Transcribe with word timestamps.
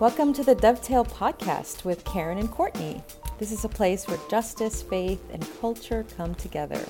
Welcome 0.00 0.32
to 0.34 0.44
the 0.44 0.54
Dovetail 0.54 1.04
Podcast 1.04 1.84
with 1.84 2.04
Karen 2.04 2.38
and 2.38 2.48
Courtney. 2.48 3.02
This 3.40 3.50
is 3.50 3.64
a 3.64 3.68
place 3.68 4.06
where 4.06 4.20
justice, 4.30 4.80
faith, 4.80 5.20
and 5.32 5.44
culture 5.60 6.06
come 6.16 6.36
together. 6.36 6.80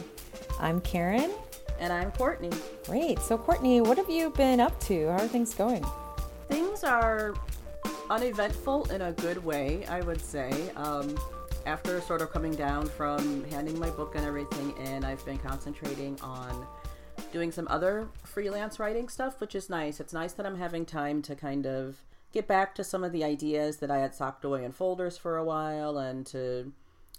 I'm 0.61 0.83
Karen. 0.83 1.31
And 1.81 1.91
I'm 1.91 2.13
Courtney. 2.13 2.51
Great. 2.85 3.19
So, 3.21 3.39
Courtney, 3.39 3.81
what 3.81 3.97
have 3.97 4.11
you 4.11 4.29
been 4.29 4.61
up 4.61 4.79
to? 4.81 5.07
How 5.07 5.25
are 5.25 5.27
things 5.27 5.55
going? 5.55 5.87
Things 6.49 6.85
are 6.85 7.35
uneventful 8.11 8.91
in 8.91 9.01
a 9.01 9.13
good 9.13 9.43
way, 9.43 9.87
I 9.87 10.03
would 10.03 10.21
say. 10.21 10.53
Um, 10.77 11.19
after 11.65 12.03
sort 12.03 12.21
of 12.21 12.31
coming 12.31 12.55
down 12.55 12.89
from 12.89 13.43
handing 13.45 13.79
my 13.79 13.89
book 13.89 14.17
and 14.17 14.27
everything 14.27 14.77
in, 14.87 15.03
I've 15.03 15.25
been 15.25 15.39
concentrating 15.39 16.21
on 16.21 16.67
doing 17.33 17.53
some 17.53 17.69
other 17.71 18.07
freelance 18.25 18.79
writing 18.79 19.09
stuff, 19.09 19.41
which 19.41 19.55
is 19.55 19.71
nice. 19.71 19.99
It's 19.99 20.13
nice 20.13 20.35
that 20.35 20.45
I'm 20.45 20.59
having 20.59 20.85
time 20.85 21.23
to 21.23 21.35
kind 21.35 21.67
of 21.67 22.03
get 22.33 22.47
back 22.47 22.75
to 22.75 22.85
some 22.85 23.05
of 23.05 23.13
the 23.13 23.25
ideas 23.25 23.79
that 23.79 23.91
I 23.91 23.99
had 23.99 24.15
socked 24.15 24.45
away 24.45 24.65
in 24.65 24.73
folders 24.73 25.17
for 25.17 25.37
a 25.37 25.45
while 25.45 25.99
and 25.99 26.27
to 26.27 26.73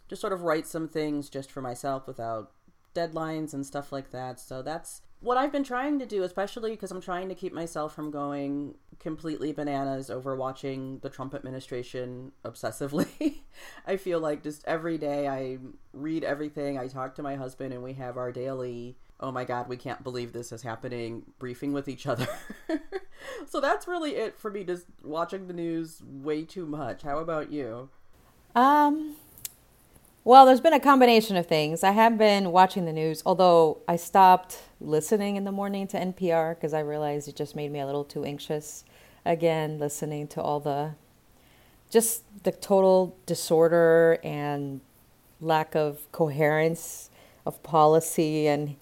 just 0.08 0.22
sort 0.22 0.34
of 0.34 0.42
write 0.42 0.68
some 0.68 0.88
things 0.88 1.30
just 1.30 1.52
for 1.52 1.62
myself 1.62 2.08
without 2.08 2.52
deadlines 2.96 3.54
and 3.54 3.66
stuff 3.66 3.92
like 3.92 4.12
that. 4.12 4.40
So 4.40 4.62
that's 4.62 5.02
what 5.22 5.38
I've 5.38 5.52
been 5.52 5.64
trying 5.64 6.00
to 6.00 6.06
do, 6.06 6.24
especially 6.24 6.72
because 6.72 6.92
I'm 6.92 7.02
trying 7.02 7.30
to 7.30 7.36
keep 7.36 7.54
myself 7.54 7.94
from 7.94 8.10
going 8.10 8.76
completely 9.00 9.52
bananas 9.52 10.10
over 10.10 10.36
watching 10.36 11.00
the 11.00 11.10
Trump 11.10 11.34
administration 11.34 12.32
obsessively. 12.46 13.42
I 13.86 13.98
feel 13.98 14.20
like 14.20 14.44
just 14.44 14.64
every 14.66 14.98
day 14.98 15.28
I 15.28 15.58
read 15.94 16.24
everything, 16.24 16.78
I 16.78 16.88
talk 16.88 17.16
to 17.16 17.24
my 17.24 17.36
husband, 17.36 17.74
and 17.74 17.84
we 17.84 17.94
have 17.94 18.18
our 18.18 18.32
daily 18.32 18.98
oh 19.20 19.32
my 19.32 19.44
god, 19.44 19.68
we 19.68 19.78
can't 19.78 20.04
believe 20.04 20.32
this 20.32 20.52
is 20.52 20.62
happening, 20.62 21.24
briefing 21.40 21.74
with 21.74 21.88
each 21.88 22.08
other. 22.08 22.28
so 23.48 23.60
that's 23.60 23.88
really 23.88 24.16
it 24.16 24.38
for 24.38 24.52
me, 24.52 24.64
just 24.64 24.86
watching 25.04 25.48
the 25.48 25.54
news 25.54 26.02
way 26.06 26.44
too 26.44 26.66
much. 26.66 27.04
How 27.04 27.20
about 27.20 27.52
you? 27.52 27.90
Um, 28.56 29.16
well, 30.24 30.46
there's 30.46 30.62
been 30.62 30.74
a 30.74 30.80
combination 30.80 31.36
of 31.38 31.48
things. 31.48 31.84
I 31.84 31.92
have 31.92 32.18
been 32.18 32.52
watching 32.52 32.86
the 32.86 32.94
news, 32.94 33.24
although 33.26 33.80
I 33.88 33.96
stopped 33.96 34.60
listening 34.82 35.36
in 35.36 35.44
the 35.44 35.52
morning 35.52 35.88
to 35.88 35.98
NPR 35.98 36.56
because 36.56 36.74
I 36.74 36.80
realized 36.80 37.28
it 37.28 37.36
just 37.36 37.56
made 37.56 37.72
me 37.72 37.80
a 37.80 37.86
little 37.86 38.04
too 38.04 38.24
anxious. 38.24 38.84
Again, 39.26 39.80
listening 39.80 40.28
to 40.30 40.42
all 40.42 40.60
the 40.60 40.96
just 41.90 42.24
the 42.44 42.52
total 42.52 43.18
disorder 43.26 44.20
and 44.24 44.82
lack 45.42 45.76
of 45.76 46.12
coherence 46.12 47.10
of 47.46 47.62
policy 47.64 48.48
and 48.48 48.76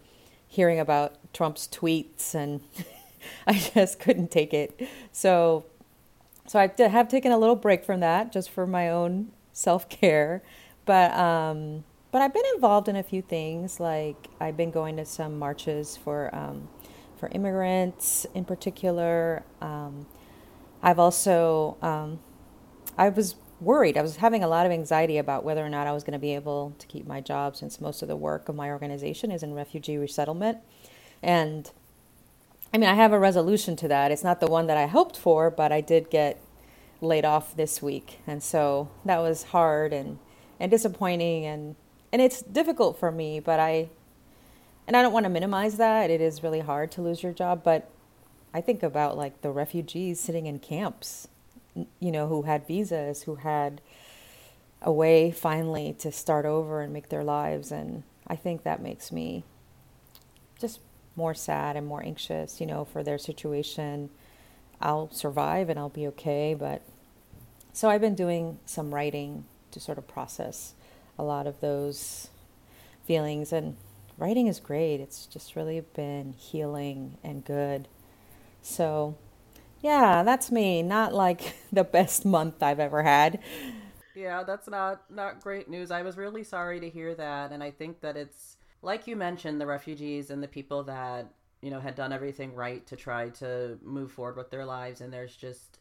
hearing 0.47 0.79
about 0.79 1.15
Trump's 1.33 1.67
tweets, 1.67 2.33
and 2.33 2.61
I 3.47 3.53
just 3.53 3.99
couldn't 3.99 4.31
take 4.31 4.53
it. 4.53 4.87
So, 5.11 5.65
so 6.47 6.59
I 6.59 6.71
have 6.87 7.07
taken 7.07 7.31
a 7.31 7.37
little 7.37 7.55
break 7.55 7.83
from 7.83 7.99
that 8.01 8.31
just 8.31 8.49
for 8.49 8.67
my 8.67 8.89
own 8.89 9.31
self 9.53 9.89
care. 9.89 10.43
But 10.85 11.11
um, 11.13 11.83
but 12.11 12.21
I've 12.21 12.33
been 12.33 12.45
involved 12.55 12.87
in 12.87 12.95
a 12.95 13.03
few 13.03 13.21
things. 13.21 13.79
Like 13.79 14.27
I've 14.39 14.55
been 14.57 14.71
going 14.71 14.97
to 14.97 15.05
some 15.05 15.37
marches 15.37 15.97
for 15.97 16.33
um, 16.33 16.69
for 17.17 17.29
immigrants 17.33 18.25
in 18.33 18.45
particular. 18.45 19.43
Um, 19.61 20.05
I've 20.81 20.99
also 20.99 21.77
um, 21.81 22.19
I 22.97 23.09
was 23.09 23.35
worried. 23.59 23.97
I 23.97 24.01
was 24.01 24.17
having 24.17 24.43
a 24.43 24.47
lot 24.47 24.65
of 24.65 24.71
anxiety 24.71 25.17
about 25.17 25.43
whether 25.43 25.65
or 25.65 25.69
not 25.69 25.87
I 25.87 25.91
was 25.91 26.03
going 26.03 26.13
to 26.13 26.19
be 26.19 26.35
able 26.35 26.75
to 26.77 26.87
keep 26.87 27.07
my 27.07 27.21
job 27.21 27.55
since 27.55 27.81
most 27.81 28.01
of 28.01 28.07
the 28.07 28.15
work 28.15 28.49
of 28.49 28.55
my 28.55 28.69
organization 28.69 29.31
is 29.31 29.43
in 29.43 29.53
refugee 29.53 29.97
resettlement. 29.97 30.59
And 31.23 31.69
I 32.73 32.77
mean, 32.77 32.89
I 32.89 32.95
have 32.95 33.13
a 33.13 33.19
resolution 33.19 33.75
to 33.77 33.87
that. 33.87 34.11
It's 34.11 34.23
not 34.23 34.39
the 34.39 34.47
one 34.47 34.67
that 34.67 34.77
I 34.77 34.87
hoped 34.87 35.17
for, 35.17 35.49
but 35.49 35.71
I 35.71 35.81
did 35.81 36.09
get 36.09 36.39
laid 37.01 37.25
off 37.25 37.55
this 37.55 37.81
week. 37.81 38.19
And 38.27 38.43
so 38.43 38.89
that 39.05 39.19
was 39.19 39.43
hard 39.43 39.93
and, 39.93 40.19
and 40.59 40.71
disappointing 40.71 41.45
and 41.45 41.75
and 42.09 42.21
it's 42.21 42.41
difficult 42.41 42.97
for 42.97 43.11
me, 43.11 43.41
but 43.41 43.59
I 43.59 43.89
and 44.87 44.95
I 44.95 45.01
don't 45.01 45.11
want 45.11 45.25
to 45.25 45.29
minimize 45.29 45.75
that. 45.77 46.09
It 46.09 46.21
is 46.21 46.41
really 46.41 46.61
hard 46.61 46.89
to 46.91 47.01
lose 47.01 47.21
your 47.21 47.33
job, 47.33 47.63
but 47.63 47.89
I 48.53 48.61
think 48.61 48.81
about 48.81 49.17
like 49.17 49.41
the 49.41 49.51
refugees 49.51 50.19
sitting 50.19 50.45
in 50.45 50.59
camps 50.59 51.27
you 51.99 52.11
know, 52.11 52.27
who 52.27 52.43
had 52.43 52.67
visas, 52.67 53.23
who 53.23 53.35
had 53.35 53.81
a 54.81 54.91
way 54.91 55.31
finally 55.31 55.93
to 55.99 56.11
start 56.11 56.45
over 56.45 56.81
and 56.81 56.93
make 56.93 57.09
their 57.09 57.23
lives. 57.23 57.71
And 57.71 58.03
I 58.27 58.35
think 58.35 58.63
that 58.63 58.81
makes 58.81 59.11
me 59.11 59.43
just 60.59 60.79
more 61.17 61.33
sad 61.33 61.75
and 61.75 61.85
more 61.85 62.03
anxious, 62.03 62.61
you 62.61 62.67
know, 62.67 62.85
for 62.85 63.03
their 63.03 63.17
situation. 63.17 64.09
I'll 64.79 65.11
survive 65.11 65.69
and 65.69 65.77
I'll 65.79 65.89
be 65.89 66.07
okay. 66.07 66.53
But 66.53 66.83
so 67.73 67.89
I've 67.89 68.01
been 68.01 68.15
doing 68.15 68.59
some 68.65 68.93
writing 68.93 69.45
to 69.71 69.79
sort 69.79 69.97
of 69.97 70.07
process 70.07 70.73
a 71.17 71.23
lot 71.23 71.47
of 71.47 71.59
those 71.59 72.29
feelings. 73.05 73.51
And 73.51 73.75
writing 74.17 74.47
is 74.47 74.59
great, 74.59 74.99
it's 74.99 75.25
just 75.25 75.55
really 75.55 75.81
been 75.81 76.33
healing 76.33 77.17
and 77.23 77.43
good. 77.43 77.87
So 78.61 79.17
yeah, 79.81 80.23
that's 80.23 80.51
me. 80.51 80.81
Not 80.83 81.13
like 81.13 81.55
the 81.71 81.83
best 81.83 82.25
month 82.25 82.61
I've 82.61 82.79
ever 82.79 83.03
had. 83.03 83.39
Yeah, 84.15 84.43
that's 84.43 84.67
not 84.67 85.03
not 85.11 85.41
great 85.41 85.69
news. 85.69 85.91
I 85.91 86.01
was 86.01 86.17
really 86.17 86.43
sorry 86.43 86.79
to 86.79 86.89
hear 86.89 87.13
that, 87.15 87.51
and 87.51 87.61
I 87.63 87.69
think 87.69 88.01
that 88.01 88.17
it's 88.17 88.56
like 88.87 89.05
you 89.05 89.17
mentioned 89.17 89.59
the 89.59 89.65
refugees 89.65 90.29
and 90.29 90.41
the 90.41 90.47
people 90.47 90.81
that 90.81 91.27
you 91.61 91.69
know 91.69 91.79
had 91.81 91.93
done 91.93 92.13
everything 92.13 92.55
right 92.55 92.87
to 92.87 92.95
try 92.95 93.27
to 93.27 93.77
move 93.83 94.09
forward 94.13 94.37
with 94.37 94.49
their 94.49 94.65
lives, 94.65 95.01
and 95.01 95.11
there's 95.11 95.35
just 95.35 95.79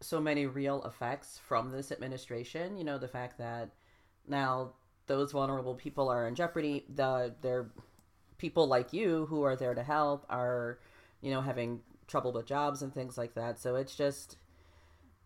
so 0.00 0.20
many 0.20 0.46
real 0.46 0.80
effects 0.84 1.40
from 1.48 1.72
this 1.72 1.90
administration. 1.90 2.78
You 2.78 2.84
know, 2.84 2.98
the 2.98 3.08
fact 3.08 3.36
that 3.38 3.70
now 4.28 4.74
those 5.08 5.32
vulnerable 5.32 5.74
people 5.74 6.08
are 6.08 6.28
in 6.28 6.36
jeopardy. 6.36 6.84
The 6.94 7.34
they're 7.42 7.68
people 8.38 8.68
like 8.68 8.92
you 8.92 9.26
who 9.26 9.42
are 9.42 9.56
there 9.56 9.74
to 9.74 9.82
help 9.82 10.24
are 10.30 10.78
you 11.22 11.32
know 11.32 11.40
having 11.40 11.80
trouble 12.06 12.32
with 12.32 12.46
jobs 12.46 12.80
and 12.80 12.94
things 12.94 13.18
like 13.18 13.34
that. 13.34 13.58
So 13.58 13.74
it's 13.74 13.96
just 13.96 14.36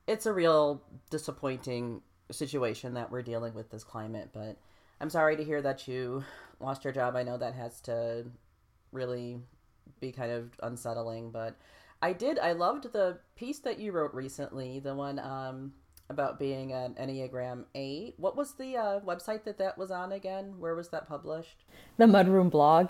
it's 0.07 0.25
a 0.25 0.33
real 0.33 0.83
disappointing 1.11 2.01
situation 2.31 2.95
that 2.95 3.11
we're 3.11 3.23
dealing 3.23 3.53
with 3.53 3.71
this 3.71 3.85
climate, 3.85 4.31
but 4.33 4.57
I'm 5.03 5.11
sorry 5.11 5.37
to 5.37 5.45
hear 5.45 5.61
that 5.61 5.87
you 5.87 6.25
lost 6.61 6.85
your 6.85 6.93
job. 6.93 7.17
I 7.17 7.23
know 7.23 7.39
that 7.39 7.55
has 7.55 7.81
to 7.83 8.27
really 8.93 9.39
be 10.01 10.13
kind 10.13 10.31
of 10.31 10.53
unsettling, 10.63 11.31
but 11.31 11.57
I 12.03 12.13
did 12.13 12.39
I 12.39 12.53
loved 12.53 12.93
the 12.93 13.19
piece 13.37 13.59
that 13.61 13.79
you 13.79 13.93
wrote 13.93 14.15
recently, 14.15 14.79
the 14.79 14.95
one 14.95 15.19
um 15.19 15.73
about 16.11 16.39
being 16.39 16.73
an 16.73 16.95
Enneagram 16.95 17.65
8. 17.75 18.15
What 18.19 18.37
was 18.37 18.55
the 18.55 18.77
uh, 18.77 19.01
website 19.01 19.45
that 19.45 19.59
that 19.59 19.79
was 19.79 19.93
on 19.93 20.11
again? 20.11 20.57
Where 20.59 20.75
was 20.75 20.89
that 20.89 21.09
published? 21.09 21.65
The 21.97 22.07
Mudroom 22.07 22.51
blog. 22.51 22.89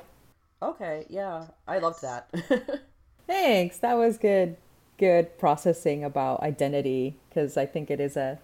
Okay, 0.63 1.07
yeah. 1.09 1.45
I 1.69 1.79
loved 1.79 2.03
that. 2.03 2.35
Thanks. 3.27 3.79
That 3.79 3.95
was 3.95 4.19
good. 4.19 4.57
Good 4.99 5.39
processing 5.39 6.03
about 6.03 6.43
identity 6.43 7.19
because 7.29 7.57
I 7.57 7.67
think 7.67 7.91
it 7.91 8.01
is 8.01 8.17
a 8.17 8.39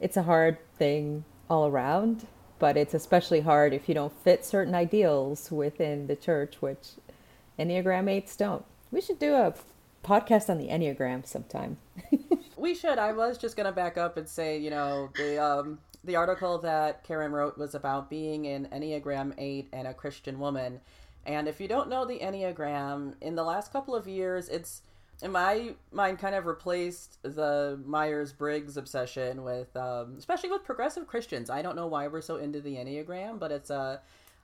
it's 0.00 0.16
a 0.16 0.22
hard 0.22 0.58
thing 0.76 1.24
all 1.48 1.66
around, 1.66 2.26
but 2.64 2.78
it's 2.78 2.94
especially 2.94 3.42
hard 3.42 3.74
if 3.74 3.90
you 3.90 3.94
don't 3.94 4.18
fit 4.22 4.42
certain 4.42 4.74
ideals 4.74 5.52
within 5.52 6.06
the 6.06 6.16
church, 6.16 6.54
which 6.60 6.92
Enneagram 7.58 8.06
8s 8.06 8.38
don't. 8.38 8.64
We 8.90 9.02
should 9.02 9.18
do 9.18 9.34
a 9.34 9.52
podcast 10.02 10.48
on 10.48 10.56
the 10.56 10.68
Enneagram 10.68 11.26
sometime. 11.26 11.76
we 12.56 12.74
should. 12.74 12.98
I 12.98 13.12
was 13.12 13.36
just 13.36 13.54
going 13.54 13.66
to 13.66 13.72
back 13.72 13.98
up 13.98 14.16
and 14.16 14.26
say, 14.26 14.56
you 14.56 14.70
know, 14.70 15.10
the 15.14 15.36
um 15.44 15.78
the 16.04 16.16
article 16.16 16.56
that 16.60 17.04
Karen 17.04 17.32
wrote 17.32 17.58
was 17.58 17.74
about 17.74 18.08
being 18.08 18.46
an 18.46 18.66
Enneagram 18.72 19.34
8 19.36 19.68
and 19.74 19.86
a 19.86 19.92
Christian 19.92 20.38
woman 20.38 20.80
and 21.26 21.48
if 21.48 21.60
you 21.60 21.68
don't 21.68 21.88
know 21.88 22.04
the 22.04 22.18
Enneagram, 22.18 23.14
in 23.20 23.34
the 23.34 23.44
last 23.44 23.72
couple 23.72 23.94
of 23.94 24.06
years, 24.06 24.48
it's 24.48 24.82
in 25.22 25.32
my 25.32 25.74
mind 25.92 26.18
kind 26.18 26.34
of 26.34 26.46
replaced 26.46 27.18
the 27.22 27.80
Myers 27.84 28.32
Briggs 28.32 28.76
obsession 28.76 29.42
with, 29.42 29.74
um, 29.76 30.16
especially 30.18 30.50
with 30.50 30.64
progressive 30.64 31.06
Christians. 31.06 31.50
I 31.50 31.62
don't 31.62 31.76
know 31.76 31.86
why 31.86 32.08
we're 32.08 32.20
so 32.20 32.36
into 32.36 32.60
the 32.60 32.76
Enneagram, 32.76 33.38
but 33.38 33.52
it's 33.52 33.70
a, 33.70 34.00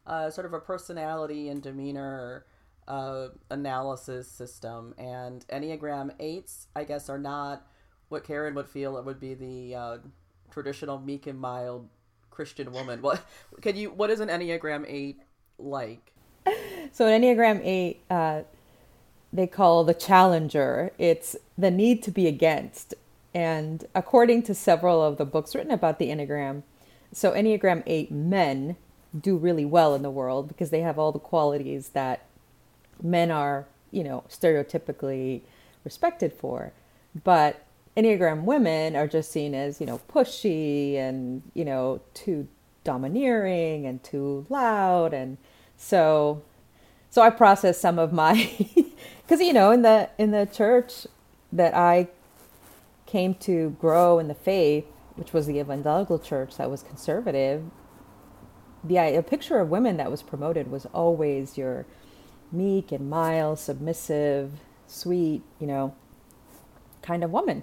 a 0.07 0.31
sort 0.31 0.47
of 0.47 0.53
a 0.53 0.61
personality 0.61 1.49
and 1.49 1.63
demeanor 1.63 2.47
uh, 2.89 3.29
analysis 3.51 4.29
system. 4.29 4.95
And 4.99 5.47
Enneagram 5.49 6.17
8s, 6.19 6.67
I 6.75 6.85
guess, 6.85 7.09
are 7.09 7.19
not 7.19 7.67
what 8.09 8.25
Karen 8.25 8.55
would 8.55 8.69
feel 8.69 8.97
it 8.97 9.05
would 9.05 9.21
be 9.21 9.35
the 9.35 9.75
uh, 9.75 9.99
traditional 10.51 10.99
meek 10.99 11.27
and 11.27 11.39
mild 11.39 11.89
Christian 12.31 12.73
woman. 12.73 13.01
What 13.03 13.25
can 13.61 13.77
you? 13.77 13.91
What 13.91 14.11
is 14.11 14.21
an 14.21 14.29
Enneagram 14.29 14.85
8 14.87 15.21
like? 15.59 16.13
so 16.93 17.07
an 17.07 17.23
Enneagram 17.23 17.61
8, 17.63 18.01
uh, 18.11 18.43
they 19.33 19.47
call 19.47 19.85
the 19.85 19.95
challenger. 19.95 20.93
It's 20.99 21.37
the 21.57 21.71
need 21.71 22.03
to 22.05 22.11
be 22.11 22.27
against. 22.27 22.95
And 23.35 23.85
according 23.95 24.43
to 24.45 24.55
several 24.55 25.03
of 25.03 25.17
the 25.17 25.25
books 25.25 25.55
written 25.55 25.71
about 25.71 25.99
the 25.99 26.09
Enneagram, 26.09 26.63
so 27.13 27.33
Enneagram 27.33 27.83
8 27.87 28.11
men 28.11 28.77
do 29.19 29.37
really 29.37 29.65
well 29.65 29.95
in 29.95 30.03
the 30.03 30.11
world 30.11 30.49
because 30.49 30.71
they 30.71 30.81
have 30.81 30.99
all 30.99 31.13
the 31.13 31.19
qualities 31.19 31.91
that 31.91 32.27
men 33.03 33.31
are, 33.31 33.67
you 33.91 34.05
know, 34.05 34.25
stereotypically 34.29 35.43
respected 35.85 36.33
for. 36.33 36.73
But 37.25 37.65
Enneagram 37.97 38.45
women 38.45 38.95
are 38.95 39.09
just 39.09 39.33
seen 39.33 39.55
as, 39.55 39.81
you 39.81 39.87
know, 39.87 40.01
pushy 40.13 40.97
and, 40.97 41.43
you 41.55 41.65
know, 41.65 42.01
too 42.15 42.47
domineering 42.85 43.87
and 43.87 44.03
too 44.03 44.47
loud. 44.49 45.13
And 45.13 45.39
so, 45.77 46.43
so 47.11 47.23
I 47.23 47.31
process 47.31 47.81
some 47.81 47.99
of 47.99 48.13
my, 48.13 48.51
because, 49.31 49.47
you 49.47 49.53
know, 49.53 49.71
in 49.71 49.83
the, 49.83 50.11
in 50.19 50.33
the 50.33 50.45
church 50.45 51.07
that 51.53 51.73
I 51.73 52.09
came 53.07 53.35
to 53.35 53.77
grow 53.81 54.19
in 54.19 54.27
the 54.27 54.35
faith, 54.35 54.87
which 55.15 55.33
was 55.33 55.47
the 55.47 55.61
evangelical 55.61 56.19
church 56.19 56.57
that 56.57 56.69
was 56.69 56.83
conservative, 56.83 57.63
the 58.83 58.97
a 58.97 59.23
picture 59.23 59.61
of 59.61 59.69
women 59.69 59.99
that 59.99 60.11
was 60.11 60.21
promoted 60.21 60.69
was 60.69 60.85
always 60.87 61.57
your 61.57 61.87
meek 62.51 62.91
and 62.91 63.09
mild, 63.09 63.61
submissive, 63.61 64.51
sweet, 64.89 65.43
you 65.61 65.67
know, 65.69 65.95
kind 67.01 67.23
of 67.23 67.31
woman. 67.31 67.63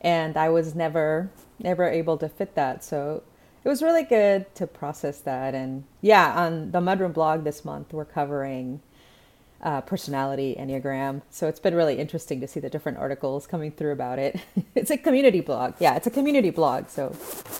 And 0.00 0.36
I 0.36 0.48
was 0.48 0.76
never 0.76 1.32
never 1.58 1.88
able 1.88 2.18
to 2.18 2.28
fit 2.28 2.54
that. 2.54 2.84
So 2.84 3.24
it 3.64 3.68
was 3.68 3.82
really 3.82 4.04
good 4.04 4.54
to 4.54 4.64
process 4.64 5.18
that. 5.22 5.56
And 5.56 5.82
yeah, 6.02 6.40
on 6.40 6.70
the 6.70 6.78
Mudroom 6.78 7.12
blog 7.12 7.42
this 7.42 7.64
month, 7.64 7.92
we're 7.92 8.04
covering 8.04 8.80
uh, 9.62 9.80
personality 9.82 10.56
enneagram. 10.58 11.22
So 11.30 11.48
it's 11.48 11.60
been 11.60 11.74
really 11.74 11.98
interesting 11.98 12.40
to 12.40 12.48
see 12.48 12.60
the 12.60 12.70
different 12.70 12.98
articles 12.98 13.46
coming 13.46 13.70
through 13.70 13.92
about 13.92 14.18
it. 14.18 14.40
it's 14.74 14.90
a 14.90 14.96
community 14.96 15.40
blog. 15.40 15.74
Yeah, 15.78 15.96
it's 15.96 16.06
a 16.06 16.10
community 16.10 16.50
blog. 16.50 16.88
So 16.88 17.14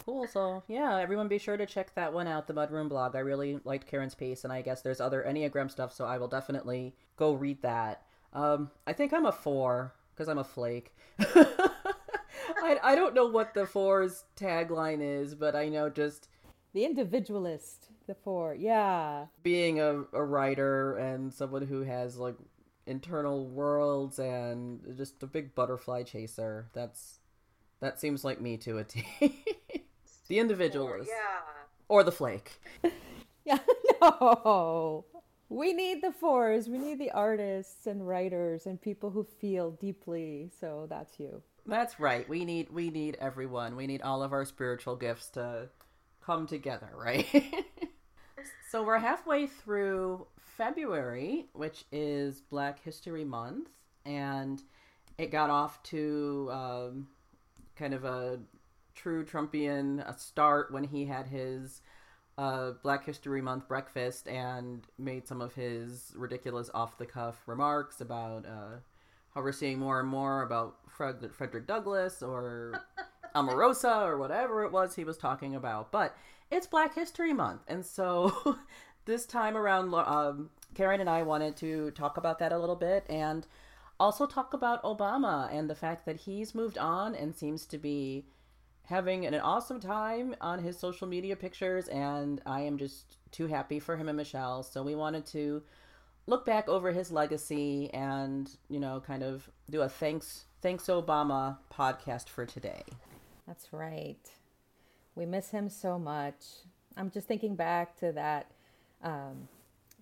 cool. 0.07 0.27
So 0.27 0.63
yeah, 0.69 0.99
everyone 0.99 1.29
be 1.29 1.39
sure 1.39 1.57
to 1.57 1.67
check 1.67 1.95
that 1.95 2.13
one 2.13 2.27
out, 2.27 2.47
the 2.47 2.55
Mudroom 2.55 2.89
blog. 2.89 3.15
I 3.17 3.21
really 3.21 3.61
liked 3.65 3.87
Karen's 3.87 4.15
piece, 4.15 4.45
and 4.45 4.53
I 4.53 4.63
guess 4.63 4.83
there's 4.83 5.01
other 5.01 5.25
enneagram 5.27 5.71
stuff, 5.71 5.93
so 5.93 6.05
I 6.05 6.19
will 6.19 6.29
definitely 6.29 6.95
go 7.17 7.33
read 7.33 7.63
that. 7.63 8.03
Um, 8.33 8.71
I 8.87 8.93
think 8.93 9.13
I'm 9.13 9.27
a 9.27 9.33
four 9.33 9.95
because 10.15 10.29
I'm 10.29 10.39
a 10.39 10.45
flake. 10.45 10.95
I, 12.63 12.79
I 12.83 12.95
don't 12.95 13.15
know 13.15 13.27
what 13.27 13.55
the 13.55 13.67
four's 13.67 14.25
tagline 14.37 15.01
is, 15.01 15.35
but 15.35 15.55
I 15.55 15.69
know 15.69 15.89
just 15.91 16.29
the 16.73 16.85
individualist 16.85 17.90
the 18.11 18.17
four 18.25 18.55
yeah. 18.55 19.27
Being 19.43 19.81
a, 19.81 20.03
a 20.13 20.25
writer 20.25 20.97
and 20.97 21.33
someone 21.33 21.65
who 21.65 21.83
has 21.83 22.17
like 22.17 22.35
internal 22.87 23.47
worlds 23.47 24.19
and 24.19 24.81
just 24.97 25.23
a 25.23 25.27
big 25.27 25.55
butterfly 25.55 26.03
chaser 26.03 26.67
that's 26.73 27.21
that 27.81 28.01
seems 28.01 28.25
like 28.25 28.41
me 28.41 28.57
to 28.59 28.79
a 28.79 28.85
t. 28.85 29.05
The 30.29 30.39
individualist 30.39 31.09
four, 31.09 31.17
yeah. 31.17 31.41
Or 31.89 32.05
the 32.05 32.13
flake. 32.13 32.61
Yeah 33.43 33.59
no. 34.03 35.07
We 35.49 35.73
need 35.73 36.03
the 36.03 36.13
fours. 36.13 36.69
We 36.69 36.77
need 36.77 36.99
the 36.99 37.11
artists 37.11 37.87
and 37.87 38.07
writers 38.07 38.67
and 38.67 38.79
people 38.81 39.11
who 39.11 39.25
feel 39.41 39.71
deeply 39.71 40.51
so 40.61 40.87
that's 40.91 41.19
you. 41.19 41.43
That's 41.65 41.99
right. 41.99 42.29
We 42.29 42.45
need 42.45 42.71
we 42.71 42.91
need 42.91 43.17
everyone. 43.19 43.77
We 43.77 43.87
need 43.87 44.03
all 44.03 44.23
of 44.23 44.33
our 44.33 44.45
spiritual 44.45 44.97
gifts 44.97 45.31
to 45.31 45.71
come 46.25 46.47
together 46.47 46.91
right 46.95 47.27
So 48.71 48.85
we're 48.85 48.99
halfway 48.99 49.49
through 49.49 50.29
February, 50.39 51.47
which 51.55 51.87
is 51.91 52.41
Black 52.41 52.81
History 52.85 53.25
Month, 53.25 53.69
and 54.07 54.63
it 55.19 55.33
got 55.33 55.51
off 55.51 55.83
to 55.83 56.49
um, 56.53 57.09
kind 57.75 57.95
of 57.95 58.05
a 58.05 58.39
true 58.95 59.25
Trumpian 59.25 60.09
a 60.09 60.17
start 60.17 60.73
when 60.73 60.85
he 60.85 61.05
had 61.05 61.27
his 61.27 61.83
uh, 62.39 62.75
Black 62.85 63.05
History 63.05 63.43
Month 63.43 63.67
breakfast 63.67 64.29
and 64.29 64.85
made 64.97 65.27
some 65.27 65.41
of 65.41 65.53
his 65.53 66.13
ridiculous 66.15 66.71
off 66.73 66.97
the 66.97 67.07
cuff 67.07 67.43
remarks 67.47 68.01
about 68.01 68.47
uh, 68.47 68.77
how 69.35 69.43
we're 69.43 69.51
seeing 69.51 69.81
more 69.81 69.99
and 69.99 70.09
more 70.09 70.43
about 70.43 70.77
Fred- 70.89 71.33
Frederick 71.33 71.67
Douglass 71.67 72.23
or 72.23 72.81
Omarosa 73.35 74.07
or 74.07 74.19
whatever 74.19 74.65
it 74.65 74.73
was 74.73 74.95
he 74.95 75.05
was 75.05 75.17
talking 75.17 75.55
about. 75.55 75.93
But 75.93 76.17
it's 76.51 76.67
Black 76.67 76.95
History 76.95 77.33
Month, 77.33 77.63
and 77.69 77.85
so 77.85 78.59
this 79.05 79.27
time 79.27 79.57
around, 79.57 79.95
um, 79.95 80.51
Karen 80.75 81.01
and 81.01 81.11
I 81.11 81.23
wanted 81.23 81.57
to 81.59 81.91
talk 81.93 82.17
about 82.17 82.39
that 82.39 82.53
a 82.53 82.59
little 82.59 82.77
bit 82.77 83.05
and 83.09 83.47
also 83.99 84.27
talk 84.27 84.55
about 84.55 84.83
Obama 84.83 85.53
and 85.53 85.69
the 85.69 85.75
fact 85.75 86.07
that 86.07 86.17
he's 86.17 86.55
moved 86.55 86.79
on 86.79 87.15
and 87.15 87.37
seems 87.37 87.67
to 87.67 87.79
be 87.79 88.25
having 88.87 89.27
an 89.27 89.35
awesome 89.35 89.79
time 89.79 90.35
on 90.41 90.59
his 90.59 90.77
social 90.77 91.07
media 91.07 91.37
pictures 91.37 91.87
and 91.89 92.41
I 92.47 92.63
am 92.63 92.79
just 92.79 93.19
too 93.31 93.47
happy 93.47 93.79
for 93.79 93.97
him 93.97 94.09
and 94.09 94.17
Michelle. 94.17 94.63
So 94.63 94.83
we 94.83 94.95
wanted 94.95 95.27
to 95.27 95.63
look 96.27 96.45
back 96.45 96.69
over 96.69 96.91
his 96.91 97.13
legacy 97.13 97.91
and, 97.93 98.51
you 98.69 98.81
know, 98.81 99.03
kind 99.07 99.23
of 99.23 99.49
do 99.71 99.83
a 99.83 99.89
thanks 99.89 100.47
thanks 100.63 100.87
Obama 100.87 101.59
podcast 101.73 102.29
for 102.29 102.45
today. 102.45 102.83
That's 103.51 103.73
right. 103.73 104.31
We 105.17 105.27
miss 105.27 105.51
him 105.51 105.69
so 105.69 105.99
much. 105.99 106.37
I'm 106.97 107.11
just 107.11 107.27
thinking 107.27 107.57
back 107.57 107.99
to 107.99 108.13
that, 108.13 108.53
um, 109.03 109.49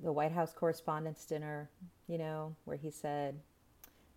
the 0.05 0.13
White 0.13 0.33
House 0.33 0.53
Correspondents' 0.53 1.25
Dinner, 1.25 1.71
you 2.09 2.19
know, 2.19 2.55
where 2.67 2.77
he 2.77 2.91
said, 2.91 3.41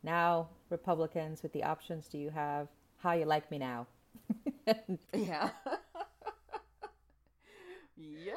Now, 0.04 0.50
Republicans, 0.69 1.44
with 1.44 1.54
the 1.54 1.63
options 1.63 2.10
do 2.10 2.18
you 2.18 2.30
have? 2.30 2.68
How 2.98 3.13
you 3.13 3.24
like 3.24 3.50
me 3.50 3.57
now? 3.57 3.88
yeah. 5.13 5.51
yep. 7.95 8.36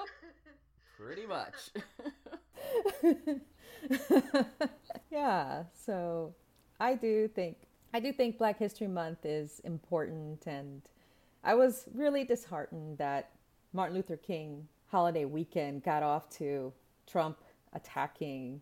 Pretty 0.97 1.27
much. 1.27 1.73
yeah. 5.11 5.65
So 5.75 6.37
I 6.79 6.95
do 6.95 7.27
think 7.27 7.57
I 7.95 8.01
do 8.01 8.13
think 8.13 8.39
Black 8.39 8.59
History 8.59 8.89
Month 8.89 9.25
is 9.25 9.61
important 9.61 10.49
and 10.49 10.83
I 11.45 11.55
was 11.55 11.85
really 11.95 12.25
disheartened 12.25 12.99
that 12.99 13.31
Martin 13.73 13.95
Luther 13.95 14.17
King 14.17 14.67
holiday 14.89 15.25
weekend 15.27 15.85
got 15.85 16.03
off 16.03 16.29
to 16.39 16.73
Trump 17.07 17.39
attacking 17.73 18.61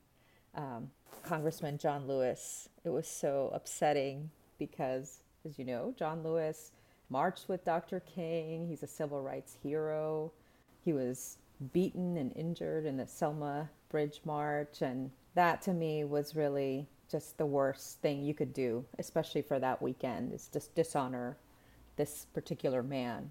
um, 0.55 0.91
Congressman 1.23 1.79
John 1.79 2.07
Lewis. 2.07 2.69
It 2.85 2.91
was 2.91 3.09
so 3.09 3.51
upsetting 3.55 4.29
because, 4.59 5.23
as 5.47 5.59
you 5.59 5.65
know, 5.65 5.95
John 5.99 6.23
Lewis 6.23 6.73
marched 7.09 7.49
with 7.49 7.65
Dr. 7.65 8.01
King. 8.01 8.69
He's 8.69 8.83
a 8.83 8.87
civil 8.87 9.23
rights 9.23 9.57
hero. 9.63 10.31
He 10.85 10.93
was 10.93 11.39
beaten 11.73 12.19
and 12.19 12.37
injured 12.37 12.85
in 12.85 12.99
the 12.99 13.07
Selma 13.07 13.71
Bridge 13.89 14.21
March. 14.27 14.83
And 14.83 15.11
that 15.35 15.63
to 15.63 15.73
me 15.73 16.05
was 16.05 16.37
really 16.37 16.87
just 17.13 17.39
the 17.39 17.47
worst 17.47 18.01
thing 18.01 18.25
you 18.25 18.35
could 18.35 18.53
do, 18.53 18.85
especially 18.99 19.43
for 19.43 19.59
that 19.59 19.81
weekend, 19.81 20.33
is 20.33 20.49
just 20.53 20.75
dishonor 20.75 21.37
this 21.97 22.27
particular 22.33 22.83
man. 22.83 23.31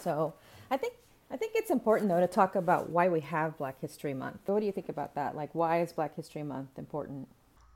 So 0.00 0.34
I 0.70 0.76
think 0.76 0.94
I 1.30 1.36
think 1.36 1.52
it's 1.56 1.70
important 1.70 2.10
though 2.10 2.20
to 2.20 2.28
talk 2.28 2.54
about 2.54 2.90
why 2.90 3.08
we 3.08 3.20
have 3.20 3.58
Black 3.58 3.80
History 3.80 4.14
Month. 4.14 4.40
What 4.46 4.60
do 4.60 4.66
you 4.66 4.72
think 4.72 4.90
about 4.90 5.14
that? 5.14 5.34
Like 5.34 5.54
why 5.54 5.80
is 5.80 5.92
Black 5.92 6.14
History 6.14 6.42
Month 6.44 6.78
important? 6.78 7.28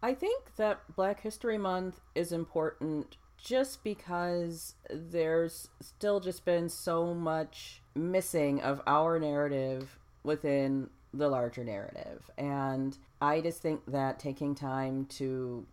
I 0.03 0.15
think 0.15 0.55
that 0.57 0.79
Black 0.95 1.23
History 1.23 1.59
Month 1.59 1.99
is 2.15 2.31
important 2.31 3.17
just 3.37 3.83
because 3.83 4.75
there's 4.91 5.69
still 5.81 6.21
just 6.21 6.45
been 6.45 6.69
so 6.69 7.15
much 7.15 7.83
missing 7.95 8.61
of 8.61 8.81
our 8.87 9.19
narrative 9.19 9.99
within 10.23 10.91
the 11.15 11.29
larger 11.29 11.65
narrative. 11.65 12.31
And 12.37 12.97
I 13.21 13.41
just 13.41 13.63
think 13.63 13.81
that 13.87 14.19
taking 14.19 14.55
time 14.55 15.07
to 15.11 15.67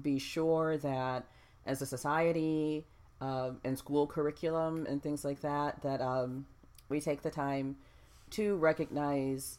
be 0.00 0.18
sure 0.18 0.78
that 0.78 1.26
as 1.66 1.82
a 1.82 1.86
society, 1.86 2.86
um, 3.20 3.58
and 3.64 3.76
school 3.76 4.06
curriculum 4.06 4.86
and 4.88 5.02
things 5.02 5.24
like 5.24 5.40
that 5.40 5.82
that 5.82 6.00
um, 6.00 6.46
we 6.88 7.00
take 7.00 7.22
the 7.22 7.30
time 7.30 7.76
to 8.30 8.56
recognize 8.56 9.58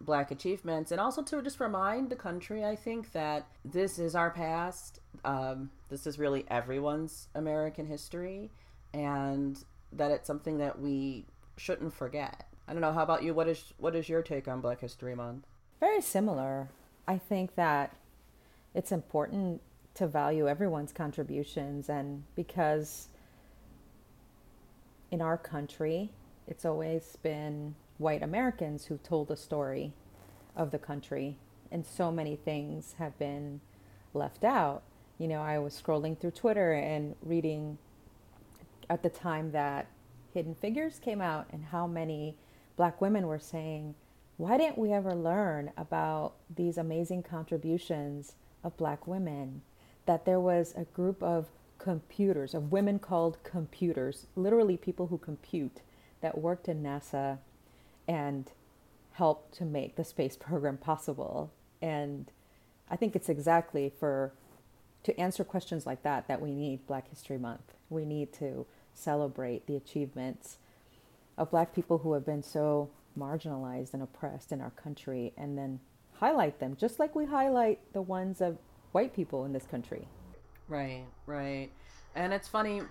black 0.00 0.30
achievements 0.30 0.90
and 0.90 1.00
also 1.00 1.22
to 1.22 1.40
just 1.42 1.60
remind 1.60 2.10
the 2.10 2.16
country 2.16 2.64
i 2.64 2.74
think 2.74 3.12
that 3.12 3.46
this 3.64 3.98
is 3.98 4.14
our 4.14 4.30
past 4.30 5.00
um, 5.24 5.70
this 5.88 6.06
is 6.06 6.18
really 6.18 6.44
everyone's 6.48 7.28
american 7.34 7.86
history 7.86 8.50
and 8.92 9.64
that 9.92 10.10
it's 10.10 10.26
something 10.26 10.58
that 10.58 10.80
we 10.80 11.24
shouldn't 11.56 11.92
forget 11.92 12.48
i 12.66 12.72
don't 12.72 12.80
know 12.80 12.92
how 12.92 13.02
about 13.02 13.22
you? 13.22 13.34
What 13.34 13.48
is 13.48 13.72
what 13.78 13.94
is 13.94 14.08
your 14.08 14.22
take 14.22 14.48
on 14.48 14.60
black 14.60 14.80
history 14.80 15.14
month? 15.14 15.46
Very 15.80 16.00
similar. 16.00 16.68
I 17.06 17.18
think 17.18 17.54
that 17.56 17.96
it's 18.74 18.90
important 18.90 19.60
to 19.94 20.06
value 20.06 20.48
everyone's 20.48 20.92
contributions 20.92 21.88
and 21.88 22.24
because 22.34 23.08
in 25.10 25.20
our 25.20 25.38
country 25.38 26.10
it's 26.48 26.64
always 26.64 27.16
been 27.22 27.74
white 27.98 28.22
Americans 28.22 28.86
who've 28.86 29.02
told 29.02 29.28
the 29.28 29.36
story 29.36 29.92
of 30.56 30.70
the 30.70 30.78
country 30.78 31.36
and 31.70 31.84
so 31.84 32.10
many 32.10 32.36
things 32.36 32.94
have 32.98 33.18
been 33.18 33.60
left 34.12 34.44
out. 34.44 34.82
You 35.18 35.28
know, 35.28 35.40
I 35.40 35.58
was 35.58 35.80
scrolling 35.80 36.18
through 36.18 36.32
Twitter 36.32 36.72
and 36.72 37.14
reading 37.22 37.78
at 38.90 39.02
the 39.02 39.10
time 39.10 39.52
that 39.52 39.86
Hidden 40.32 40.56
Figures 40.56 40.98
came 40.98 41.20
out 41.20 41.46
and 41.50 41.64
how 41.64 41.86
many 41.86 42.36
black 42.76 43.00
women 43.00 43.26
were 43.26 43.38
saying, 43.38 43.94
why 44.36 44.58
didn't 44.58 44.78
we 44.78 44.92
ever 44.92 45.14
learn 45.14 45.70
about 45.76 46.34
these 46.54 46.76
amazing 46.76 47.22
contributions 47.22 48.34
of 48.62 48.76
black 48.76 49.06
women? 49.06 49.62
that 50.06 50.24
there 50.24 50.40
was 50.40 50.74
a 50.76 50.84
group 50.84 51.22
of 51.22 51.46
computers, 51.78 52.54
of 52.54 52.72
women 52.72 52.98
called 52.98 53.42
computers, 53.42 54.26
literally 54.36 54.76
people 54.76 55.08
who 55.08 55.18
compute, 55.18 55.80
that 56.20 56.38
worked 56.38 56.68
in 56.68 56.82
NASA 56.82 57.38
and 58.08 58.50
helped 59.12 59.54
to 59.54 59.64
make 59.64 59.96
the 59.96 60.04
space 60.04 60.36
program 60.40 60.76
possible. 60.76 61.52
And 61.82 62.30
I 62.90 62.96
think 62.96 63.16
it's 63.16 63.28
exactly 63.28 63.92
for 63.98 64.32
to 65.02 65.18
answer 65.20 65.44
questions 65.44 65.84
like 65.84 66.02
that 66.02 66.28
that 66.28 66.40
we 66.40 66.50
need 66.50 66.86
Black 66.86 67.08
History 67.10 67.36
Month. 67.36 67.74
We 67.90 68.06
need 68.06 68.32
to 68.34 68.66
celebrate 68.94 69.66
the 69.66 69.76
achievements 69.76 70.56
of 71.36 71.50
black 71.50 71.74
people 71.74 71.98
who 71.98 72.12
have 72.12 72.24
been 72.24 72.42
so 72.42 72.90
marginalized 73.18 73.94
and 73.94 74.02
oppressed 74.02 74.52
in 74.52 74.60
our 74.60 74.70
country 74.70 75.32
and 75.36 75.56
then 75.56 75.80
highlight 76.12 76.58
them 76.58 76.76
just 76.76 76.98
like 76.98 77.14
we 77.14 77.24
highlight 77.24 77.80
the 77.92 78.02
ones 78.02 78.40
of 78.40 78.58
white 78.92 79.14
people 79.14 79.44
in 79.44 79.52
this 79.52 79.66
country. 79.66 80.06
Right, 80.68 81.04
right. 81.26 81.70
And 82.14 82.32
it's 82.32 82.48
funny 82.48 82.82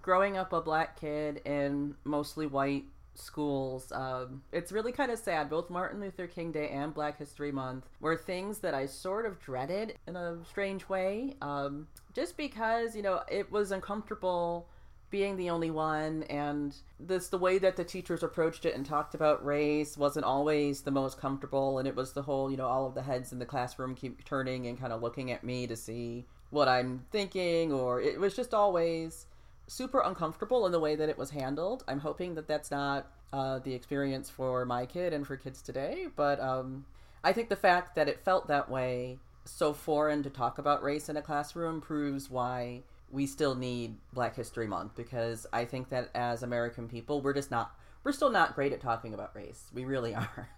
growing 0.00 0.36
up 0.36 0.52
a 0.52 0.60
black 0.60 0.98
kid 0.98 1.42
in 1.44 1.94
mostly 2.04 2.46
white 2.46 2.84
schools. 3.14 3.92
Um, 3.92 4.42
it's 4.52 4.72
really 4.72 4.92
kind 4.92 5.10
of 5.10 5.18
sad. 5.18 5.50
Both 5.50 5.70
Martin 5.70 6.00
Luther 6.00 6.26
King 6.26 6.52
Day 6.52 6.68
and 6.68 6.94
Black 6.94 7.18
History 7.18 7.52
Month 7.52 7.86
were 8.00 8.16
things 8.16 8.58
that 8.58 8.74
I 8.74 8.86
sort 8.86 9.26
of 9.26 9.38
dreaded 9.40 9.98
in 10.06 10.16
a 10.16 10.38
strange 10.48 10.88
way, 10.88 11.36
um, 11.42 11.88
just 12.14 12.36
because 12.36 12.96
you 12.96 13.02
know 13.02 13.20
it 13.30 13.50
was 13.50 13.72
uncomfortable 13.72 14.68
being 15.10 15.36
the 15.36 15.50
only 15.50 15.70
one 15.70 16.22
and 16.24 16.76
this 16.98 17.28
the 17.28 17.38
way 17.38 17.58
that 17.58 17.76
the 17.76 17.84
teachers 17.84 18.22
approached 18.22 18.64
it 18.64 18.74
and 18.74 18.86
talked 18.86 19.14
about 19.14 19.44
race 19.44 19.96
wasn't 19.96 20.24
always 20.24 20.82
the 20.82 20.90
most 20.90 21.18
comfortable 21.20 21.78
and 21.78 21.88
it 21.88 21.96
was 21.96 22.12
the 22.12 22.22
whole 22.22 22.50
you 22.50 22.56
know 22.56 22.66
all 22.66 22.86
of 22.86 22.94
the 22.94 23.02
heads 23.02 23.32
in 23.32 23.38
the 23.38 23.46
classroom 23.46 23.94
keep 23.94 24.24
turning 24.24 24.66
and 24.66 24.78
kind 24.78 24.92
of 24.92 25.02
looking 25.02 25.30
at 25.32 25.42
me 25.42 25.66
to 25.66 25.76
see 25.76 26.24
what 26.50 26.68
i'm 26.68 27.04
thinking 27.10 27.72
or 27.72 28.00
it 28.00 28.20
was 28.20 28.34
just 28.34 28.54
always 28.54 29.26
super 29.66 30.00
uncomfortable 30.00 30.66
in 30.66 30.72
the 30.72 30.80
way 30.80 30.96
that 30.96 31.08
it 31.08 31.16
was 31.16 31.30
handled. 31.30 31.84
I'm 31.86 32.00
hoping 32.00 32.34
that 32.34 32.48
that's 32.48 32.72
not 32.72 33.06
uh, 33.32 33.60
the 33.60 33.72
experience 33.72 34.28
for 34.28 34.64
my 34.64 34.84
kid 34.86 35.12
and 35.12 35.26
for 35.26 35.36
kids 35.36 35.62
today 35.62 36.08
but 36.16 36.40
um, 36.40 36.84
i 37.22 37.32
think 37.32 37.48
the 37.48 37.56
fact 37.56 37.94
that 37.94 38.08
it 38.08 38.24
felt 38.24 38.48
that 38.48 38.68
way 38.68 39.18
so 39.44 39.72
foreign 39.72 40.22
to 40.22 40.30
talk 40.30 40.58
about 40.58 40.82
race 40.82 41.08
in 41.08 41.16
a 41.16 41.22
classroom 41.22 41.80
proves 41.80 42.28
why 42.28 42.82
we 43.10 43.26
still 43.26 43.54
need 43.54 43.96
Black 44.12 44.36
History 44.36 44.66
Month 44.66 44.96
because 44.96 45.46
I 45.52 45.64
think 45.64 45.88
that 45.88 46.10
as 46.14 46.42
American 46.42 46.88
people, 46.88 47.20
we're 47.20 47.32
just 47.32 47.50
not, 47.50 47.74
we're 48.04 48.12
still 48.12 48.30
not 48.30 48.54
great 48.54 48.72
at 48.72 48.80
talking 48.80 49.14
about 49.14 49.34
race. 49.34 49.70
We 49.74 49.84
really 49.84 50.14
are. 50.16 50.48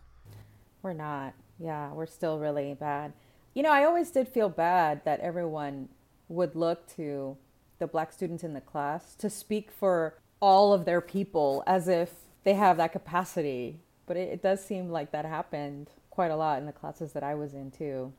We're 0.83 0.93
not. 0.93 1.35
Yeah, 1.59 1.93
we're 1.93 2.07
still 2.07 2.39
really 2.39 2.75
bad. 2.75 3.13
You 3.55 3.63
know, 3.63 3.71
I 3.71 3.85
always 3.85 4.11
did 4.11 4.29
feel 4.29 4.49
bad 4.49 5.05
that 5.05 5.21
everyone 5.21 5.89
would 6.29 6.57
look 6.57 6.87
to 6.97 7.37
the 7.79 7.87
black 7.87 8.13
students 8.13 8.45
in 8.45 8.55
the 8.55 8.61
class 8.61 9.15
to 9.17 9.29
speak 9.29 9.71
for 9.71 10.19
all 10.41 10.73
of 10.73 10.85
their 10.85 11.01
people 11.01 11.63
as 11.67 11.89
if 11.89 12.13
they 12.45 12.55
have 12.55 12.77
that 12.79 12.93
capacity. 12.93 13.81
But 14.07 14.17
it, 14.17 14.29
it 14.29 14.43
does 14.43 14.65
seem 14.65 14.91
like 14.91 15.13
that 15.13 15.25
happened 15.25 15.91
quite 16.11 16.31
a 16.31 16.37
lot 16.37 16.59
in 16.59 16.67
the 16.67 16.73
classes 16.73 17.13
that 17.13 17.23
I 17.23 17.35
was 17.35 17.55
in 17.55 17.71
too. 17.71 18.13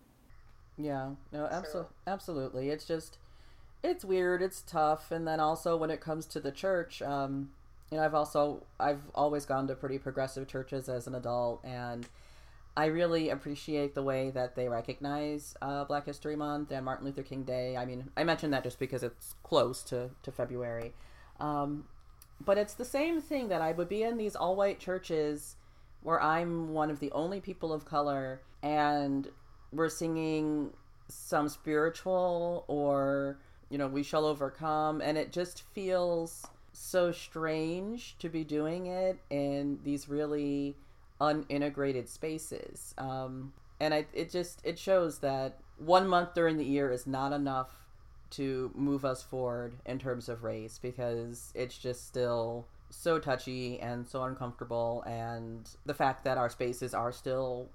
Yeah, 0.77 1.11
no, 1.31 1.45
absolutely, 1.45 1.91
absolutely. 2.07 2.69
It's 2.69 2.85
just 2.85 3.17
it's 3.83 4.05
weird 4.05 4.41
it's 4.41 4.61
tough 4.61 5.11
and 5.11 5.27
then 5.27 5.39
also 5.39 5.75
when 5.75 5.91
it 5.91 5.99
comes 5.99 6.25
to 6.25 6.39
the 6.39 6.51
church 6.51 7.01
um 7.01 7.49
you 7.91 7.97
know 7.97 8.03
i've 8.03 8.15
also 8.15 8.63
i've 8.79 9.01
always 9.13 9.45
gone 9.45 9.67
to 9.67 9.75
pretty 9.75 9.97
progressive 9.97 10.47
churches 10.47 10.87
as 10.87 11.05
an 11.05 11.13
adult 11.13 11.63
and 11.65 12.07
i 12.77 12.85
really 12.85 13.29
appreciate 13.29 13.93
the 13.93 14.01
way 14.01 14.29
that 14.31 14.55
they 14.55 14.69
recognize 14.69 15.55
uh, 15.61 15.83
black 15.83 16.05
history 16.05 16.35
month 16.35 16.71
and 16.71 16.85
martin 16.85 17.05
luther 17.05 17.23
king 17.23 17.43
day. 17.43 17.75
I 17.77 17.85
mean 17.85 18.09
i 18.15 18.23
mentioned 18.23 18.53
that 18.53 18.63
just 18.63 18.79
because 18.79 19.03
it's 19.03 19.35
close 19.43 19.83
to, 19.83 20.09
to 20.23 20.31
february. 20.31 20.93
Um, 21.39 21.85
but 22.43 22.57
it's 22.57 22.73
the 22.73 22.85
same 22.85 23.21
thing 23.21 23.49
that 23.49 23.61
i 23.61 23.73
would 23.73 23.89
be 23.89 24.03
in 24.03 24.17
these 24.17 24.35
all-white 24.35 24.79
churches 24.79 25.57
where 26.01 26.21
i'm 26.21 26.73
one 26.73 26.89
of 26.89 26.99
the 26.99 27.11
only 27.11 27.41
people 27.41 27.73
of 27.73 27.85
color 27.85 28.41
and 28.61 29.27
we're 29.71 29.89
singing 29.89 30.71
some 31.09 31.49
spiritual 31.49 32.65
or 32.67 33.37
you 33.73 33.79
know, 33.79 33.87
we 33.87 34.03
shall 34.03 34.25
overcome. 34.25 35.01
And 35.01 35.17
it 35.17 35.31
just 35.31 35.63
feels 35.73 36.45
so 36.73 37.11
strange 37.11 38.15
to 38.19 38.29
be 38.29 38.43
doing 38.43 38.85
it 38.85 39.17
in 39.31 39.79
these 39.83 40.07
really 40.07 40.75
unintegrated 41.19 42.07
spaces. 42.07 42.93
Um, 42.99 43.51
and 43.79 43.91
I, 43.91 44.05
it 44.13 44.29
just 44.29 44.61
it 44.63 44.77
shows 44.77 45.17
that 45.19 45.57
one 45.79 46.07
month 46.07 46.35
during 46.35 46.57
the 46.57 46.63
year 46.63 46.91
is 46.91 47.07
not 47.07 47.33
enough 47.33 47.71
to 48.31 48.69
move 48.75 49.05
us 49.05 49.23
forward 49.23 49.73
in 49.87 49.97
terms 49.97 50.29
of 50.29 50.43
race 50.43 50.79
because 50.79 51.51
it's 51.55 51.77
just 51.77 52.05
still 52.05 52.67
so 52.91 53.17
touchy 53.17 53.79
and 53.79 54.07
so 54.07 54.23
uncomfortable 54.23 55.03
and 55.07 55.67
the 55.87 55.95
fact 55.95 56.23
that 56.23 56.37
our 56.37 56.49
spaces 56.49 56.93
are 56.93 57.11
still 57.11 57.69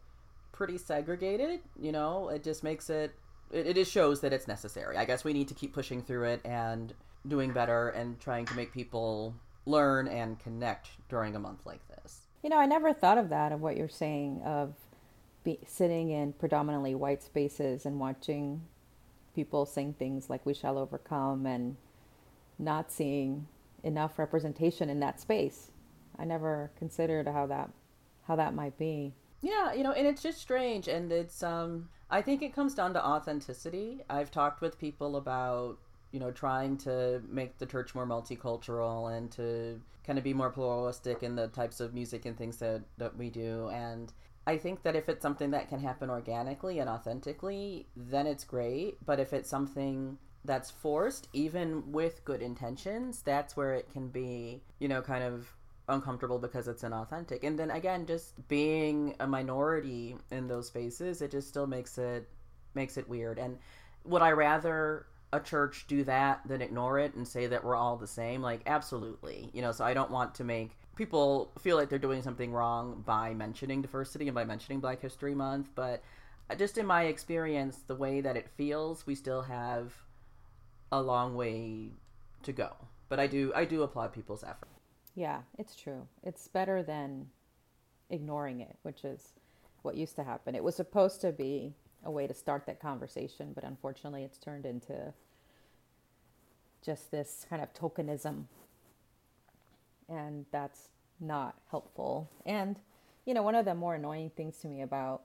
pretty 0.52 0.78
segregated 0.78 1.60
you 1.80 1.92
know 1.92 2.28
it 2.28 2.42
just 2.42 2.62
makes 2.62 2.88
it 2.88 3.14
it, 3.52 3.68
it 3.68 3.74
just 3.74 3.92
shows 3.92 4.20
that 4.20 4.32
it's 4.32 4.48
necessary. 4.48 4.96
I 4.96 5.04
guess 5.04 5.24
we 5.24 5.32
need 5.32 5.48
to 5.48 5.54
keep 5.54 5.72
pushing 5.72 6.02
through 6.02 6.24
it 6.24 6.40
and 6.44 6.92
doing 7.26 7.52
better 7.52 7.88
and 7.90 8.18
trying 8.20 8.46
to 8.46 8.54
make 8.54 8.72
people 8.72 9.34
learn 9.66 10.08
and 10.08 10.38
connect 10.38 10.88
during 11.08 11.36
a 11.36 11.38
month 11.38 11.66
like 11.66 11.86
this. 11.88 12.22
You 12.42 12.50
know, 12.50 12.58
I 12.58 12.66
never 12.66 12.92
thought 12.92 13.18
of 13.18 13.28
that, 13.30 13.52
of 13.52 13.60
what 13.60 13.76
you're 13.76 13.88
saying, 13.88 14.42
of 14.44 14.74
be, 15.44 15.58
sitting 15.66 16.10
in 16.10 16.32
predominantly 16.32 16.94
white 16.94 17.22
spaces 17.22 17.84
and 17.84 17.98
watching 17.98 18.62
people 19.34 19.66
sing 19.66 19.92
things 19.92 20.30
like 20.30 20.44
We 20.46 20.54
Shall 20.54 20.78
Overcome 20.78 21.46
and 21.46 21.76
not 22.58 22.90
seeing 22.90 23.46
enough 23.82 24.18
representation 24.18 24.88
in 24.88 25.00
that 25.00 25.20
space. 25.20 25.70
I 26.18 26.24
never 26.24 26.70
considered 26.76 27.28
how 27.28 27.46
that 27.46 27.70
how 28.26 28.36
that 28.36 28.54
might 28.54 28.76
be. 28.76 29.14
Yeah, 29.40 29.72
you 29.72 29.82
know, 29.82 29.92
and 29.92 30.06
it's 30.06 30.22
just 30.22 30.40
strange 30.40 30.88
and 30.88 31.12
it's 31.12 31.42
um 31.42 31.88
I 32.10 32.22
think 32.22 32.42
it 32.42 32.54
comes 32.54 32.74
down 32.74 32.94
to 32.94 33.04
authenticity. 33.04 34.00
I've 34.08 34.30
talked 34.30 34.60
with 34.60 34.78
people 34.78 35.16
about, 35.16 35.78
you 36.10 36.20
know, 36.20 36.30
trying 36.30 36.78
to 36.78 37.22
make 37.28 37.58
the 37.58 37.66
church 37.66 37.94
more 37.94 38.06
multicultural 38.06 39.14
and 39.16 39.30
to 39.32 39.80
kind 40.04 40.18
of 40.18 40.24
be 40.24 40.32
more 40.32 40.50
pluralistic 40.50 41.22
in 41.22 41.36
the 41.36 41.48
types 41.48 41.80
of 41.80 41.92
music 41.92 42.24
and 42.24 42.36
things 42.36 42.56
that, 42.58 42.82
that 42.96 43.16
we 43.16 43.28
do. 43.28 43.68
And 43.68 44.10
I 44.46 44.56
think 44.56 44.82
that 44.84 44.96
if 44.96 45.10
it's 45.10 45.20
something 45.20 45.50
that 45.50 45.68
can 45.68 45.80
happen 45.80 46.08
organically 46.08 46.78
and 46.78 46.88
authentically, 46.88 47.86
then 47.94 48.26
it's 48.26 48.44
great. 48.44 48.96
But 49.04 49.20
if 49.20 49.34
it's 49.34 49.50
something 49.50 50.16
that's 50.46 50.70
forced, 50.70 51.28
even 51.34 51.92
with 51.92 52.24
good 52.24 52.40
intentions, 52.40 53.20
that's 53.20 53.54
where 53.54 53.74
it 53.74 53.92
can 53.92 54.08
be, 54.08 54.62
you 54.78 54.88
know, 54.88 55.02
kind 55.02 55.22
of 55.22 55.52
uncomfortable 55.88 56.38
because 56.38 56.68
it's 56.68 56.82
inauthentic. 56.82 57.44
And 57.44 57.58
then 57.58 57.70
again, 57.70 58.06
just 58.06 58.48
being 58.48 59.14
a 59.20 59.26
minority 59.26 60.16
in 60.30 60.48
those 60.48 60.66
spaces, 60.68 61.22
it 61.22 61.30
just 61.30 61.48
still 61.48 61.66
makes 61.66 61.98
it 61.98 62.28
makes 62.74 62.96
it 62.96 63.08
weird. 63.08 63.38
And 63.38 63.58
would 64.04 64.22
I 64.22 64.32
rather 64.32 65.06
a 65.32 65.40
church 65.40 65.86
do 65.88 66.04
that 66.04 66.40
than 66.46 66.62
ignore 66.62 66.98
it 66.98 67.14
and 67.14 67.26
say 67.26 67.46
that 67.46 67.64
we're 67.64 67.76
all 67.76 67.96
the 67.96 68.06
same? 68.06 68.42
Like 68.42 68.62
absolutely. 68.66 69.50
You 69.52 69.62
know, 69.62 69.72
so 69.72 69.84
I 69.84 69.94
don't 69.94 70.10
want 70.10 70.34
to 70.36 70.44
make 70.44 70.72
people 70.96 71.52
feel 71.60 71.76
like 71.76 71.88
they're 71.88 71.98
doing 71.98 72.22
something 72.22 72.52
wrong 72.52 73.02
by 73.06 73.32
mentioning 73.32 73.82
diversity 73.82 74.26
and 74.26 74.34
by 74.34 74.44
mentioning 74.44 74.80
Black 74.80 75.00
History 75.00 75.34
Month, 75.34 75.68
but 75.74 76.02
just 76.56 76.78
in 76.78 76.86
my 76.86 77.04
experience, 77.04 77.82
the 77.86 77.94
way 77.94 78.20
that 78.20 78.36
it 78.36 78.48
feels, 78.56 79.06
we 79.06 79.14
still 79.14 79.42
have 79.42 79.92
a 80.90 81.00
long 81.00 81.36
way 81.36 81.90
to 82.42 82.52
go. 82.52 82.72
But 83.08 83.20
I 83.20 83.26
do 83.26 83.52
I 83.54 83.64
do 83.64 83.82
applaud 83.82 84.12
people's 84.12 84.42
effort. 84.42 84.68
Yeah, 85.18 85.40
it's 85.58 85.74
true. 85.74 86.06
It's 86.22 86.46
better 86.46 86.80
than 86.80 87.26
ignoring 88.08 88.60
it, 88.60 88.76
which 88.82 89.04
is 89.04 89.32
what 89.82 89.96
used 89.96 90.14
to 90.14 90.22
happen. 90.22 90.54
It 90.54 90.62
was 90.62 90.76
supposed 90.76 91.20
to 91.22 91.32
be 91.32 91.74
a 92.04 92.10
way 92.10 92.28
to 92.28 92.34
start 92.34 92.66
that 92.66 92.80
conversation, 92.80 93.50
but 93.52 93.64
unfortunately, 93.64 94.22
it's 94.22 94.38
turned 94.38 94.64
into 94.64 95.12
just 96.84 97.10
this 97.10 97.46
kind 97.50 97.60
of 97.60 97.74
tokenism. 97.74 98.44
And 100.08 100.46
that's 100.52 100.90
not 101.18 101.56
helpful. 101.68 102.30
And, 102.46 102.78
you 103.26 103.34
know, 103.34 103.42
one 103.42 103.56
of 103.56 103.64
the 103.64 103.74
more 103.74 103.96
annoying 103.96 104.30
things 104.36 104.58
to 104.58 104.68
me 104.68 104.82
about 104.82 105.22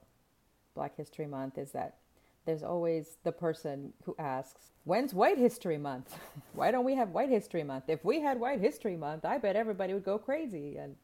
Black 0.73 0.97
History 0.97 1.27
Month 1.27 1.59
is 1.59 1.71
that 1.73 1.97
there's 2.45 2.63
always 2.63 3.17
the 3.23 3.31
person 3.31 3.93
who 4.03 4.15
asks, 4.19 4.71
When's 4.83 5.13
White 5.13 5.37
History 5.37 5.77
Month? 5.77 6.17
Why 6.53 6.71
don't 6.71 6.85
we 6.85 6.95
have 6.95 7.09
White 7.09 7.29
History 7.29 7.63
Month? 7.63 7.85
If 7.87 8.03
we 8.03 8.19
had 8.21 8.39
White 8.39 8.59
History 8.59 8.97
Month, 8.97 9.25
I 9.25 9.37
bet 9.37 9.55
everybody 9.55 9.93
would 9.93 10.03
go 10.03 10.17
crazy. 10.17 10.77
And 10.77 10.95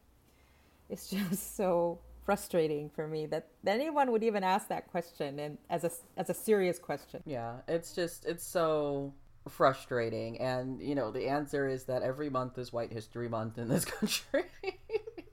it's 0.90 1.10
just 1.10 1.56
so 1.56 2.00
frustrating 2.26 2.90
for 2.90 3.08
me 3.08 3.26
that 3.28 3.48
anyone 3.66 4.12
would 4.12 4.24
even 4.24 4.44
ask 4.44 4.68
that 4.68 4.88
question 4.92 5.40
and 5.40 5.58
as 5.70 5.84
a 5.84 5.92
as 6.18 6.30
a 6.30 6.34
serious 6.34 6.78
question. 6.78 7.24
Yeah, 7.26 7.56
it's 7.68 7.94
just 7.96 8.26
it's 8.26 8.46
so 8.46 9.14
frustrating 9.48 10.40
and 10.40 10.82
you 10.82 10.96
know 10.96 11.12
the 11.12 11.28
answer 11.28 11.68
is 11.68 11.86
that 11.86 12.02
every 12.04 12.30
month 12.30 12.58
is 12.58 12.72
white 12.72 12.92
history 12.92 13.28
month 13.28 13.58
in 13.58 13.68
this 13.68 13.86
country 14.00 14.44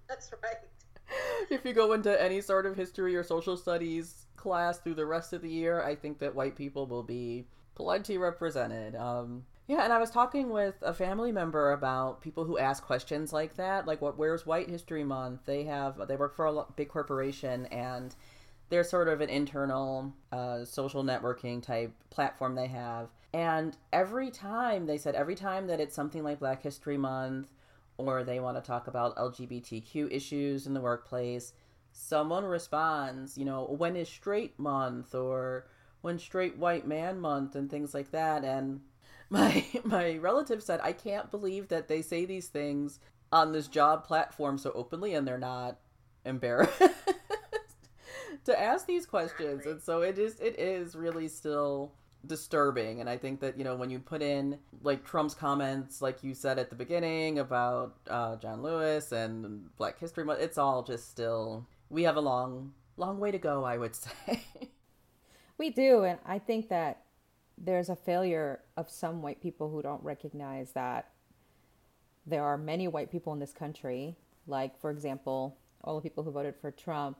that's 0.08 0.30
right 0.42 0.56
if 1.50 1.64
you 1.64 1.72
go 1.72 1.92
into 1.92 2.22
any 2.22 2.40
sort 2.40 2.66
of 2.66 2.76
history 2.76 3.14
or 3.16 3.22
social 3.22 3.56
studies 3.56 4.25
class 4.36 4.78
through 4.78 4.94
the 4.94 5.06
rest 5.06 5.32
of 5.32 5.42
the 5.42 5.50
year, 5.50 5.82
I 5.82 5.94
think 5.94 6.18
that 6.18 6.34
white 6.34 6.56
people 6.56 6.86
will 6.86 7.02
be 7.02 7.46
plenty 7.74 8.18
represented. 8.18 8.96
Um, 8.96 9.44
Yeah, 9.68 9.82
and 9.82 9.92
I 9.92 9.98
was 9.98 10.10
talking 10.10 10.50
with 10.50 10.76
a 10.82 10.94
family 10.94 11.32
member 11.32 11.72
about 11.72 12.20
people 12.20 12.44
who 12.44 12.56
ask 12.58 12.84
questions 12.84 13.32
like 13.32 13.56
that, 13.56 13.86
like 13.86 14.00
what 14.00 14.16
where's 14.16 14.46
White 14.46 14.70
History 14.70 15.04
Month? 15.04 15.40
They 15.44 15.64
have 15.64 16.06
they 16.08 16.16
work 16.16 16.36
for 16.36 16.46
a 16.46 16.64
big 16.76 16.88
corporation 16.88 17.66
and 17.66 18.14
they're 18.68 18.84
sort 18.84 19.08
of 19.08 19.20
an 19.20 19.28
internal 19.28 20.12
uh, 20.32 20.64
social 20.64 21.04
networking 21.04 21.62
type 21.62 21.92
platform 22.10 22.54
they 22.54 22.66
have. 22.68 23.08
And 23.32 23.76
every 23.92 24.30
time 24.30 24.86
they 24.86 24.98
said 24.98 25.14
every 25.14 25.34
time 25.34 25.66
that 25.66 25.80
it's 25.80 25.94
something 25.94 26.22
like 26.22 26.38
Black 26.38 26.62
History 26.62 26.96
Month 26.96 27.52
or 27.98 28.24
they 28.24 28.40
want 28.40 28.56
to 28.56 28.66
talk 28.66 28.86
about 28.86 29.16
LGBTQ 29.16 30.12
issues 30.12 30.66
in 30.66 30.74
the 30.74 30.80
workplace, 30.80 31.52
someone 31.96 32.44
responds, 32.44 33.38
you 33.38 33.44
know, 33.44 33.64
when 33.64 33.96
is 33.96 34.08
straight 34.08 34.58
month? 34.58 35.14
or 35.14 35.66
when 36.02 36.18
straight 36.18 36.56
white 36.58 36.86
man 36.86 37.18
month? 37.18 37.56
and 37.56 37.70
things 37.70 37.94
like 37.94 38.10
that. 38.12 38.44
And 38.44 38.80
my 39.30 39.64
my 39.84 40.18
relative 40.18 40.62
said 40.62 40.80
I 40.82 40.92
can't 40.92 41.30
believe 41.30 41.68
that 41.68 41.88
they 41.88 42.02
say 42.02 42.24
these 42.24 42.48
things 42.48 43.00
on 43.32 43.52
this 43.52 43.66
job 43.66 44.04
platform 44.04 44.56
so 44.56 44.70
openly 44.72 45.14
and 45.14 45.26
they're 45.26 45.36
not 45.36 45.78
embarrassed 46.24 46.80
to 48.44 48.60
ask 48.60 48.86
these 48.86 49.04
questions. 49.06 49.66
And 49.66 49.82
so 49.82 50.02
it 50.02 50.18
is 50.18 50.38
it 50.38 50.60
is 50.60 50.94
really 50.94 51.28
still 51.28 51.92
disturbing. 52.26 53.00
And 53.00 53.08
i 53.08 53.16
think 53.16 53.40
that 53.40 53.56
you 53.58 53.64
know 53.64 53.74
when 53.74 53.90
you 53.90 53.98
put 53.98 54.22
in 54.22 54.58
like 54.82 55.04
trump's 55.04 55.34
comments 55.34 56.02
like 56.02 56.22
you 56.22 56.34
said 56.34 56.58
at 56.58 56.70
the 56.70 56.76
beginning 56.76 57.38
about 57.38 57.96
uh, 58.08 58.36
john 58.36 58.62
lewis 58.62 59.12
and 59.12 59.74
black 59.76 59.98
history 59.98 60.24
month 60.24 60.40
it's 60.40 60.58
all 60.58 60.82
just 60.82 61.08
still 61.10 61.66
we 61.90 62.02
have 62.02 62.16
a 62.16 62.20
long 62.20 62.72
long 62.96 63.18
way 63.18 63.30
to 63.30 63.38
go 63.38 63.64
i 63.64 63.76
would 63.76 63.94
say 63.94 64.40
we 65.58 65.70
do 65.70 66.04
and 66.04 66.18
i 66.26 66.38
think 66.38 66.68
that 66.68 67.02
there's 67.58 67.88
a 67.88 67.96
failure 67.96 68.60
of 68.76 68.90
some 68.90 69.22
white 69.22 69.40
people 69.40 69.70
who 69.70 69.82
don't 69.82 70.02
recognize 70.02 70.72
that 70.72 71.10
there 72.26 72.44
are 72.44 72.58
many 72.58 72.88
white 72.88 73.10
people 73.10 73.32
in 73.32 73.38
this 73.38 73.52
country, 73.52 74.16
like, 74.46 74.78
for 74.80 74.90
example, 74.90 75.56
all 75.82 75.94
the 75.94 76.02
people 76.02 76.24
who 76.24 76.30
voted 76.32 76.56
for 76.60 76.70
Trump 76.70 77.16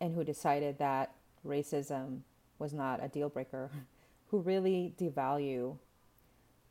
and 0.00 0.14
who 0.14 0.24
decided 0.24 0.78
that 0.78 1.14
racism 1.46 2.20
was 2.58 2.72
not 2.72 3.04
a 3.04 3.08
deal 3.08 3.28
breaker, 3.28 3.70
who 4.28 4.40
really 4.40 4.94
devalue 4.98 5.76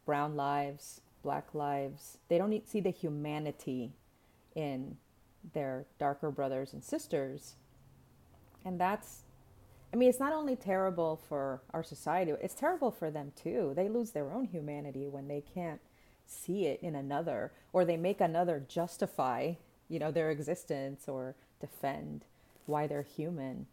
brown 0.06 0.36
lives, 0.36 1.02
black 1.22 1.54
lives. 1.54 2.18
They 2.28 2.40
don't 2.40 2.68
see 2.68 2.82
the 2.82 2.90
humanity 2.90 3.94
in 4.56 4.98
their 5.54 5.86
darker 6.00 6.32
brothers 6.32 6.74
and 6.74 6.84
sisters. 6.84 7.56
And 8.64 8.80
that's 8.80 9.24
I 9.94 9.98
mean, 9.98 10.08
it's 10.08 10.20
not 10.20 10.32
only 10.32 10.56
terrible 10.56 11.20
for 11.28 11.62
our 11.74 11.84
society, 11.84 12.32
it's 12.42 12.54
terrible 12.54 12.92
for 12.92 13.12
them 13.12 13.34
too. 13.36 13.74
They 13.76 13.90
lose 13.90 14.12
their 14.12 14.32
own 14.32 14.46
humanity 14.46 15.08
when 15.08 15.28
they 15.28 15.44
can't 15.54 15.82
see 16.26 16.66
it 16.66 16.80
in 16.82 16.96
another 16.96 17.52
or 17.74 17.84
they 17.84 17.98
make 17.98 18.22
another 18.22 18.64
justify, 18.66 19.54
you 19.90 20.00
know, 20.00 20.12
their 20.12 20.32
existence 20.32 21.10
or 21.10 21.36
defend 21.60 22.24
why 22.66 22.88
they're 22.88 23.02
human. 23.02 23.68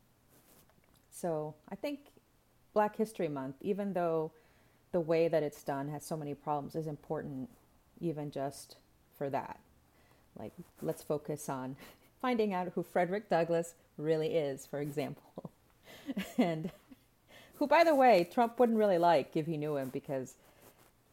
So, 1.11 1.55
I 1.69 1.77
think 1.77 2.01
Black 2.75 2.97
History 2.97 3.29
Month, 3.29 3.57
even 3.61 3.93
though 3.93 4.33
the 4.93 5.01
way 5.01 5.29
that 5.29 5.43
it's 5.43 5.63
done 5.63 5.89
has 5.89 6.05
so 6.05 6.17
many 6.17 6.35
problems, 6.35 6.75
is 6.75 6.87
important 6.87 7.49
even 8.01 8.31
just 8.31 8.77
for 9.17 9.31
that. 9.31 9.61
Like, 10.39 10.53
let's 10.83 11.03
focus 11.03 11.49
on 11.49 11.77
finding 12.21 12.53
out 12.53 12.73
who 12.75 12.83
Frederick 12.83 13.29
Douglass 13.29 13.75
really 13.97 14.35
is, 14.35 14.67
for 14.67 14.81
example. 14.81 15.51
and 16.39 16.71
who, 17.57 17.67
by 17.67 17.85
the 17.85 17.95
way, 17.95 18.29
Trump 18.31 18.59
wouldn't 18.59 18.79
really 18.79 18.99
like 18.99 19.37
if 19.37 19.47
he 19.47 19.57
knew 19.57 19.77
him 19.77 19.89
because 19.89 20.35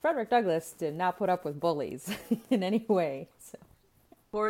Frederick 0.01 0.29
Douglass 0.29 0.71
did 0.71 0.95
not 0.95 1.17
put 1.17 1.29
up 1.29 1.43
with 1.45 1.59
bullies 1.59 2.15
in 2.49 2.63
any 2.63 2.85
way. 2.87 3.29
So. 3.39 3.57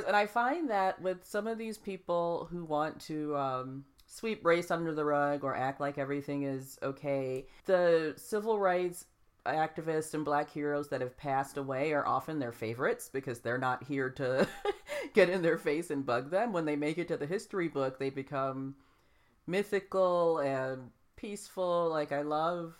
And 0.07 0.15
I 0.15 0.25
find 0.25 0.69
that 0.71 0.99
with 1.01 1.23
some 1.23 1.45
of 1.45 1.59
these 1.59 1.77
people 1.77 2.47
who 2.51 2.65
want 2.65 2.99
to 3.01 3.37
um, 3.37 3.85
sweep 4.07 4.43
race 4.43 4.71
under 4.71 4.93
the 4.93 5.05
rug 5.05 5.43
or 5.43 5.55
act 5.55 5.79
like 5.79 5.97
everything 5.97 6.43
is 6.43 6.79
okay, 6.81 7.45
the 7.65 8.13
civil 8.17 8.57
rights 8.59 9.05
activists 9.45 10.13
and 10.13 10.25
black 10.25 10.49
heroes 10.49 10.89
that 10.89 11.01
have 11.01 11.17
passed 11.17 11.57
away 11.57 11.93
are 11.93 12.05
often 12.05 12.39
their 12.39 12.51
favorites 12.51 13.09
because 13.11 13.39
they're 13.39 13.57
not 13.57 13.83
here 13.83 14.09
to 14.11 14.47
get 15.13 15.29
in 15.29 15.41
their 15.41 15.57
face 15.57 15.91
and 15.91 16.05
bug 16.05 16.31
them. 16.31 16.53
When 16.53 16.65
they 16.65 16.75
make 16.75 16.97
it 16.97 17.07
to 17.09 17.17
the 17.17 17.25
history 17.25 17.67
book, 17.67 17.99
they 17.99 18.09
become 18.09 18.75
mythical 19.47 20.39
and 20.39 20.89
peaceful. 21.15 21.89
Like 21.89 22.11
I 22.11 22.21
love, 22.21 22.75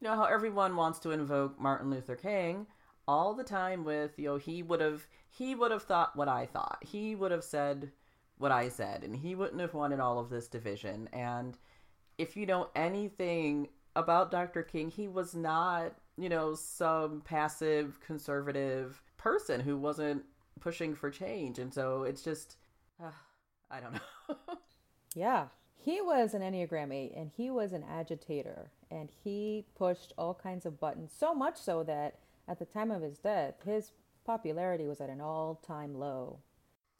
you 0.00 0.08
know, 0.08 0.14
how 0.14 0.24
everyone 0.24 0.76
wants 0.76 0.98
to 1.00 1.10
invoke 1.10 1.60
Martin 1.60 1.90
Luther 1.90 2.16
King 2.16 2.66
all 3.08 3.34
the 3.34 3.44
time 3.44 3.84
with, 3.84 4.18
you 4.18 4.26
know, 4.26 4.36
he 4.36 4.62
would 4.62 4.80
have 4.80 5.06
he 5.30 5.54
would 5.54 5.70
have 5.70 5.82
thought 5.82 6.16
what 6.16 6.28
I 6.28 6.46
thought. 6.46 6.78
He 6.82 7.14
would 7.14 7.30
have 7.30 7.44
said 7.44 7.92
what 8.38 8.52
I 8.52 8.68
said 8.68 9.04
and 9.04 9.14
he 9.14 9.34
wouldn't 9.34 9.60
have 9.60 9.74
wanted 9.74 10.00
all 10.00 10.18
of 10.18 10.30
this 10.30 10.48
division. 10.48 11.08
And 11.12 11.56
if 12.18 12.36
you 12.36 12.46
know 12.46 12.70
anything 12.74 13.68
about 13.94 14.30
Dr. 14.30 14.62
King, 14.62 14.90
he 14.90 15.08
was 15.08 15.34
not, 15.34 15.94
you 16.16 16.28
know, 16.28 16.54
some 16.54 17.20
passive 17.22 18.00
conservative 18.00 19.02
person 19.16 19.60
who 19.60 19.76
wasn't 19.76 20.24
pushing 20.60 20.94
for 20.94 21.10
change. 21.10 21.58
And 21.58 21.72
so 21.72 22.02
it's 22.04 22.22
just 22.22 22.56
uh, 23.02 23.10
I 23.70 23.80
don't 23.80 23.94
know. 23.94 24.36
yeah, 25.14 25.46
he 25.74 26.00
was 26.00 26.34
an 26.34 26.42
Enneagram 26.42 26.92
8 26.92 27.12
and 27.14 27.30
he 27.36 27.50
was 27.50 27.72
an 27.72 27.84
agitator 27.88 28.70
and 28.90 29.08
he 29.24 29.66
pushed 29.76 30.12
all 30.16 30.34
kinds 30.34 30.66
of 30.66 30.80
buttons, 30.80 31.12
so 31.16 31.34
much 31.34 31.58
so 31.58 31.82
that 31.84 32.18
at 32.48 32.58
the 32.58 32.64
time 32.64 32.90
of 32.90 33.02
his 33.02 33.18
death, 33.18 33.54
his 33.64 33.92
popularity 34.24 34.86
was 34.86 35.00
at 35.00 35.10
an 35.10 35.20
all 35.20 35.60
time 35.66 35.94
low. 35.94 36.38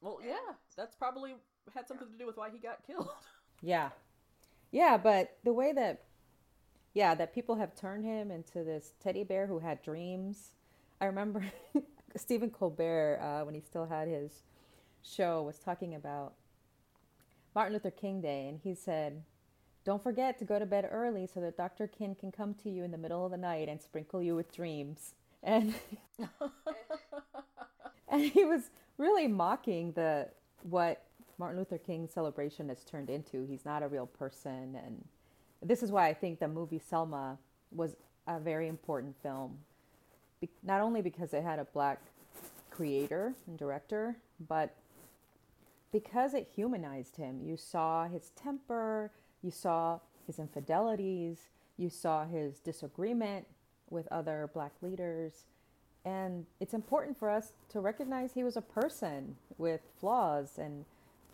Well, 0.00 0.18
yeah, 0.24 0.54
that's 0.76 0.94
probably 0.94 1.34
had 1.74 1.88
something 1.88 2.08
to 2.10 2.18
do 2.18 2.26
with 2.26 2.36
why 2.36 2.50
he 2.50 2.58
got 2.58 2.86
killed. 2.86 3.08
Yeah. 3.62 3.88
Yeah, 4.70 4.98
but 4.98 5.38
the 5.42 5.52
way 5.54 5.72
that, 5.72 6.02
yeah, 6.96 7.14
that 7.14 7.34
people 7.34 7.56
have 7.56 7.76
turned 7.76 8.06
him 8.06 8.30
into 8.30 8.64
this 8.64 8.94
teddy 9.02 9.22
bear 9.22 9.46
who 9.46 9.58
had 9.58 9.82
dreams. 9.82 10.52
I 10.98 11.04
remember 11.04 11.44
Stephen 12.16 12.48
Colbert, 12.48 13.20
uh, 13.20 13.44
when 13.44 13.54
he 13.54 13.60
still 13.60 13.84
had 13.84 14.08
his 14.08 14.44
show, 15.02 15.42
was 15.42 15.58
talking 15.58 15.94
about 15.94 16.32
Martin 17.54 17.74
Luther 17.74 17.90
King 17.90 18.22
Day, 18.22 18.48
and 18.48 18.58
he 18.64 18.74
said, 18.74 19.24
Don't 19.84 20.02
forget 20.02 20.38
to 20.38 20.46
go 20.46 20.58
to 20.58 20.64
bed 20.64 20.88
early 20.90 21.26
so 21.26 21.38
that 21.42 21.58
Dr. 21.58 21.86
King 21.86 22.14
can 22.14 22.32
come 22.32 22.54
to 22.62 22.70
you 22.70 22.82
in 22.82 22.92
the 22.92 22.98
middle 22.98 23.26
of 23.26 23.30
the 23.30 23.36
night 23.36 23.68
and 23.68 23.82
sprinkle 23.82 24.22
you 24.22 24.34
with 24.34 24.50
dreams. 24.50 25.16
And 25.42 25.74
and 28.08 28.22
he 28.22 28.46
was 28.46 28.70
really 28.96 29.28
mocking 29.28 29.92
the 29.92 30.28
what 30.62 31.04
Martin 31.36 31.58
Luther 31.58 31.76
King 31.76 32.08
celebration 32.08 32.70
has 32.70 32.84
turned 32.84 33.10
into. 33.10 33.44
He's 33.44 33.66
not 33.66 33.82
a 33.82 33.88
real 33.88 34.06
person 34.06 34.78
and 34.82 35.04
this 35.62 35.82
is 35.82 35.90
why 35.90 36.08
I 36.08 36.14
think 36.14 36.38
the 36.38 36.48
movie 36.48 36.78
Selma 36.78 37.38
was 37.70 37.96
a 38.26 38.38
very 38.38 38.68
important 38.68 39.14
film. 39.22 39.58
Be- 40.40 40.50
not 40.62 40.80
only 40.80 41.02
because 41.02 41.32
it 41.32 41.42
had 41.42 41.58
a 41.58 41.64
black 41.64 42.00
creator 42.70 43.34
and 43.46 43.58
director, 43.58 44.16
but 44.48 44.74
because 45.92 46.34
it 46.34 46.48
humanized 46.54 47.16
him. 47.16 47.40
You 47.42 47.56
saw 47.56 48.06
his 48.06 48.30
temper, 48.30 49.10
you 49.42 49.50
saw 49.50 50.00
his 50.26 50.38
infidelities, 50.38 51.38
you 51.78 51.88
saw 51.88 52.26
his 52.26 52.58
disagreement 52.60 53.46
with 53.88 54.06
other 54.10 54.50
black 54.52 54.72
leaders. 54.82 55.44
And 56.04 56.46
it's 56.60 56.74
important 56.74 57.18
for 57.18 57.30
us 57.30 57.52
to 57.70 57.80
recognize 57.80 58.32
he 58.32 58.44
was 58.44 58.56
a 58.56 58.62
person 58.62 59.36
with 59.58 59.80
flaws 59.98 60.58
and 60.58 60.84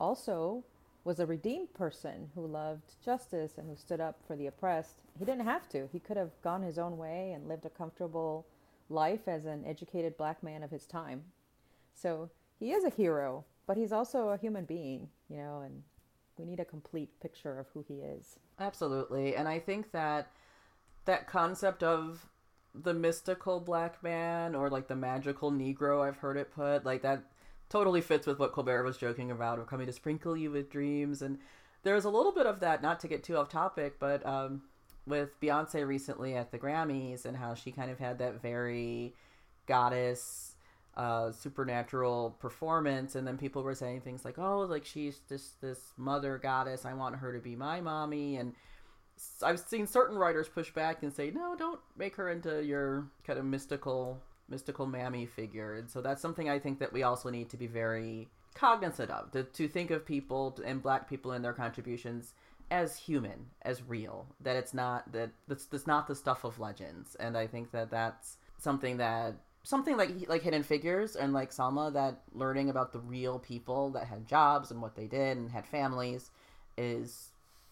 also 0.00 0.64
was 1.04 1.18
a 1.18 1.26
redeemed 1.26 1.72
person 1.74 2.30
who 2.34 2.46
loved 2.46 2.94
justice 3.04 3.58
and 3.58 3.68
who 3.68 3.76
stood 3.76 4.00
up 4.00 4.20
for 4.26 4.36
the 4.36 4.46
oppressed. 4.46 5.02
He 5.18 5.24
didn't 5.24 5.46
have 5.46 5.68
to. 5.70 5.88
He 5.92 5.98
could 5.98 6.16
have 6.16 6.30
gone 6.42 6.62
his 6.62 6.78
own 6.78 6.96
way 6.96 7.32
and 7.32 7.48
lived 7.48 7.66
a 7.66 7.70
comfortable 7.70 8.46
life 8.88 9.26
as 9.26 9.44
an 9.44 9.64
educated 9.64 10.16
black 10.16 10.42
man 10.42 10.62
of 10.62 10.70
his 10.70 10.86
time. 10.86 11.24
So 11.94 12.30
he 12.58 12.72
is 12.72 12.84
a 12.84 12.90
hero 12.90 13.44
but 13.66 13.76
he's 13.76 13.92
also 13.92 14.28
a 14.28 14.36
human 14.36 14.64
being, 14.64 15.08
you 15.28 15.36
know, 15.36 15.62
and 15.64 15.82
we 16.36 16.44
need 16.44 16.60
a 16.60 16.64
complete 16.64 17.08
picture 17.20 17.58
of 17.58 17.66
who 17.72 17.84
he 17.86 17.94
is. 17.94 18.38
Absolutely. 18.58 19.36
And 19.36 19.48
I 19.48 19.58
think 19.58 19.92
that 19.92 20.30
that 21.04 21.26
concept 21.26 21.82
of 21.82 22.28
the 22.74 22.94
mystical 22.94 23.60
black 23.60 24.02
man 24.02 24.54
or 24.54 24.70
like 24.70 24.88
the 24.88 24.96
magical 24.96 25.50
negro, 25.50 26.06
I've 26.06 26.16
heard 26.16 26.36
it 26.36 26.52
put, 26.54 26.84
like 26.84 27.02
that 27.02 27.24
totally 27.72 28.00
fits 28.00 28.26
with 28.26 28.38
what 28.38 28.52
Colbert 28.52 28.84
was 28.84 28.98
joking 28.98 29.30
about 29.30 29.58
of 29.58 29.66
coming 29.66 29.86
to 29.86 29.92
sprinkle 29.92 30.36
you 30.36 30.50
with 30.50 30.70
dreams. 30.70 31.22
And 31.22 31.38
there's 31.82 32.04
a 32.04 32.10
little 32.10 32.32
bit 32.32 32.46
of 32.46 32.60
that, 32.60 32.82
not 32.82 33.00
to 33.00 33.08
get 33.08 33.24
too 33.24 33.36
off 33.36 33.48
topic, 33.48 33.98
but 33.98 34.24
um, 34.26 34.62
with 35.06 35.40
Beyonce 35.40 35.86
recently 35.86 36.34
at 36.34 36.52
the 36.52 36.58
Grammys 36.58 37.24
and 37.24 37.36
how 37.36 37.54
she 37.54 37.72
kind 37.72 37.90
of 37.90 37.98
had 37.98 38.18
that 38.18 38.40
very 38.40 39.14
goddess 39.66 40.54
uh, 40.94 41.32
supernatural 41.32 42.36
performance, 42.38 43.14
and 43.14 43.26
then 43.26 43.38
people 43.38 43.62
were 43.62 43.74
saying 43.74 44.02
things 44.02 44.26
like, 44.26 44.38
"Oh, 44.38 44.60
like 44.60 44.84
she's 44.84 45.20
this 45.30 45.54
this 45.62 45.80
mother 45.96 46.36
goddess. 46.36 46.84
I 46.84 46.92
want 46.92 47.16
her 47.16 47.32
to 47.32 47.38
be 47.38 47.56
my 47.56 47.80
mommy," 47.80 48.36
and 48.36 48.52
I've 49.42 49.60
seen 49.60 49.86
certain 49.86 50.16
writers 50.16 50.48
push 50.48 50.70
back 50.70 51.02
and 51.02 51.12
say, 51.12 51.30
no, 51.30 51.54
don't 51.56 51.80
make 51.96 52.16
her 52.16 52.30
into 52.30 52.64
your 52.64 53.06
kind 53.24 53.38
of 53.38 53.44
mystical, 53.44 54.22
mystical 54.52 54.86
mammy 54.86 55.26
figure. 55.26 55.74
And 55.74 55.90
so 55.90 56.00
that's 56.00 56.22
something 56.22 56.48
I 56.48 56.58
think 56.58 56.78
that 56.78 56.92
we 56.92 57.02
also 57.02 57.30
need 57.30 57.48
to 57.50 57.56
be 57.56 57.66
very 57.66 58.28
cognizant 58.54 59.10
of 59.10 59.32
to, 59.32 59.42
to 59.44 59.66
think 59.66 59.90
of 59.90 60.04
people 60.04 60.58
and 60.64 60.82
black 60.82 61.08
people 61.08 61.32
and 61.32 61.44
their 61.44 61.54
contributions 61.54 62.34
as 62.70 62.96
human, 62.96 63.46
as 63.62 63.82
real. 63.82 64.26
That 64.40 64.56
it's 64.56 64.74
not 64.74 65.10
that 65.12 65.30
that's, 65.48 65.64
that's 65.64 65.86
not 65.86 66.06
the 66.06 66.14
stuff 66.14 66.44
of 66.44 66.60
legends. 66.60 67.16
And 67.16 67.36
I 67.36 67.46
think 67.46 67.72
that 67.72 67.90
that's 67.90 68.36
something 68.58 68.98
that 68.98 69.34
something 69.62 69.96
like 69.96 70.28
like 70.28 70.42
Hidden 70.42 70.62
Figures 70.62 71.16
and 71.16 71.32
like 71.32 71.50
Selma 71.50 71.90
that 71.92 72.20
learning 72.34 72.68
about 72.68 72.92
the 72.92 73.00
real 73.00 73.38
people 73.38 73.90
that 73.90 74.06
had 74.06 74.28
jobs 74.28 74.70
and 74.70 74.82
what 74.82 74.94
they 74.94 75.06
did 75.06 75.38
and 75.38 75.50
had 75.50 75.66
families 75.66 76.30
is 76.76 77.30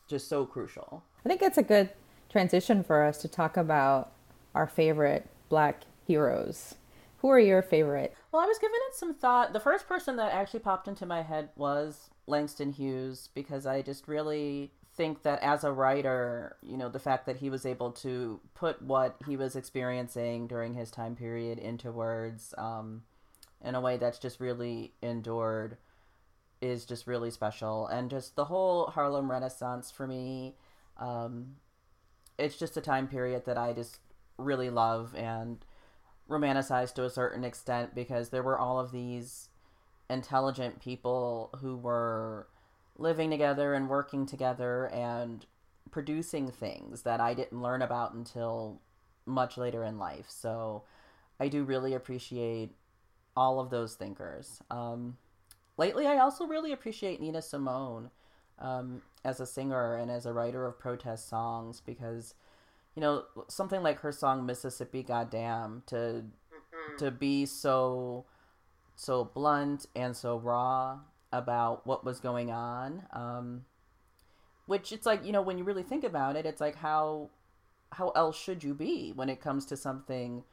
just 0.08 0.28
so 0.28 0.46
crucial. 0.46 1.04
I 1.24 1.28
think 1.28 1.42
it's 1.42 1.58
a 1.58 1.62
good 1.62 1.90
transition 2.30 2.82
for 2.82 3.02
us 3.02 3.20
to 3.22 3.28
talk 3.28 3.56
about 3.56 4.12
our 4.54 4.66
favorite 4.66 5.26
black 5.48 5.82
heroes. 6.10 6.74
Who 7.18 7.28
are 7.28 7.38
your 7.38 7.62
favorite? 7.62 8.16
Well, 8.32 8.42
I 8.42 8.46
was 8.46 8.58
giving 8.58 8.80
it 8.88 8.96
some 8.96 9.14
thought. 9.14 9.52
The 9.52 9.60
first 9.60 9.86
person 9.86 10.16
that 10.16 10.32
actually 10.32 10.58
popped 10.58 10.88
into 10.88 11.06
my 11.06 11.22
head 11.22 11.50
was 11.54 12.10
Langston 12.26 12.72
Hughes 12.72 13.28
because 13.32 13.64
I 13.64 13.80
just 13.80 14.08
really 14.08 14.72
think 14.96 15.22
that 15.22 15.40
as 15.40 15.62
a 15.62 15.70
writer, 15.70 16.56
you 16.62 16.76
know, 16.76 16.88
the 16.88 16.98
fact 16.98 17.26
that 17.26 17.36
he 17.36 17.48
was 17.48 17.64
able 17.64 17.92
to 17.92 18.40
put 18.54 18.82
what 18.82 19.14
he 19.24 19.36
was 19.36 19.54
experiencing 19.54 20.48
during 20.48 20.74
his 20.74 20.90
time 20.90 21.14
period 21.14 21.58
into 21.58 21.92
words 21.92 22.54
um, 22.58 23.02
in 23.64 23.76
a 23.76 23.80
way 23.80 23.96
that's 23.96 24.18
just 24.18 24.40
really 24.40 24.92
endured 25.00 25.76
is 26.60 26.84
just 26.84 27.06
really 27.06 27.30
special. 27.30 27.86
And 27.86 28.10
just 28.10 28.34
the 28.34 28.46
whole 28.46 28.86
Harlem 28.86 29.30
Renaissance 29.30 29.92
for 29.92 30.08
me, 30.08 30.56
um, 30.98 31.54
it's 32.36 32.56
just 32.56 32.76
a 32.76 32.80
time 32.80 33.06
period 33.06 33.44
that 33.46 33.56
I 33.56 33.72
just 33.72 34.00
really 34.38 34.70
love 34.70 35.14
and 35.14 35.64
romanticize 36.30 36.94
to 36.94 37.04
a 37.04 37.10
certain 37.10 37.44
extent 37.44 37.94
because 37.94 38.30
there 38.30 38.42
were 38.42 38.58
all 38.58 38.78
of 38.78 38.92
these 38.92 39.48
intelligent 40.08 40.80
people 40.80 41.50
who 41.60 41.76
were 41.76 42.46
living 42.96 43.30
together 43.30 43.74
and 43.74 43.88
working 43.88 44.26
together 44.26 44.86
and 44.86 45.46
producing 45.90 46.50
things 46.50 47.02
that 47.02 47.20
I 47.20 47.34
didn't 47.34 47.62
learn 47.62 47.82
about 47.82 48.14
until 48.14 48.80
much 49.26 49.56
later 49.56 49.84
in 49.84 49.98
life. 49.98 50.26
So 50.28 50.84
I 51.38 51.48
do 51.48 51.64
really 51.64 51.94
appreciate 51.94 52.70
all 53.36 53.60
of 53.60 53.70
those 53.70 53.94
thinkers. 53.94 54.60
Um, 54.70 55.16
lately, 55.76 56.06
I 56.06 56.18
also 56.18 56.46
really 56.46 56.72
appreciate 56.72 57.20
Nina 57.20 57.42
Simone 57.42 58.10
um, 58.58 59.02
as 59.24 59.40
a 59.40 59.46
singer 59.46 59.96
and 59.96 60.10
as 60.10 60.26
a 60.26 60.32
writer 60.32 60.66
of 60.66 60.78
protest 60.78 61.28
songs 61.28 61.80
because, 61.80 62.34
you 62.94 63.00
know, 63.00 63.24
something 63.48 63.82
like 63.82 64.00
her 64.00 64.12
song 64.12 64.46
Mississippi 64.46 65.02
Goddamn 65.02 65.82
to 65.86 65.94
mm-hmm. 65.94 66.96
to 66.98 67.10
be 67.10 67.46
so 67.46 68.24
so 68.96 69.24
blunt 69.24 69.86
and 69.96 70.16
so 70.16 70.38
raw 70.38 70.98
about 71.32 71.86
what 71.86 72.04
was 72.04 72.20
going 72.20 72.50
on. 72.50 73.06
Um, 73.12 73.64
which 74.66 74.92
it's 74.92 75.06
like 75.06 75.24
you 75.24 75.32
know 75.32 75.42
when 75.42 75.58
you 75.58 75.64
really 75.64 75.82
think 75.82 76.04
about 76.04 76.36
it, 76.36 76.46
it's 76.46 76.60
like 76.60 76.76
how 76.76 77.30
how 77.92 78.10
else 78.10 78.38
should 78.40 78.62
you 78.62 78.74
be 78.74 79.12
when 79.14 79.28
it 79.28 79.40
comes 79.40 79.66
to 79.66 79.76
something 79.76 80.44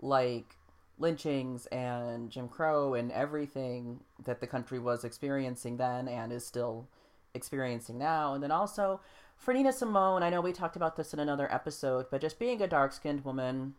like 0.00 0.56
lynchings 0.98 1.66
and 1.66 2.30
Jim 2.30 2.48
Crow 2.48 2.94
and 2.94 3.10
everything 3.12 4.00
that 4.24 4.40
the 4.40 4.46
country 4.46 4.78
was 4.78 5.04
experiencing 5.04 5.78
then 5.78 6.08
and 6.08 6.32
is 6.32 6.46
still 6.46 6.86
experiencing 7.34 7.98
now. 7.98 8.34
And 8.34 8.42
then 8.42 8.50
also 8.50 9.00
for 9.40 9.54
Nina 9.54 9.72
Simone, 9.72 10.22
I 10.22 10.28
know 10.28 10.42
we 10.42 10.52
talked 10.52 10.76
about 10.76 10.96
this 10.96 11.14
in 11.14 11.18
another 11.18 11.52
episode, 11.52 12.06
but 12.10 12.20
just 12.20 12.38
being 12.38 12.60
a 12.60 12.68
dark 12.68 12.92
skinned 12.92 13.24
woman 13.24 13.74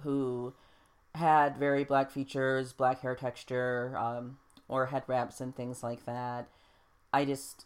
who 0.00 0.54
had 1.14 1.56
very 1.56 1.84
black 1.84 2.10
features, 2.10 2.72
black 2.72 3.00
hair 3.00 3.14
texture, 3.14 3.94
um, 3.96 4.38
or 4.66 4.86
head 4.86 5.04
wraps 5.06 5.40
and 5.40 5.54
things 5.54 5.84
like 5.84 6.04
that. 6.04 6.48
I 7.12 7.24
just 7.24 7.64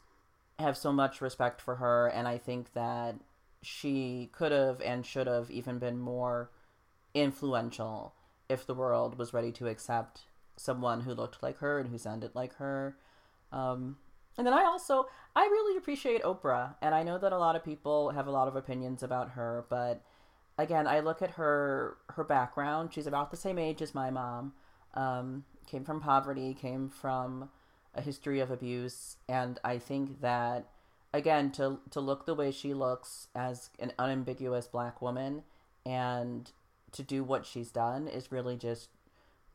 have 0.58 0.76
so 0.76 0.92
much 0.92 1.22
respect 1.22 1.62
for 1.62 1.76
her, 1.76 2.06
and 2.06 2.28
I 2.28 2.36
think 2.36 2.74
that 2.74 3.16
she 3.62 4.28
could 4.32 4.52
have 4.52 4.82
and 4.82 5.06
should 5.06 5.26
have 5.26 5.50
even 5.50 5.78
been 5.78 5.98
more 5.98 6.50
influential 7.14 8.12
if 8.48 8.66
the 8.66 8.74
world 8.74 9.18
was 9.18 9.32
ready 9.32 9.52
to 9.52 9.68
accept 9.68 10.26
someone 10.56 11.00
who 11.00 11.14
looked 11.14 11.42
like 11.42 11.58
her 11.58 11.78
and 11.78 11.88
who 11.88 11.96
sounded 11.96 12.34
like 12.34 12.56
her. 12.56 12.98
Um, 13.52 13.96
and 14.38 14.46
then 14.46 14.54
I 14.54 14.64
also 14.64 15.06
I 15.34 15.44
really 15.44 15.76
appreciate 15.76 16.22
Oprah, 16.22 16.74
and 16.80 16.94
I 16.94 17.02
know 17.02 17.18
that 17.18 17.32
a 17.32 17.38
lot 17.38 17.56
of 17.56 17.64
people 17.64 18.10
have 18.10 18.26
a 18.26 18.30
lot 18.30 18.48
of 18.48 18.56
opinions 18.56 19.02
about 19.02 19.30
her, 19.30 19.66
but 19.68 20.02
again, 20.58 20.86
I 20.86 21.00
look 21.00 21.22
at 21.22 21.32
her 21.32 21.98
her 22.10 22.24
background. 22.24 22.92
She's 22.92 23.06
about 23.06 23.30
the 23.30 23.36
same 23.36 23.58
age 23.58 23.82
as 23.82 23.94
my 23.94 24.10
mom. 24.10 24.52
Um, 24.94 25.44
came 25.66 25.84
from 25.84 26.00
poverty, 26.00 26.54
came 26.54 26.88
from 26.88 27.50
a 27.94 28.00
history 28.00 28.40
of 28.40 28.50
abuse, 28.50 29.16
and 29.28 29.58
I 29.64 29.78
think 29.78 30.20
that 30.20 30.68
again 31.12 31.50
to 31.52 31.78
to 31.90 32.00
look 32.00 32.26
the 32.26 32.34
way 32.34 32.50
she 32.50 32.74
looks 32.74 33.28
as 33.34 33.70
an 33.78 33.92
unambiguous 33.98 34.66
black 34.66 35.00
woman 35.00 35.42
and 35.84 36.50
to 36.92 37.02
do 37.02 37.22
what 37.22 37.46
she's 37.46 37.70
done 37.70 38.08
is 38.08 38.32
really 38.32 38.56
just 38.56 38.88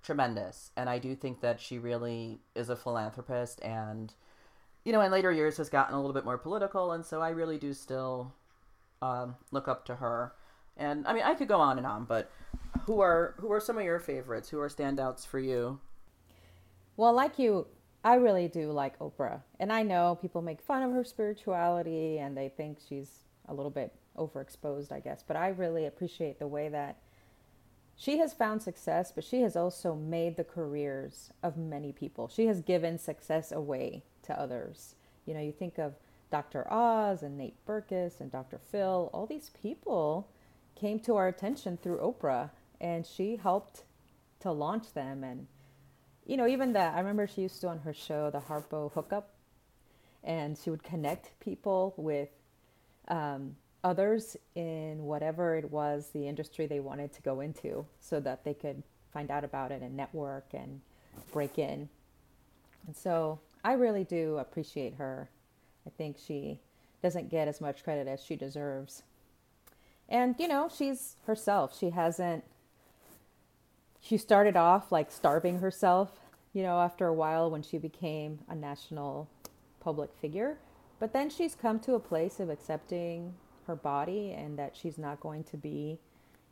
tremendous. 0.02 0.72
And 0.76 0.90
I 0.90 0.98
do 0.98 1.16
think 1.16 1.42
that 1.42 1.60
she 1.60 1.78
really 1.78 2.40
is 2.56 2.70
a 2.70 2.76
philanthropist 2.76 3.62
and 3.62 4.14
you 4.84 4.92
know, 4.92 5.02
in 5.02 5.12
later 5.12 5.32
years 5.32 5.58
has 5.58 5.70
gotten 5.70 5.94
a 5.94 5.98
little 5.98 6.14
bit 6.14 6.26
more 6.26 6.38
political 6.38 6.92
and 6.92 7.06
so 7.06 7.22
I 7.22 7.30
really 7.30 7.58
do 7.58 7.74
still 7.74 8.34
um, 9.02 9.36
look 9.52 9.68
up 9.68 9.86
to 9.86 9.96
her. 9.96 10.34
And 10.78 11.06
I 11.08 11.14
mean, 11.14 11.24
I 11.24 11.34
could 11.34 11.48
go 11.48 11.60
on 11.60 11.78
and 11.78 11.86
on, 11.86 12.06
but 12.06 12.32
who 12.86 13.00
are 13.02 13.36
who 13.38 13.52
are 13.52 13.60
some 13.60 13.78
of 13.78 13.84
your 13.84 14.00
favorites? 14.00 14.50
Who 14.50 14.60
are 14.60 14.70
standouts 14.70 15.26
for 15.28 15.40
you? 15.40 15.80
Well, 16.98 17.14
like 17.14 17.38
you, 17.38 17.68
I 18.04 18.16
really 18.16 18.48
do 18.48 18.72
like 18.72 18.98
Oprah. 19.00 19.42
And 19.60 19.72
I 19.72 19.84
know 19.84 20.18
people 20.22 20.42
make 20.42 20.62
fun 20.62 20.84
of 20.84 20.92
her 20.92 21.04
spirituality 21.04 22.18
and 22.18 22.36
they 22.36 22.50
think 22.50 22.80
she's 22.88 23.26
a 23.48 23.54
little 23.54 23.72
bit 23.72 23.94
overexposed, 24.18 24.92
I 24.92 25.00
guess. 25.00 25.24
But 25.26 25.38
I 25.38 25.50
really 25.50 25.86
appreciate 25.86 26.40
the 26.40 26.48
way 26.48 26.70
that 26.70 26.98
she 27.96 28.18
has 28.18 28.34
found 28.34 28.64
success, 28.64 29.12
but 29.14 29.24
she 29.24 29.42
has 29.42 29.56
also 29.56 29.94
made 29.94 30.36
the 30.36 30.44
careers 30.44 31.32
of 31.44 31.58
many 31.58 31.92
people. 31.92 32.28
She 32.28 32.48
has 32.48 32.62
given 32.62 32.98
success 32.98 33.52
away 33.52 34.04
to 34.24 34.40
others. 34.40 34.96
You 35.26 35.34
know, 35.34 35.42
you 35.42 35.52
think 35.52 35.78
of 35.78 35.96
Dr. 36.32 36.72
Oz 36.72 37.24
and 37.24 37.38
Nate 37.38 37.66
Berkus 37.66 38.22
and 38.22 38.32
Dr. 38.32 38.60
Phil, 38.72 39.10
all 39.14 39.26
these 39.26 39.52
people 39.62 40.30
came 40.76 41.00
to 41.00 41.16
our 41.16 41.28
attention 41.28 41.78
through 41.78 41.98
Oprah 41.98 42.50
and 42.80 43.06
she 43.06 43.36
helped 43.36 43.84
to 44.40 44.52
launch 44.52 44.94
them 44.94 45.24
and 45.24 45.48
you 46.26 46.38
know, 46.38 46.48
even 46.48 46.74
that, 46.74 46.94
I 46.94 47.00
remember 47.00 47.28
she 47.28 47.42
used 47.42 47.60
to 47.62 47.68
on 47.68 47.80
her 47.80 47.94
show, 47.94 48.30
the 48.30 48.40
Harpo 48.40 48.92
Hookup, 48.94 49.34
and 50.24 50.58
she 50.58 50.70
would 50.70 50.84
connect 50.84 51.38
people 51.40 51.94
with 51.98 52.30
um, 53.08 53.56
others 53.84 54.38
in 54.56 55.04
whatever 55.04 55.58
it 55.58 55.72
was 55.72 56.10
the 56.14 56.28
industry 56.28 56.68
they 56.68 56.80
wanted 56.80 57.12
to 57.14 57.22
go 57.22 57.40
into 57.40 57.86
so 58.00 58.20
that 58.20 58.44
they 58.44 58.54
could 58.54 58.84
find 59.12 59.32
out 59.32 59.44
about 59.44 59.72
it 59.72 59.82
and 59.82 59.98
network 59.98 60.46
and 60.54 60.82
break 61.34 61.58
in. 61.58 61.90
And 62.86 62.96
so 62.96 63.40
I 63.64 63.74
really 63.74 64.04
do 64.04 64.38
appreciate 64.38 64.96
her. 64.96 65.30
I 65.86 65.90
think 65.90 66.18
she 66.18 66.60
doesn't 67.02 67.30
get 67.30 67.48
as 67.48 67.62
much 67.62 67.84
credit 67.84 68.08
as 68.08 68.24
she 68.24 68.36
deserves. 68.36 69.04
And, 70.10 70.36
you 70.38 70.48
know, 70.48 70.70
she's 70.74 71.16
herself. 71.26 71.78
She 71.78 71.92
hasn't 71.92 72.44
she 74.02 74.18
started 74.18 74.58
off 74.58 74.92
like 74.92 75.12
starving 75.12 75.60
herself, 75.60 76.20
you 76.54 76.64
know, 76.64 76.82
after 76.82 77.08
a 77.08 77.14
while 77.14 77.50
when 77.50 77.62
she 77.62 77.78
became 77.78 78.40
a 78.50 78.56
national 78.56 79.30
public 79.80 80.10
figure. 80.20 80.58
But 81.00 81.14
then 81.14 81.30
she's 81.30 81.56
come 81.56 81.80
to 81.82 81.94
a 81.94 82.00
place 82.00 82.40
of 82.40 82.50
accepting 82.50 83.36
her 83.68 83.76
body 83.76 84.34
and 84.36 84.58
that 84.58 84.76
she's 84.76 84.98
not 84.98 85.20
going 85.20 85.44
to 85.46 85.58
be, 85.58 86.00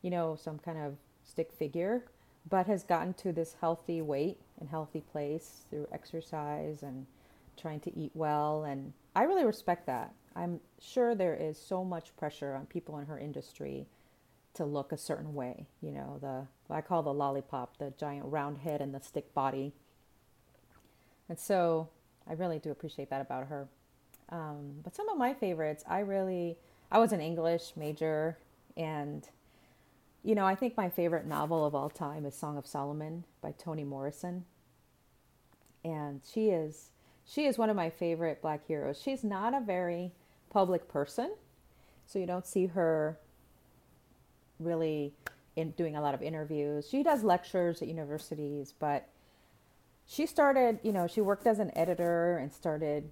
you 0.04 0.12
know, 0.12 0.38
some 0.40 0.60
kind 0.60 0.78
of 0.78 0.96
stick 1.24 1.52
figure, 1.52 2.04
but 2.50 2.68
has 2.68 2.84
gotten 2.84 3.14
to 3.14 3.32
this 3.32 3.56
healthy 3.62 4.02
weight 4.02 4.40
and 4.60 4.70
healthy 4.70 5.02
place 5.02 5.66
through 5.70 5.88
exercise 5.92 6.84
and 6.84 7.06
trying 7.58 7.80
to 7.82 7.98
eat 7.98 8.12
well. 8.14 8.64
And 8.64 8.94
I 9.16 9.24
really 9.24 9.46
respect 9.46 9.86
that. 9.88 10.14
I'm 10.36 10.60
sure 10.80 11.16
there 11.16 11.36
is 11.36 11.58
so 11.58 11.84
much 11.84 12.16
pressure 12.18 12.56
on 12.56 12.66
people 12.66 12.98
in 12.98 13.06
her 13.06 13.20
industry 13.20 13.88
to 14.54 14.66
look 14.66 14.92
a 14.92 14.98
certain 14.98 15.34
way. 15.34 15.68
You 15.82 15.92
know, 15.92 16.18
the 16.22 16.48
I 16.74 16.82
call 16.82 17.04
the 17.04 17.14
lollipop, 17.14 17.78
the 17.78 17.94
giant 17.98 18.26
round 18.26 18.60
head 18.60 18.82
and 18.82 18.94
the 18.94 19.02
stick 19.02 19.34
body. 19.34 19.74
And 21.28 21.40
so 21.40 21.90
I 22.28 22.34
really 22.34 22.60
do 22.60 22.72
appreciate 22.72 23.10
that 23.10 23.22
about 23.22 23.48
her. 23.48 23.68
Um, 24.30 24.76
but 24.84 24.96
some 24.96 25.10
of 25.10 25.18
my 25.18 25.34
favorites, 25.34 25.84
I 25.88 26.00
really, 26.00 26.58
I 26.92 27.00
was 27.00 27.12
an 27.12 27.22
English 27.22 27.74
major, 27.76 28.38
and 28.78 29.28
you 30.24 30.36
know, 30.36 30.46
I 30.46 30.56
think 30.56 30.76
my 30.76 30.90
favorite 30.90 31.26
novel 31.26 31.66
of 31.66 31.74
all 31.74 31.90
time 31.90 32.26
is 32.26 32.36
Song 32.36 32.58
of 32.58 32.68
Solomon 32.68 33.24
by 33.42 33.52
Toni 33.52 33.84
Morrison. 33.84 34.46
And 35.84 36.22
she 36.30 36.50
is 36.50 36.92
she 37.26 37.46
is 37.46 37.58
one 37.58 37.70
of 37.70 37.76
my 37.76 37.90
favorite 37.90 38.42
black 38.42 38.66
heroes. 38.66 39.00
She's 39.02 39.24
not 39.24 39.54
a 39.54 39.62
very 39.62 40.12
public 40.50 40.88
person, 40.88 41.32
So 42.08 42.18
you 42.18 42.26
don't 42.26 42.46
see 42.46 42.66
her 42.66 43.20
really 44.60 45.14
in 45.56 45.72
doing 45.72 45.96
a 45.96 46.02
lot 46.02 46.16
of 46.16 46.24
interviews. 46.24 46.90
She 46.90 47.04
does 47.04 47.24
lectures 47.24 47.82
at 47.82 47.88
universities, 47.88 48.74
but 48.78 49.08
she 50.08 50.26
started, 50.26 50.80
you 50.82 50.92
know, 50.92 51.06
she 51.06 51.22
worked 51.22 51.46
as 51.46 51.60
an 51.60 51.72
editor 51.78 52.38
and 52.38 52.52
started 52.52 53.12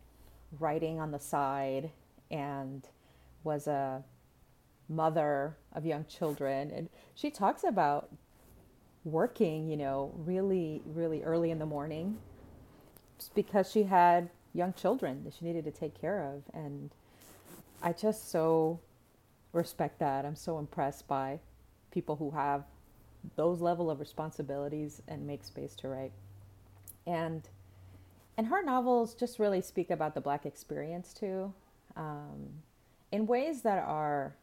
writing 0.60 1.00
on 1.00 1.12
the 1.12 1.20
side 1.20 1.92
and 2.32 2.88
was 3.44 3.68
a 3.68 4.04
mother 4.90 5.58
of 5.74 5.86
young 5.86 6.06
children. 6.06 6.72
And 6.72 6.90
she 7.16 7.30
talks 7.30 7.64
about 7.64 8.10
working, 9.04 9.70
you 9.70 9.78
know, 9.78 10.14
really, 10.16 10.82
really 10.86 11.24
early 11.24 11.52
in 11.52 11.60
the 11.60 11.66
morning 11.66 12.18
just 13.18 13.34
because 13.34 13.72
she 13.72 13.84
had 13.84 14.30
young 14.54 14.74
children 14.74 15.24
that 15.24 15.34
she 15.34 15.46
needed 15.46 15.66
to 15.66 15.72
take 15.72 16.00
care 16.00 16.22
of. 16.22 16.44
And 16.54 16.92
I 17.82 17.94
just 17.94 18.32
so 18.32 18.80
respect 19.54 20.00
that. 20.00 20.26
I'm 20.26 20.36
so 20.36 20.60
impressed 20.60 21.08
by 21.08 21.40
people 21.92 22.16
who 22.16 22.32
have 22.32 22.64
those 23.36 23.60
level 23.62 23.90
of 23.90 24.00
responsibilities 24.00 25.02
and 25.08 25.26
make 25.26 25.44
space 25.44 25.76
to 25.76 25.88
write. 25.88 26.12
And 27.06 27.48
and 28.38 28.48
her 28.48 28.64
novels 28.64 29.16
just 29.16 29.40
really 29.40 29.62
speak 29.62 29.90
about 29.90 30.14
the 30.14 30.22
black 30.22 30.46
experience 30.46 31.12
too, 31.12 31.54
um, 31.96 32.50
in 33.12 33.26
ways 33.26 33.64
that 33.64 33.80
are 33.80 34.36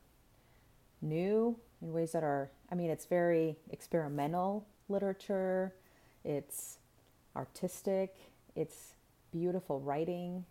new, 1.05 1.57
in 1.83 1.93
ways 1.93 2.13
that 2.13 2.25
are, 2.25 2.51
I 2.71 2.75
mean, 2.75 2.91
it's 2.91 3.07
very 3.07 3.57
experimental 3.71 4.67
literature, 4.89 5.75
it's 6.25 6.79
artistic, 7.37 8.17
it's 8.57 8.95
beautiful 9.33 9.81
writing. 9.81 10.45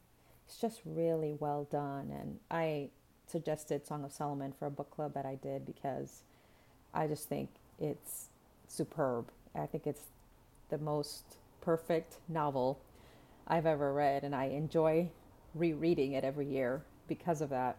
It's 0.46 0.58
just 0.58 0.82
really 0.86 1.36
well 1.40 1.68
done. 1.72 2.12
And 2.12 2.40
I 2.52 2.90
suggested 3.28 3.88
Song 3.88 4.04
of 4.04 4.12
Solomon 4.12 4.54
for 4.58 4.68
a 4.68 4.72
book 4.72 4.92
club 4.92 5.14
that 5.14 5.26
I 5.26 5.36
did 5.36 5.66
because 5.66 6.24
I 6.94 7.08
just 7.08 7.30
think 7.30 7.50
it's 7.80 8.28
superb. 8.68 9.32
I 9.56 9.66
think 9.66 9.88
it's 9.88 10.04
the 10.70 10.78
most 10.78 11.38
perfect 11.62 12.18
novel 12.28 12.80
I've 13.48 13.66
ever 13.66 13.94
read, 13.94 14.24
and 14.24 14.36
I 14.36 14.46
enjoy 14.46 15.10
rereading 15.56 16.14
it 16.14 16.24
every 16.24 16.48
year 16.48 16.82
because 17.08 17.42
of 17.42 17.50
that. 17.50 17.78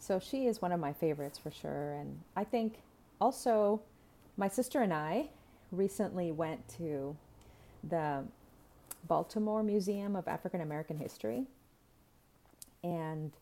So 0.00 0.18
she 0.18 0.46
is 0.46 0.62
one 0.62 0.72
of 0.72 0.80
my 0.80 0.94
favorites 0.94 1.38
for 1.38 1.50
sure. 1.50 1.92
And 1.92 2.20
I 2.34 2.42
think 2.42 2.80
also 3.20 3.82
my 4.36 4.48
sister 4.48 4.80
and 4.80 4.92
I 4.92 5.28
recently 5.70 6.32
went 6.32 6.66
to 6.78 7.16
the 7.84 8.24
Baltimore 9.06 9.62
Museum 9.62 10.16
of 10.16 10.26
African 10.26 10.62
American 10.62 10.96
History. 10.96 11.44
And 12.82 13.32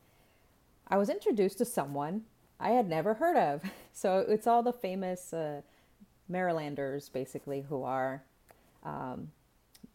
I 0.89 0.97
was 0.97 1.09
introduced 1.09 1.59
to 1.59 1.65
someone 1.65 2.23
I 2.59 2.71
had 2.71 2.89
never 2.89 3.15
heard 3.15 3.37
of. 3.37 3.63
So 3.93 4.25
it's 4.29 4.47
all 4.47 4.63
the 4.63 4.73
famous 4.73 5.33
uh, 5.33 5.63
Marylanders, 6.29 7.09
basically, 7.09 7.63
who 7.69 7.83
are 7.83 8.23
um, 8.85 9.33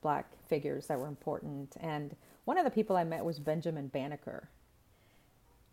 black 0.01 0.29
figures 0.49 0.87
that 0.87 0.99
were 0.99 1.07
important. 1.07 1.77
And 1.79 2.13
one 2.43 2.57
of 2.57 2.65
the 2.65 2.69
people 2.69 2.97
I 2.97 3.05
met 3.05 3.23
was 3.23 3.39
Benjamin 3.39 3.87
Banneker. 3.87 4.49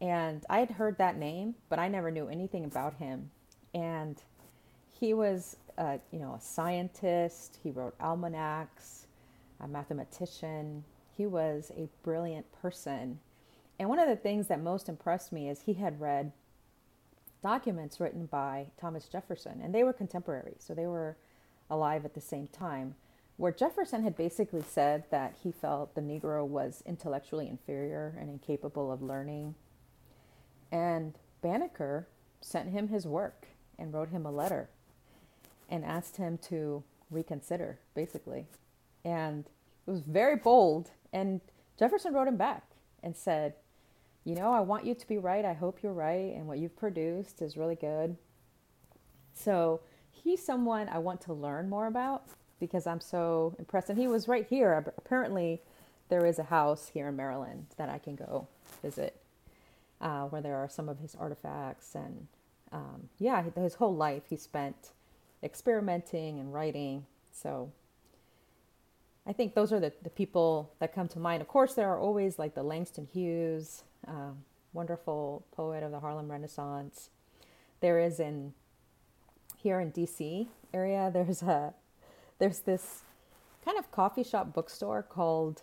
And 0.00 0.44
I 0.48 0.60
had 0.60 0.70
heard 0.70 0.98
that 0.98 1.18
name, 1.18 1.54
but 1.68 1.78
I 1.78 1.88
never 1.88 2.10
knew 2.10 2.28
anything 2.28 2.64
about 2.64 2.94
him. 2.94 3.30
And 3.74 4.22
he 4.98 5.14
was, 5.14 5.56
uh, 5.76 5.98
you 6.10 6.18
know, 6.18 6.34
a 6.34 6.40
scientist. 6.40 7.58
He 7.62 7.70
wrote 7.70 7.94
almanacs, 8.00 9.06
a 9.60 9.68
mathematician. 9.68 10.84
He 11.16 11.26
was 11.26 11.70
a 11.76 11.88
brilliant 12.02 12.46
person. 12.62 13.18
And 13.78 13.88
one 13.88 13.98
of 13.98 14.08
the 14.08 14.16
things 14.16 14.46
that 14.48 14.60
most 14.60 14.88
impressed 14.88 15.32
me 15.32 15.48
is 15.48 15.62
he 15.62 15.74
had 15.74 16.00
read 16.00 16.32
documents 17.42 18.00
written 18.00 18.26
by 18.26 18.66
Thomas 18.78 19.06
Jefferson, 19.06 19.60
and 19.62 19.74
they 19.74 19.84
were 19.84 19.92
contemporary, 19.92 20.56
so 20.58 20.74
they 20.74 20.86
were 20.86 21.16
alive 21.70 22.04
at 22.04 22.14
the 22.14 22.20
same 22.20 22.48
time, 22.48 22.94
where 23.36 23.52
Jefferson 23.52 24.02
had 24.02 24.16
basically 24.16 24.62
said 24.62 25.04
that 25.10 25.36
he 25.42 25.50
felt 25.50 25.94
the 25.94 26.02
Negro 26.02 26.46
was 26.46 26.82
intellectually 26.84 27.48
inferior 27.48 28.14
and 28.20 28.28
incapable 28.28 28.92
of 28.92 29.02
learning. 29.02 29.54
And 30.72 31.14
Banneker 31.42 32.08
sent 32.40 32.70
him 32.70 32.88
his 32.88 33.06
work 33.06 33.46
and 33.78 33.92
wrote 33.92 34.10
him 34.10 34.26
a 34.26 34.30
letter 34.30 34.68
and 35.68 35.84
asked 35.84 36.16
him 36.16 36.38
to 36.38 36.82
reconsider, 37.10 37.78
basically. 37.94 38.46
And 39.04 39.46
it 39.86 39.90
was 39.90 40.00
very 40.00 40.36
bold. 40.36 40.90
And 41.12 41.40
Jefferson 41.78 42.12
wrote 42.12 42.28
him 42.28 42.36
back 42.36 42.64
and 43.02 43.16
said, 43.16 43.54
you 44.24 44.34
know, 44.34 44.52
I 44.52 44.60
want 44.60 44.84
you 44.84 44.94
to 44.94 45.08
be 45.08 45.18
right. 45.18 45.44
I 45.44 45.54
hope 45.54 45.82
you're 45.82 45.92
right. 45.92 46.34
And 46.34 46.46
what 46.46 46.58
you've 46.58 46.76
produced 46.76 47.40
is 47.40 47.56
really 47.56 47.74
good. 47.74 48.16
So 49.32 49.80
he's 50.10 50.44
someone 50.44 50.88
I 50.88 50.98
want 50.98 51.20
to 51.22 51.32
learn 51.32 51.68
more 51.68 51.86
about 51.86 52.24
because 52.58 52.86
I'm 52.86 53.00
so 53.00 53.54
impressed. 53.58 53.88
And 53.88 53.98
he 53.98 54.06
was 54.06 54.28
right 54.28 54.46
here. 54.46 54.84
Apparently, 54.98 55.62
there 56.10 56.26
is 56.26 56.38
a 56.38 56.44
house 56.44 56.90
here 56.92 57.08
in 57.08 57.16
Maryland 57.16 57.66
that 57.78 57.88
I 57.88 57.98
can 57.98 58.16
go 58.16 58.46
visit 58.82 59.19
uh, 60.00 60.24
where 60.24 60.42
there 60.42 60.56
are 60.56 60.68
some 60.68 60.88
of 60.88 60.98
his 60.98 61.14
artifacts. 61.14 61.94
And 61.94 62.26
um, 62.72 63.08
yeah, 63.18 63.44
his 63.56 63.74
whole 63.74 63.94
life 63.94 64.24
he 64.28 64.36
spent 64.36 64.92
experimenting 65.42 66.38
and 66.38 66.52
writing. 66.52 67.06
So 67.32 67.72
I 69.26 69.32
think 69.32 69.54
those 69.54 69.72
are 69.72 69.80
the, 69.80 69.92
the 70.02 70.10
people 70.10 70.72
that 70.78 70.94
come 70.94 71.08
to 71.08 71.18
mind. 71.18 71.42
Of 71.42 71.48
course, 71.48 71.74
there 71.74 71.88
are 71.88 71.98
always 71.98 72.38
like 72.38 72.54
the 72.54 72.62
Langston 72.62 73.06
Hughes, 73.12 73.84
uh, 74.08 74.32
wonderful 74.72 75.44
poet 75.52 75.82
of 75.82 75.90
the 75.90 76.00
Harlem 76.00 76.30
Renaissance. 76.30 77.10
There 77.80 77.98
is 77.98 78.20
in 78.20 78.54
here 79.56 79.80
in 79.80 79.92
DC 79.92 80.48
area. 80.72 81.10
There's 81.14 81.42
a 81.42 81.74
there's 82.38 82.60
this 82.60 83.02
kind 83.62 83.78
of 83.78 83.90
coffee 83.90 84.24
shop 84.24 84.54
bookstore 84.54 85.02
called 85.02 85.62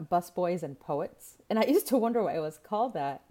Busboys 0.00 0.62
and 0.62 0.78
Poets, 0.78 1.38
and 1.50 1.58
I 1.58 1.64
used 1.64 1.88
to 1.88 1.96
wonder 1.96 2.22
why 2.22 2.36
it 2.36 2.40
was 2.40 2.58
called 2.62 2.94
that. 2.94 3.22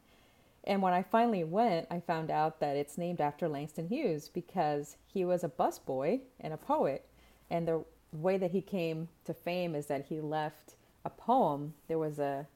And 0.63 0.81
when 0.81 0.93
I 0.93 1.01
finally 1.01 1.43
went, 1.43 1.87
I 1.89 1.99
found 1.99 2.29
out 2.29 2.59
that 2.59 2.75
it's 2.75 2.97
named 2.97 3.19
after 3.19 3.47
Langston 3.47 3.87
Hughes 3.87 4.29
because 4.29 4.97
he 5.07 5.25
was 5.25 5.43
a 5.43 5.49
busboy 5.49 6.21
and 6.39 6.53
a 6.53 6.57
poet. 6.57 7.07
And 7.49 7.67
the 7.67 7.83
way 8.11 8.37
that 8.37 8.51
he 8.51 8.61
came 8.61 9.09
to 9.25 9.33
fame 9.33 9.73
is 9.73 9.87
that 9.87 10.05
he 10.05 10.21
left 10.21 10.75
a 11.03 11.09
poem. 11.09 11.73
There 11.87 11.97
was 11.97 12.19
a 12.19 12.47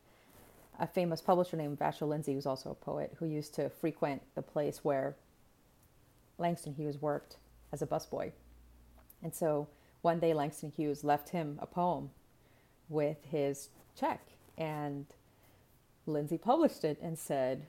a 0.80 0.88
famous 0.88 1.22
publisher 1.22 1.58
named 1.58 1.80
Vachel 1.80 2.10
Lindsay, 2.10 2.34
who's 2.34 2.46
also 2.46 2.72
a 2.72 2.76
poet, 2.76 3.15
who 3.20 3.26
used 3.26 3.54
to 3.56 3.70
frequent 3.70 4.22
the 4.36 4.41
place 4.41 4.84
where 4.84 5.15
Langston 6.38 6.74
Hughes 6.74 7.02
worked 7.02 7.38
as 7.72 7.82
a 7.82 7.88
busboy. 7.88 8.32
And 9.24 9.34
so 9.34 9.68
one 10.02 10.20
day 10.20 10.34
Langston 10.34 10.72
Hughes 10.76 11.04
left 11.04 11.30
him 11.30 11.58
a 11.62 11.65
poem 11.65 12.10
with 12.89 13.18
his 13.32 13.70
check, 13.98 14.22
and 14.58 15.06
Lindsay 16.06 16.38
published 16.38 16.84
it 16.84 17.00
and 17.02 17.18
said, 17.18 17.65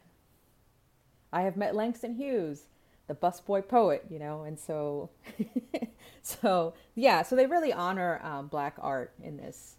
I 1.37 1.43
have 1.43 1.55
met 1.55 1.75
Langston 1.75 2.15
Hughes, 2.15 2.63
the 3.09 3.15
busboy 3.15 3.69
poet, 3.69 4.07
you 4.09 4.19
know, 4.19 4.45
and 4.45 4.59
so, 4.59 5.11
so 6.23 6.73
yeah, 6.95 7.21
so 7.21 7.37
they 7.37 7.45
really 7.45 7.75
honor 7.75 8.23
um, 8.25 8.47
black 8.47 8.77
art 8.81 9.13
in 9.23 9.37
this 9.37 9.77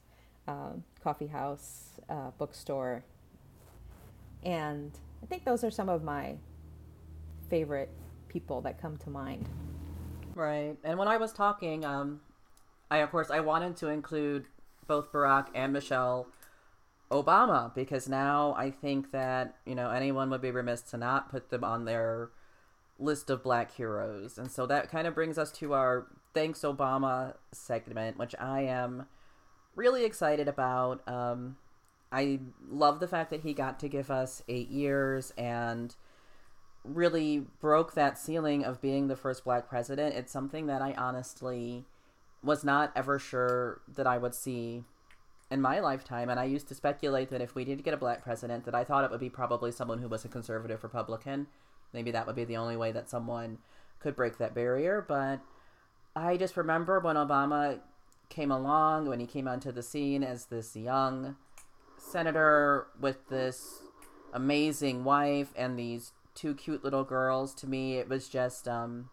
um, 0.48 0.84
coffee 1.04 1.26
house, 1.26 2.00
uh, 2.12 2.30
bookstore, 2.38 3.04
and 4.44 4.92
I 5.24 5.26
think 5.26 5.46
those 5.46 5.64
are 5.64 5.72
some 5.72 5.90
of 5.90 6.04
my 6.04 6.36
favorite 7.50 7.90
people 8.30 8.62
that 8.62 8.80
come 8.80 8.96
to 8.98 9.10
mind. 9.10 9.50
Right. 10.36 10.76
And 10.84 11.00
when 11.00 11.08
I 11.08 11.18
was 11.18 11.34
talking, 11.34 11.84
um, 11.84 12.22
I 12.92 12.98
of 12.98 13.10
course 13.10 13.32
I 13.32 13.40
wanted 13.40 13.78
to 13.78 13.88
include 13.88 14.46
both 14.86 15.12
Barack 15.12 15.48
and 15.56 15.74
Michelle 15.74 16.28
Obama 17.12 17.74
because 17.74 18.10
now 18.10 18.54
I 18.58 18.70
think 18.70 19.12
that 19.12 19.56
you 19.66 19.76
know 19.76 19.90
anyone 19.92 20.30
would 20.30 20.42
be 20.42 20.52
remiss 20.52 20.82
to 20.84 20.98
not 20.98 21.30
put 21.30 21.50
them 21.50 21.64
on 21.64 21.86
their 21.86 22.30
list 23.00 23.30
of 23.30 23.44
black 23.44 23.76
heroes. 23.76 24.38
And 24.38 24.52
so 24.52 24.66
that 24.66 24.90
kind 24.90 25.08
of 25.08 25.16
brings 25.16 25.38
us 25.38 25.52
to 25.54 25.74
our 25.74 26.08
thanks 26.34 26.62
Obama 26.62 27.36
segment, 27.52 28.18
which 28.18 28.36
I 28.40 28.62
am 28.62 29.06
really 29.76 30.04
excited 30.04 30.48
about. 30.48 31.08
Um, 31.08 31.58
I 32.12 32.40
love 32.70 33.00
the 33.00 33.08
fact 33.08 33.30
that 33.32 33.42
he 33.42 33.54
got 33.54 33.80
to 33.82 33.88
give 33.88 34.10
us 34.10 34.42
eight 34.48 34.70
years 34.70 35.34
and 35.38 35.96
really 36.84 37.46
broke 37.60 37.94
that 37.94 38.18
ceiling 38.18 38.64
of 38.64 38.82
being 38.82 39.08
the 39.08 39.16
first 39.16 39.44
black 39.44 39.68
president. 39.68 40.16
It's 40.16 40.32
something 40.32 40.68
that 40.68 40.82
I 40.82 40.94
honestly 40.94 41.86
was 42.44 42.64
not 42.64 42.92
ever 42.96 43.20
sure 43.20 43.82
that 43.88 44.08
I 44.08 44.18
would 44.18 44.34
see 44.34 44.84
in 45.50 45.62
my 45.62 45.80
lifetime. 45.80 46.30
And 46.30 46.40
I 46.40 46.46
used 46.46 46.68
to 46.70 46.76
speculate 46.76 47.30
that 47.30 47.42
if 47.42 47.56
we 47.56 47.66
did 47.66 47.84
get 47.84 47.94
a 47.94 47.98
black 47.98 48.24
president, 48.24 48.66
that 48.66 48.76
I 48.76 48.84
thought 48.84 49.04
it 49.04 49.12
would 49.12 49.20
be 49.20 49.30
probably 49.30 49.72
someone 49.72 50.00
who 50.00 50.08
was 50.08 50.26
a 50.26 50.30
conservative 50.30 50.84
Republican. 50.84 51.48
Maybe 51.94 52.12
that 52.12 52.28
would 52.28 52.36
be 52.36 52.44
the 52.44 52.58
only 52.58 52.76
way 52.76 52.92
that 52.92 53.10
someone 53.10 53.60
could 54.00 54.16
break 54.16 54.38
that 54.38 54.54
barrier. 54.54 55.04
But 55.08 55.40
I 56.16 56.38
just 56.38 56.58
remember 56.58 57.00
when 57.00 57.16
Obama 57.16 57.80
came 58.30 58.52
along, 58.52 59.08
when 59.08 59.20
he 59.20 59.26
came 59.26 59.48
onto 59.48 59.72
the 59.72 59.84
scene 59.84 60.24
as 60.24 60.46
this 60.46 60.76
young 60.76 61.38
senator 61.98 62.88
with 63.00 63.30
this 63.30 63.82
amazing 64.34 65.04
wife 65.04 65.54
and 65.56 65.78
these 65.80 66.12
two 66.36 66.54
cute 66.54 66.84
little 66.84 67.04
girls. 67.04 67.54
To 67.56 67.68
me, 67.68 67.98
it 67.98 68.10
was 68.10 68.28
just 68.28 68.68
um, 68.68 69.10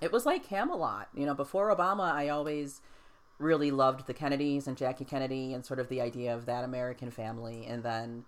it 0.00 0.12
was 0.12 0.26
like 0.26 0.48
Camelot. 0.48 1.08
You 1.14 1.26
know, 1.26 1.34
before 1.34 1.74
Obama, 1.74 2.12
I 2.12 2.28
always 2.28 2.80
really 3.40 3.70
loved 3.70 4.06
the 4.06 4.14
Kennedys 4.14 4.66
and 4.66 4.76
Jackie 4.76 5.04
Kennedy 5.04 5.54
and 5.54 5.64
sort 5.64 5.80
of 5.80 5.88
the 5.88 6.00
idea 6.00 6.34
of 6.34 6.46
that 6.46 6.62
American 6.62 7.10
family. 7.10 7.66
And 7.66 7.82
then, 7.82 8.24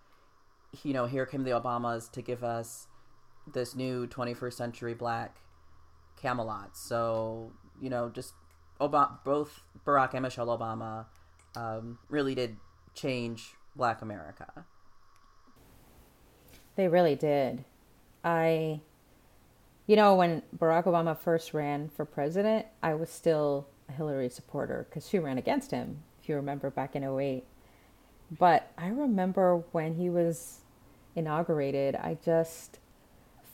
you 0.83 0.93
know, 0.95 1.07
here 1.07 1.27
came 1.27 1.45
the 1.45 1.51
Obamas 1.51 2.11
to 2.13 2.23
give 2.23 2.43
us 2.43 2.89
this 3.53 3.77
new 3.77 4.07
21st 4.07 4.55
century 4.55 4.95
black 4.95 5.37
Camelot. 6.17 6.77
So, 6.77 7.53
you 7.81 7.91
know, 7.91 8.09
just 8.09 8.33
Obama, 8.81 9.23
both 9.25 9.63
Barack 9.87 10.15
and 10.15 10.23
Michelle 10.23 10.47
Obama 10.47 11.07
um, 11.57 11.99
really 12.09 12.35
did 12.35 12.57
change 12.95 13.55
black 13.77 14.01
America. 14.01 14.65
They 16.77 16.89
really 16.89 17.17
did. 17.17 17.65
I, 18.25 18.81
you 19.87 19.97
know, 19.97 20.15
when 20.15 20.43
Barack 20.57 20.85
Obama 20.85 21.19
first 21.19 21.53
ran 21.53 21.91
for 21.91 22.07
president, 22.07 22.67
I 22.83 22.95
was 22.95 23.11
still 23.11 23.69
Hillary 23.93 24.29
supporter 24.29 24.87
because 24.89 25.09
she 25.09 25.19
ran 25.19 25.39
against 25.39 25.71
him, 25.71 26.03
if 26.23 26.29
you 26.29 26.37
remember 26.37 26.71
back 26.71 26.97
in 26.97 27.05
08. 27.05 27.45
But 28.39 28.71
I 28.79 28.89
remember 28.89 29.63
when 29.73 29.95
he 29.95 30.09
was 30.09 30.61
inaugurated, 31.15 31.95
I 31.97 32.17
just 32.25 32.79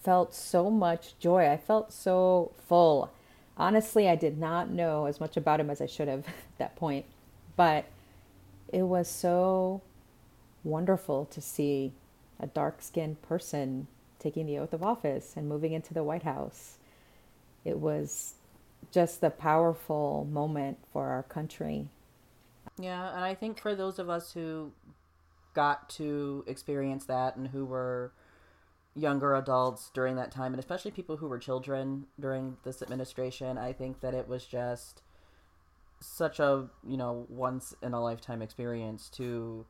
felt 0.02 0.34
so 0.34 0.70
much 0.70 1.18
joy. 1.18 1.50
I 1.50 1.56
felt 1.56 1.92
so 1.92 2.52
full. 2.66 3.12
Honestly, 3.56 4.08
I 4.08 4.14
did 4.14 4.38
not 4.38 4.70
know 4.70 5.06
as 5.06 5.20
much 5.20 5.36
about 5.36 5.60
him 5.60 5.70
as 5.70 5.80
I 5.80 5.86
should 5.86 6.08
have 6.08 6.20
at 6.28 6.58
that 6.58 6.76
point. 6.76 7.06
But 7.56 7.86
it 8.68 8.82
was 8.82 9.08
so 9.08 9.82
wonderful 10.62 11.24
to 11.26 11.40
see 11.40 11.92
a 12.38 12.46
dark 12.46 12.82
skinned 12.82 13.20
person 13.22 13.88
taking 14.18 14.46
the 14.46 14.58
oath 14.58 14.72
of 14.72 14.82
office 14.82 15.34
and 15.36 15.48
moving 15.48 15.72
into 15.72 15.94
the 15.94 16.04
White 16.04 16.22
House. 16.22 16.78
It 17.64 17.78
was 17.78 18.34
just 18.90 19.20
the 19.20 19.30
powerful 19.30 20.26
moment 20.30 20.78
for 20.92 21.08
our 21.08 21.22
country. 21.22 21.88
Yeah, 22.78 23.14
and 23.14 23.24
I 23.24 23.34
think 23.34 23.60
for 23.60 23.74
those 23.74 23.98
of 23.98 24.08
us 24.08 24.32
who 24.32 24.72
got 25.54 25.88
to 25.90 26.44
experience 26.46 27.04
that 27.06 27.36
and 27.36 27.48
who 27.48 27.64
were 27.64 28.12
younger 28.94 29.34
adults 29.34 29.90
during 29.92 30.16
that 30.16 30.30
time, 30.30 30.52
and 30.52 30.60
especially 30.60 30.90
people 30.90 31.16
who 31.16 31.28
were 31.28 31.38
children 31.38 32.06
during 32.18 32.56
this 32.64 32.82
administration, 32.82 33.58
I 33.58 33.72
think 33.72 34.00
that 34.00 34.14
it 34.14 34.28
was 34.28 34.44
just 34.44 35.02
such 36.00 36.38
a 36.38 36.68
you 36.86 36.96
know 36.96 37.26
once 37.28 37.74
in 37.82 37.92
a 37.92 38.00
lifetime 38.00 38.40
experience 38.40 39.08
to 39.08 39.66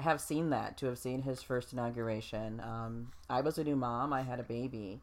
have 0.00 0.20
seen 0.20 0.50
that 0.50 0.76
to 0.76 0.86
have 0.86 0.98
seen 0.98 1.22
his 1.22 1.42
first 1.42 1.72
inauguration. 1.72 2.60
Um, 2.60 3.12
i 3.30 3.40
was 3.40 3.58
a 3.58 3.64
new 3.64 3.76
mom. 3.76 4.12
I 4.12 4.22
had 4.22 4.40
a 4.40 4.44
baby. 4.44 5.00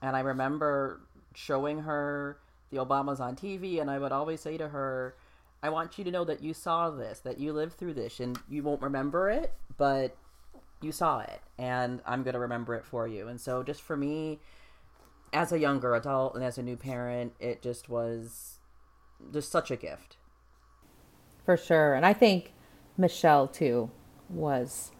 And 0.00 0.16
i 0.16 0.20
remember 0.20 1.00
showing 1.34 1.80
her 1.80 2.38
the 2.72 2.78
obamas 2.78 3.20
on 3.20 3.36
tv 3.36 3.80
and 3.80 3.90
i 3.90 3.98
would 3.98 4.12
always 4.12 4.40
say 4.40 4.56
to 4.56 4.68
her 4.68 5.14
i 5.62 5.68
want 5.68 5.96
you 5.96 6.04
to 6.04 6.10
know 6.10 6.24
that 6.24 6.42
you 6.42 6.52
saw 6.52 6.90
this 6.90 7.20
that 7.20 7.38
you 7.38 7.52
lived 7.52 7.74
through 7.74 7.94
this 7.94 8.18
and 8.18 8.38
you 8.48 8.62
won't 8.64 8.82
remember 8.82 9.30
it 9.30 9.52
but 9.76 10.16
you 10.80 10.90
saw 10.90 11.20
it 11.20 11.40
and 11.58 12.00
i'm 12.04 12.24
going 12.24 12.34
to 12.34 12.40
remember 12.40 12.74
it 12.74 12.84
for 12.84 13.06
you 13.06 13.28
and 13.28 13.40
so 13.40 13.62
just 13.62 13.80
for 13.80 13.96
me 13.96 14.40
as 15.32 15.52
a 15.52 15.58
younger 15.58 15.94
adult 15.94 16.34
and 16.34 16.42
as 16.42 16.58
a 16.58 16.62
new 16.62 16.76
parent 16.76 17.32
it 17.38 17.62
just 17.62 17.88
was 17.88 18.58
just 19.30 19.50
such 19.50 19.70
a 19.70 19.76
gift. 19.76 20.16
For 21.44 21.56
sure. 21.56 21.94
And 21.94 22.06
I 22.06 22.12
think 22.12 22.52
Michelle, 22.96 23.48
too, 23.48 23.90
was, 24.28 24.92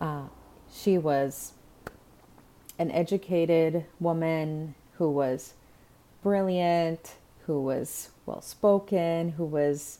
uh, 0.00 0.24
she 0.70 0.98
was 0.98 1.54
an 2.78 2.90
educated 2.90 3.86
woman 3.98 4.74
who 4.94 5.10
was 5.10 5.54
brilliant, 6.22 7.14
who 7.46 7.60
was 7.60 8.10
well 8.26 8.42
spoken, 8.42 9.30
who 9.32 9.44
was 9.44 9.98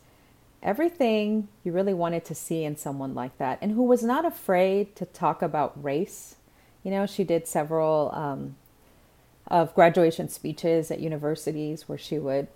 everything 0.63 1.49
you 1.65 1.73
really 1.73 1.95
wanted 1.95 2.25
to 2.27 2.35
see 2.35 2.65
in 2.65 2.77
someone 2.77 3.15
like 3.15 3.37
that, 3.39 3.59
and 3.63 3.73
who 3.73 3.83
was 3.83 4.03
not 4.03 4.25
afraid 4.25 4.95
to 4.97 5.07
talk 5.07 5.43
about 5.43 5.83
race. 5.83 6.37
You 6.83 6.91
know, 6.91 7.07
she 7.07 7.25
did 7.25 7.47
several 7.47 8.11
um, 8.15 8.57
of 9.47 9.75
graduation 9.75 10.29
speeches 10.29 10.91
at 10.91 11.01
universities 11.01 11.89
where 11.89 11.99
she 11.99 12.19
would 12.19 12.49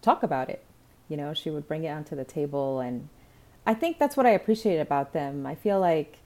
talk 0.00 0.22
about 0.22 0.48
it. 0.48 0.64
You 1.08 1.16
know, 1.16 1.34
she 1.34 1.50
would 1.50 1.66
bring 1.66 1.84
it 1.84 1.90
onto 1.90 2.16
the 2.16 2.24
table. 2.24 2.80
And 2.80 3.08
I 3.66 3.74
think 3.74 3.98
that's 3.98 4.16
what 4.16 4.26
I 4.26 4.30
appreciate 4.30 4.78
about 4.78 5.12
them. 5.12 5.46
I 5.46 5.54
feel 5.54 5.80
like 5.80 6.18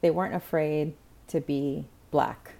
they 0.00 0.10
weren't 0.10 0.34
afraid 0.34 0.94
to 1.28 1.40
be 1.40 1.86
black. 2.10 2.54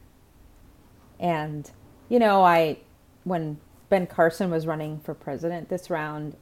And, 1.18 1.70
you 2.08 2.18
know, 2.18 2.42
I, 2.42 2.78
when 3.24 3.58
Ben 3.88 4.06
Carson 4.06 4.50
was 4.50 4.66
running 4.66 5.00
for 5.00 5.14
president 5.14 5.68
this 5.68 5.90
round, 5.90 6.36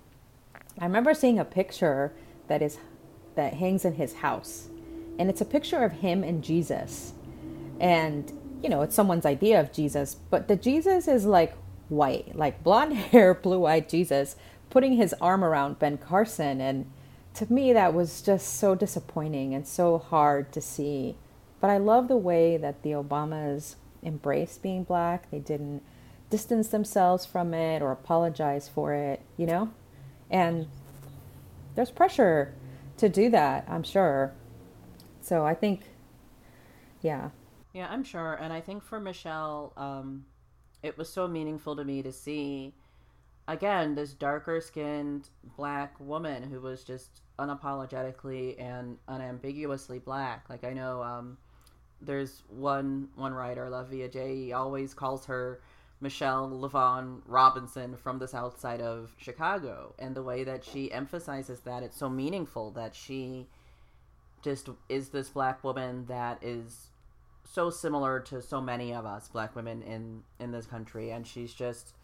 I 0.78 0.84
remember 0.84 1.14
seeing 1.14 1.38
a 1.38 1.44
picture 1.44 2.12
that 2.48 2.62
is 2.62 2.78
that 3.34 3.54
hangs 3.54 3.84
in 3.84 3.94
his 3.94 4.14
house. 4.14 4.68
And 5.18 5.28
it's 5.28 5.40
a 5.40 5.46
picture 5.46 5.82
of 5.84 5.92
him 5.92 6.22
and 6.22 6.42
Jesus. 6.42 7.12
And, 7.80 8.32
you 8.62 8.68
know, 8.68 8.82
it's 8.82 8.94
someone's 8.94 9.26
idea 9.26 9.60
of 9.60 9.72
Jesus, 9.72 10.14
but 10.30 10.48
the 10.48 10.56
Jesus 10.56 11.08
is 11.08 11.24
like 11.24 11.54
white, 11.88 12.36
like 12.36 12.62
blonde 12.62 12.92
hair, 13.12 13.34
blue 13.34 13.66
eyed 13.66 13.88
Jesus, 13.88 14.36
putting 14.70 14.94
his 14.94 15.14
arm 15.20 15.44
around 15.44 15.78
Ben 15.78 15.98
Carson. 15.98 16.60
And 16.60 16.90
to 17.34 17.52
me, 17.52 17.72
that 17.72 17.94
was 17.94 18.22
just 18.22 18.58
so 18.58 18.74
disappointing 18.74 19.54
and 19.54 19.66
so 19.66 19.98
hard 19.98 20.52
to 20.52 20.60
see. 20.60 21.16
But 21.60 21.70
I 21.70 21.78
love 21.78 22.08
the 22.08 22.16
way 22.16 22.56
that 22.56 22.82
the 22.82 22.90
Obamas 22.90 23.76
embraced 24.02 24.62
being 24.62 24.84
black. 24.84 25.30
They 25.30 25.38
didn't 25.38 25.82
distance 26.34 26.66
themselves 26.66 27.24
from 27.24 27.54
it 27.54 27.80
or 27.80 27.92
apologize 27.92 28.68
for 28.68 28.92
it, 28.92 29.20
you 29.36 29.46
know? 29.46 29.70
And 30.28 30.66
there's 31.76 31.92
pressure 31.92 32.52
to 32.96 33.08
do 33.08 33.30
that, 33.30 33.64
I'm 33.68 33.84
sure. 33.84 34.32
So 35.20 35.46
I 35.46 35.54
think, 35.54 35.82
yeah. 37.02 37.30
Yeah, 37.72 37.86
I'm 37.88 38.02
sure. 38.02 38.34
And 38.34 38.52
I 38.52 38.60
think 38.60 38.82
for 38.82 38.98
Michelle, 38.98 39.72
um, 39.76 40.24
it 40.82 40.98
was 40.98 41.08
so 41.08 41.28
meaningful 41.28 41.76
to 41.76 41.84
me 41.84 42.02
to 42.02 42.10
see 42.10 42.74
again 43.46 43.94
this 43.94 44.12
darker 44.12 44.60
skinned 44.60 45.28
black 45.56 45.94
woman 46.00 46.42
who 46.42 46.60
was 46.60 46.82
just 46.82 47.20
unapologetically 47.38 48.58
and 48.58 48.96
unambiguously 49.06 49.98
black 49.98 50.48
like 50.48 50.64
i 50.64 50.72
know 50.72 51.02
um, 51.02 51.36
there's 52.00 52.42
one 52.48 53.08
one 53.16 53.34
writer 53.34 53.68
Luvvie 53.70 54.08
Ajayi 54.08 54.54
always 54.54 54.94
calls 54.94 55.26
her 55.26 55.60
michelle 56.00 56.48
LaVaughn 56.48 57.22
robinson 57.26 57.96
from 57.96 58.18
the 58.18 58.28
south 58.28 58.58
side 58.60 58.80
of 58.80 59.14
chicago. 59.16 59.94
And 59.98 60.14
the 60.14 60.22
way 60.22 60.44
that 60.44 60.64
she 60.64 60.92
emphasizes 60.92 61.60
that 61.60 61.82
it's 61.82 61.96
so 61.96 62.08
meaningful 62.08 62.70
that 62.72 62.94
she 62.94 63.46
just 64.42 64.68
is 64.88 65.08
this 65.08 65.30
black 65.30 65.64
woman 65.64 66.06
that 66.06 66.42
is 66.42 66.88
so 67.44 67.70
similar 67.70 68.20
to 68.20 68.42
so 68.42 68.60
many 68.60 68.92
of 68.92 69.06
us 69.06 69.28
black 69.28 69.54
women 69.56 69.82
in 69.82 70.22
in 70.38 70.52
this 70.52 70.66
country. 70.66 71.10
And 71.10 71.26
she's 71.26 71.54
just 71.54 71.94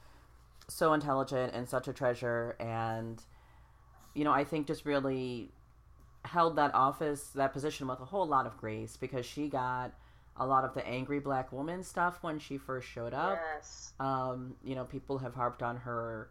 so 0.68 0.92
intelligent 0.92 1.52
and 1.54 1.68
such 1.68 1.88
a 1.88 1.92
treasure. 1.92 2.56
And 2.60 3.22
you 4.14 4.24
know 4.24 4.32
i 4.32 4.44
think 4.44 4.66
just 4.66 4.84
really 4.84 5.50
held 6.24 6.56
that 6.56 6.74
office 6.74 7.28
that 7.34 7.52
position 7.52 7.86
with 7.88 8.00
a 8.00 8.04
whole 8.04 8.26
lot 8.26 8.46
of 8.46 8.56
grace 8.56 8.96
because 8.96 9.24
she 9.24 9.48
got 9.48 9.92
a 10.40 10.46
lot 10.46 10.64
of 10.64 10.74
the 10.74 10.84
angry 10.86 11.20
black 11.20 11.52
woman 11.52 11.84
stuff 11.84 12.18
when 12.22 12.38
she 12.38 12.58
first 12.58 12.88
showed 12.88 13.14
up 13.14 13.38
yes. 13.54 13.92
um 14.00 14.54
you 14.64 14.74
know 14.74 14.84
people 14.84 15.18
have 15.18 15.34
harped 15.34 15.62
on 15.62 15.76
her 15.76 16.30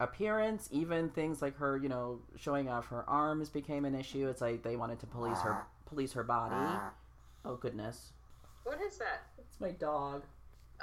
appearance 0.00 0.68
even 0.72 1.08
things 1.10 1.40
like 1.40 1.56
her 1.56 1.76
you 1.76 1.88
know 1.88 2.18
showing 2.36 2.68
off 2.68 2.86
her 2.88 3.08
arms 3.08 3.48
became 3.48 3.84
an 3.84 3.94
issue 3.94 4.28
it's 4.28 4.40
like 4.40 4.62
they 4.62 4.74
wanted 4.74 4.98
to 4.98 5.06
police 5.06 5.38
her 5.40 5.64
police 5.86 6.12
her 6.12 6.24
body 6.24 6.54
oh 7.44 7.54
goodness 7.56 8.12
What 8.64 8.80
is 8.80 8.98
that? 8.98 9.22
it's 9.38 9.60
my 9.60 9.70
dog. 9.72 10.22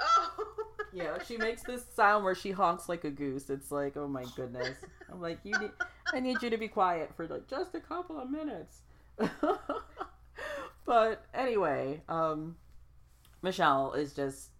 Oh. 0.00 0.46
Yeah, 0.92 1.18
she 1.26 1.36
makes 1.46 1.62
this 1.62 1.84
sound 1.94 2.24
where 2.24 2.34
she 2.34 2.50
honks 2.50 2.88
like 2.88 3.04
a 3.04 3.10
goose. 3.10 3.50
It's 3.50 3.70
like, 3.70 3.96
oh 3.96 4.08
my 4.08 4.24
goodness. 4.36 4.76
I'm 5.10 5.20
like, 5.20 5.38
you 5.44 5.58
need, 5.58 5.70
I 6.12 6.20
need 6.20 6.42
you 6.42 6.50
to 6.50 6.56
be 6.58 6.68
quiet 6.68 7.10
for 7.16 7.26
like 7.26 7.48
just 7.48 7.74
a 7.74 7.80
couple 7.80 8.18
of 8.18 8.30
minutes. 8.30 8.82
but 10.86 11.24
anyway, 11.34 12.02
um, 12.08 12.56
Michelle 13.42 13.92
is 13.92 14.12
just, 14.12 14.50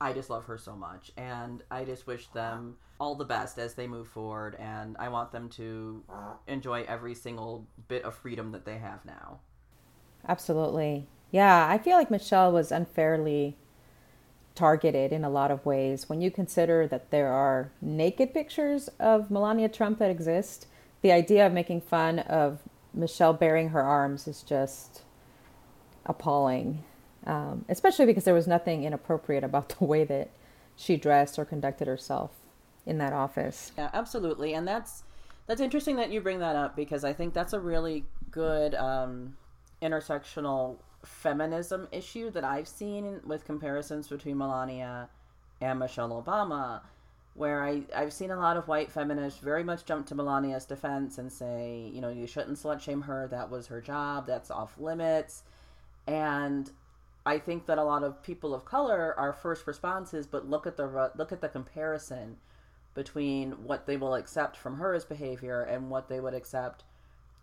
I 0.00 0.12
just 0.12 0.30
love 0.30 0.44
her 0.44 0.58
so 0.58 0.74
much, 0.74 1.12
and 1.16 1.62
I 1.70 1.84
just 1.84 2.06
wish 2.06 2.28
them 2.28 2.76
all 3.00 3.14
the 3.14 3.24
best 3.24 3.58
as 3.58 3.74
they 3.74 3.86
move 3.86 4.08
forward, 4.08 4.56
and 4.58 4.96
I 4.98 5.08
want 5.08 5.30
them 5.30 5.48
to 5.50 6.02
enjoy 6.46 6.84
every 6.88 7.14
single 7.14 7.66
bit 7.86 8.04
of 8.04 8.14
freedom 8.14 8.52
that 8.52 8.64
they 8.64 8.78
have 8.78 9.04
now. 9.04 9.40
Absolutely. 10.26 11.06
Yeah, 11.30 11.68
I 11.68 11.78
feel 11.78 11.96
like 11.96 12.10
Michelle 12.10 12.50
was 12.52 12.72
unfairly 12.72 13.56
targeted 14.54 15.12
in 15.12 15.24
a 15.24 15.30
lot 15.30 15.52
of 15.52 15.64
ways. 15.64 16.08
When 16.08 16.20
you 16.20 16.30
consider 16.32 16.88
that 16.88 17.12
there 17.12 17.28
are 17.28 17.70
naked 17.80 18.34
pictures 18.34 18.88
of 18.98 19.30
Melania 19.30 19.68
Trump 19.68 20.00
that 20.00 20.10
exist, 20.10 20.66
the 21.02 21.12
idea 21.12 21.46
of 21.46 21.52
making 21.52 21.82
fun 21.82 22.18
of 22.18 22.60
Michelle 22.92 23.32
baring 23.34 23.68
her 23.68 23.82
arms 23.82 24.26
is 24.26 24.42
just 24.42 25.02
appalling. 26.08 26.84
um, 27.26 27.64
especially 27.68 28.06
because 28.06 28.24
there 28.24 28.34
was 28.34 28.46
nothing 28.46 28.84
inappropriate 28.84 29.44
about 29.44 29.68
the 29.78 29.84
way 29.84 30.04
that 30.04 30.30
she 30.76 30.96
dressed 30.96 31.38
or 31.38 31.44
conducted 31.44 31.86
herself 31.86 32.30
in 32.86 32.98
that 32.98 33.12
office. 33.12 33.72
Yeah, 33.76 33.90
absolutely, 33.92 34.54
and 34.54 34.66
that's 34.66 35.02
that's 35.46 35.60
interesting 35.60 35.96
that 35.96 36.10
you 36.10 36.20
bring 36.20 36.38
that 36.40 36.56
up 36.56 36.76
because 36.76 37.04
I 37.04 37.12
think 37.12 37.34
that's 37.34 37.52
a 37.52 37.60
really 37.60 38.04
good 38.30 38.74
um, 38.74 39.36
intersectional 39.82 40.76
feminism 41.04 41.88
issue 41.92 42.30
that 42.30 42.44
I've 42.44 42.68
seen 42.68 43.20
with 43.24 43.44
comparisons 43.44 44.08
between 44.08 44.38
Melania 44.38 45.08
and 45.60 45.78
Michelle 45.78 46.22
Obama, 46.22 46.82
where 47.34 47.62
I, 47.64 47.82
I've 47.96 48.12
seen 48.12 48.30
a 48.30 48.36
lot 48.36 48.56
of 48.56 48.68
white 48.68 48.92
feminists 48.92 49.40
very 49.40 49.64
much 49.64 49.84
jump 49.84 50.06
to 50.08 50.14
Melania's 50.14 50.66
defense 50.66 51.18
and 51.18 51.32
say, 51.32 51.90
you 51.92 52.00
know, 52.00 52.10
you 52.10 52.26
shouldn't 52.26 52.58
slut 52.58 52.80
shame 52.80 53.02
her. 53.02 53.26
That 53.30 53.50
was 53.50 53.66
her 53.68 53.80
job. 53.80 54.26
That's 54.26 54.50
off 54.50 54.74
limits. 54.78 55.44
And 56.08 56.70
I 57.26 57.38
think 57.38 57.66
that 57.66 57.76
a 57.76 57.84
lot 57.84 58.02
of 58.02 58.22
people 58.22 58.54
of 58.54 58.64
color, 58.64 59.14
our 59.18 59.34
first 59.34 59.66
responses, 59.66 60.26
but 60.26 60.48
look 60.48 60.66
at 60.66 60.78
the 60.78 61.12
look 61.14 61.30
at 61.30 61.42
the 61.42 61.48
comparison 61.48 62.38
between 62.94 63.52
what 63.52 63.86
they 63.86 63.98
will 63.98 64.14
accept 64.14 64.56
from 64.56 64.78
her 64.78 64.94
as 64.94 65.04
behavior 65.04 65.60
and 65.60 65.90
what 65.90 66.08
they 66.08 66.18
would 66.18 66.32
accept 66.32 66.84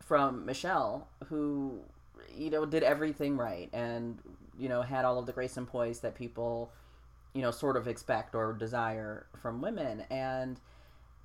from 0.01 0.45
Michelle, 0.45 1.07
who 1.27 1.79
you 2.35 2.49
know 2.49 2.65
did 2.65 2.81
everything 2.81 3.37
right 3.37 3.69
and 3.71 4.17
you 4.57 4.67
know 4.67 4.81
had 4.81 5.05
all 5.05 5.19
of 5.19 5.27
the 5.27 5.31
grace 5.31 5.57
and 5.57 5.67
poise 5.67 5.99
that 5.99 6.15
people 6.15 6.71
you 7.33 7.41
know 7.43 7.51
sort 7.51 7.77
of 7.77 7.87
expect 7.87 8.33
or 8.33 8.51
desire 8.51 9.27
from 9.39 9.61
women. 9.61 10.03
And 10.09 10.59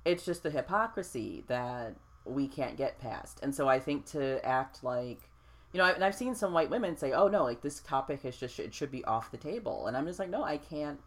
it's 0.05 0.25
just 0.25 0.43
the 0.43 0.51
hypocrisy 0.51 1.43
that 1.47 1.95
we 2.25 2.47
can't 2.47 2.77
get 2.77 2.99
past. 2.99 3.39
And 3.41 3.55
so 3.55 3.67
i 3.67 3.79
think 3.79 4.05
to 4.11 4.45
act 4.45 4.83
like 4.83 5.30
you 5.73 5.77
know 5.77 5.85
and 5.85 6.03
i've 6.03 6.15
seen 6.15 6.35
some 6.35 6.53
white 6.53 6.69
women 6.69 6.97
say 6.97 7.11
oh 7.13 7.27
no 7.27 7.43
like 7.43 7.61
this 7.61 7.79
topic 7.81 8.25
is 8.25 8.37
just 8.37 8.59
it 8.59 8.73
should 8.73 8.91
be 8.91 9.03
off 9.05 9.31
the 9.31 9.37
table 9.37 9.87
and 9.87 9.95
i'm 9.95 10.05
just 10.05 10.19
like 10.19 10.29
no 10.29 10.43
i 10.43 10.57
can't 10.57 10.99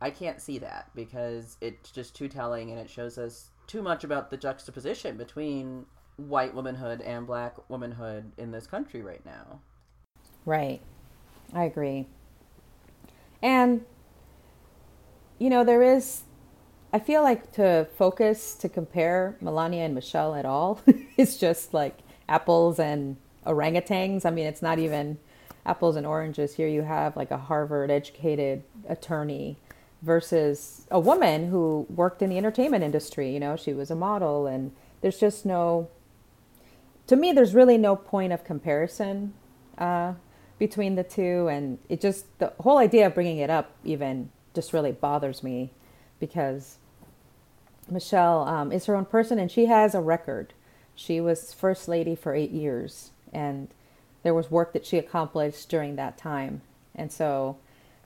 i 0.00 0.10
can't 0.10 0.40
see 0.40 0.58
that 0.58 0.90
because 0.94 1.56
it's 1.60 1.90
just 1.90 2.14
too 2.14 2.28
telling 2.28 2.70
and 2.70 2.78
it 2.78 2.90
shows 2.90 3.18
us 3.18 3.50
too 3.66 3.82
much 3.82 4.04
about 4.04 4.30
the 4.30 4.36
juxtaposition 4.36 5.16
between 5.16 5.86
white 6.16 6.54
womanhood 6.54 7.00
and 7.00 7.26
black 7.26 7.56
womanhood 7.68 8.30
in 8.38 8.50
this 8.50 8.66
country 8.66 9.02
right 9.02 9.24
now 9.24 9.60
Right. 10.44 10.80
I 11.52 11.64
agree. 11.64 12.06
And, 13.42 13.84
you 15.38 15.50
know, 15.50 15.64
there 15.64 15.82
is, 15.82 16.22
I 16.92 16.98
feel 16.98 17.22
like 17.22 17.52
to 17.52 17.86
focus, 17.96 18.54
to 18.56 18.68
compare 18.68 19.36
Melania 19.40 19.84
and 19.84 19.94
Michelle 19.94 20.34
at 20.34 20.44
all, 20.44 20.80
is 21.16 21.38
just 21.38 21.74
like 21.74 21.98
apples 22.28 22.78
and 22.78 23.16
orangutans. 23.46 24.24
I 24.24 24.30
mean, 24.30 24.46
it's 24.46 24.62
not 24.62 24.78
even 24.78 25.18
apples 25.66 25.96
and 25.96 26.06
oranges. 26.06 26.54
Here 26.54 26.68
you 26.68 26.82
have 26.82 27.16
like 27.16 27.30
a 27.30 27.38
Harvard 27.38 27.90
educated 27.90 28.62
attorney 28.88 29.56
versus 30.02 30.86
a 30.90 31.00
woman 31.00 31.48
who 31.48 31.86
worked 31.88 32.20
in 32.22 32.30
the 32.30 32.36
entertainment 32.36 32.84
industry. 32.84 33.32
You 33.32 33.40
know, 33.40 33.56
she 33.56 33.72
was 33.72 33.90
a 33.90 33.94
model, 33.94 34.46
and 34.46 34.72
there's 35.00 35.18
just 35.18 35.46
no, 35.46 35.88
to 37.06 37.16
me, 37.16 37.32
there's 37.32 37.54
really 37.54 37.78
no 37.78 37.96
point 37.96 38.32
of 38.32 38.44
comparison 38.44 39.32
uh, 39.78 40.14
between 40.58 40.94
the 40.94 41.04
two. 41.04 41.48
And 41.48 41.78
it 41.88 42.00
just, 42.00 42.38
the 42.38 42.52
whole 42.60 42.78
idea 42.78 43.06
of 43.06 43.14
bringing 43.14 43.38
it 43.38 43.50
up 43.50 43.72
even 43.84 44.30
just 44.54 44.72
really 44.72 44.92
bothers 44.92 45.42
me 45.42 45.72
because 46.20 46.78
Michelle 47.90 48.46
um, 48.46 48.72
is 48.72 48.86
her 48.86 48.94
own 48.94 49.04
person 49.04 49.38
and 49.38 49.50
she 49.50 49.66
has 49.66 49.94
a 49.94 50.00
record. 50.00 50.54
She 50.94 51.20
was 51.20 51.52
first 51.52 51.88
lady 51.88 52.14
for 52.14 52.34
eight 52.34 52.52
years, 52.52 53.10
and 53.34 53.68
there 54.22 54.34
was 54.34 54.50
work 54.50 54.72
that 54.72 54.86
she 54.86 54.96
accomplished 54.98 55.68
during 55.68 55.96
that 55.96 56.16
time. 56.16 56.62
And 56.94 57.12
so 57.12 57.58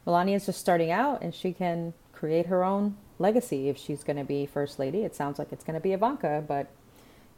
Melania 0.04 0.36
is 0.36 0.46
just 0.46 0.60
starting 0.60 0.90
out, 0.90 1.22
and 1.22 1.34
she 1.34 1.52
can 1.52 1.94
create 2.12 2.46
her 2.46 2.64
own 2.64 2.96
legacy 3.18 3.68
if 3.68 3.76
she's 3.76 4.02
going 4.02 4.16
to 4.16 4.24
be 4.24 4.46
first 4.46 4.78
lady. 4.78 5.02
It 5.02 5.14
sounds 5.14 5.38
like 5.38 5.52
it's 5.52 5.64
going 5.64 5.74
to 5.74 5.80
be 5.80 5.92
Ivanka, 5.92 6.42
but 6.46 6.68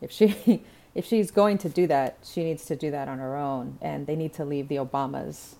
if 0.01 0.11
she 0.11 0.63
if 0.95 1.05
she's 1.05 1.31
going 1.31 1.59
to 1.59 1.69
do 1.69 1.87
that, 1.87 2.19
she 2.25 2.43
needs 2.43 2.65
to 2.67 2.77
do 2.77 2.91
that 2.91 3.09
on 3.09 3.19
her 3.19 3.37
own, 3.37 3.79
and 3.81 4.07
they 4.07 4.17
need 4.17 4.33
to 4.35 4.45
leave 4.45 4.69
the 4.69 4.77
Obamas 4.77 5.55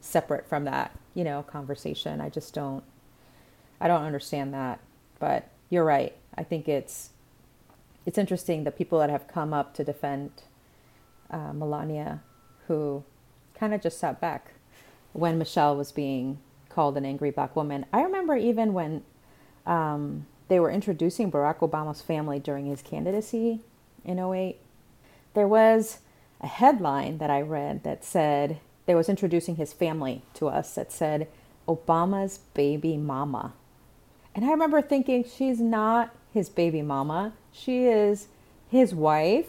separate 0.00 0.48
from 0.48 0.64
that, 0.64 0.98
you 1.14 1.24
know, 1.24 1.42
conversation. 1.42 2.20
I 2.20 2.28
just 2.28 2.54
don't 2.54 2.84
I 3.80 3.88
don't 3.88 4.02
understand 4.02 4.52
that. 4.54 4.80
But 5.18 5.48
you're 5.68 5.84
right. 5.84 6.14
I 6.36 6.42
think 6.42 6.68
it's 6.68 7.10
it's 8.06 8.18
interesting 8.18 8.64
the 8.64 8.70
people 8.70 8.98
that 8.98 9.10
have 9.10 9.28
come 9.28 9.52
up 9.52 9.74
to 9.74 9.84
defend 9.84 10.30
uh, 11.30 11.52
Melania, 11.52 12.22
who 12.66 13.04
kind 13.54 13.74
of 13.74 13.80
just 13.80 13.98
sat 13.98 14.20
back 14.20 14.52
when 15.12 15.38
Michelle 15.38 15.76
was 15.76 15.92
being 15.92 16.38
called 16.68 16.96
an 16.96 17.04
angry 17.04 17.30
black 17.30 17.54
woman. 17.56 17.84
I 17.92 18.02
remember 18.02 18.36
even 18.36 18.72
when 18.72 19.02
um, 19.66 20.26
they 20.48 20.60
were 20.60 20.70
introducing 20.70 21.30
Barack 21.30 21.58
Obama's 21.58 22.02
family 22.02 22.38
during 22.38 22.66
his 22.66 22.82
candidacy 22.82 23.60
in 24.04 24.18
08, 24.18 24.56
there 25.34 25.48
was 25.48 25.98
a 26.40 26.46
headline 26.46 27.18
that 27.18 27.30
I 27.30 27.40
read 27.40 27.82
that 27.84 28.04
said, 28.04 28.60
they 28.86 28.94
was 28.94 29.08
introducing 29.08 29.56
his 29.56 29.72
family 29.72 30.22
to 30.34 30.48
us 30.48 30.74
that 30.74 30.90
said, 30.90 31.28
Obama's 31.68 32.38
baby 32.54 32.96
mama. 32.96 33.52
And 34.34 34.44
I 34.44 34.50
remember 34.50 34.80
thinking, 34.80 35.24
she's 35.24 35.60
not 35.60 36.14
his 36.32 36.48
baby 36.48 36.82
mama. 36.82 37.34
She 37.52 37.84
is 37.84 38.28
his 38.68 38.94
wife, 38.94 39.48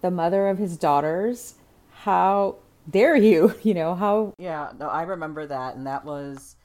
the 0.00 0.10
mother 0.10 0.48
of 0.48 0.58
his 0.58 0.76
daughters. 0.76 1.54
How 1.90 2.56
dare 2.88 3.16
you? 3.16 3.54
You 3.62 3.74
know, 3.74 3.94
how. 3.94 4.34
Yeah, 4.38 4.72
no, 4.78 4.88
I 4.88 5.02
remember 5.02 5.46
that, 5.46 5.76
and 5.76 5.86
that 5.86 6.04
was 6.04 6.56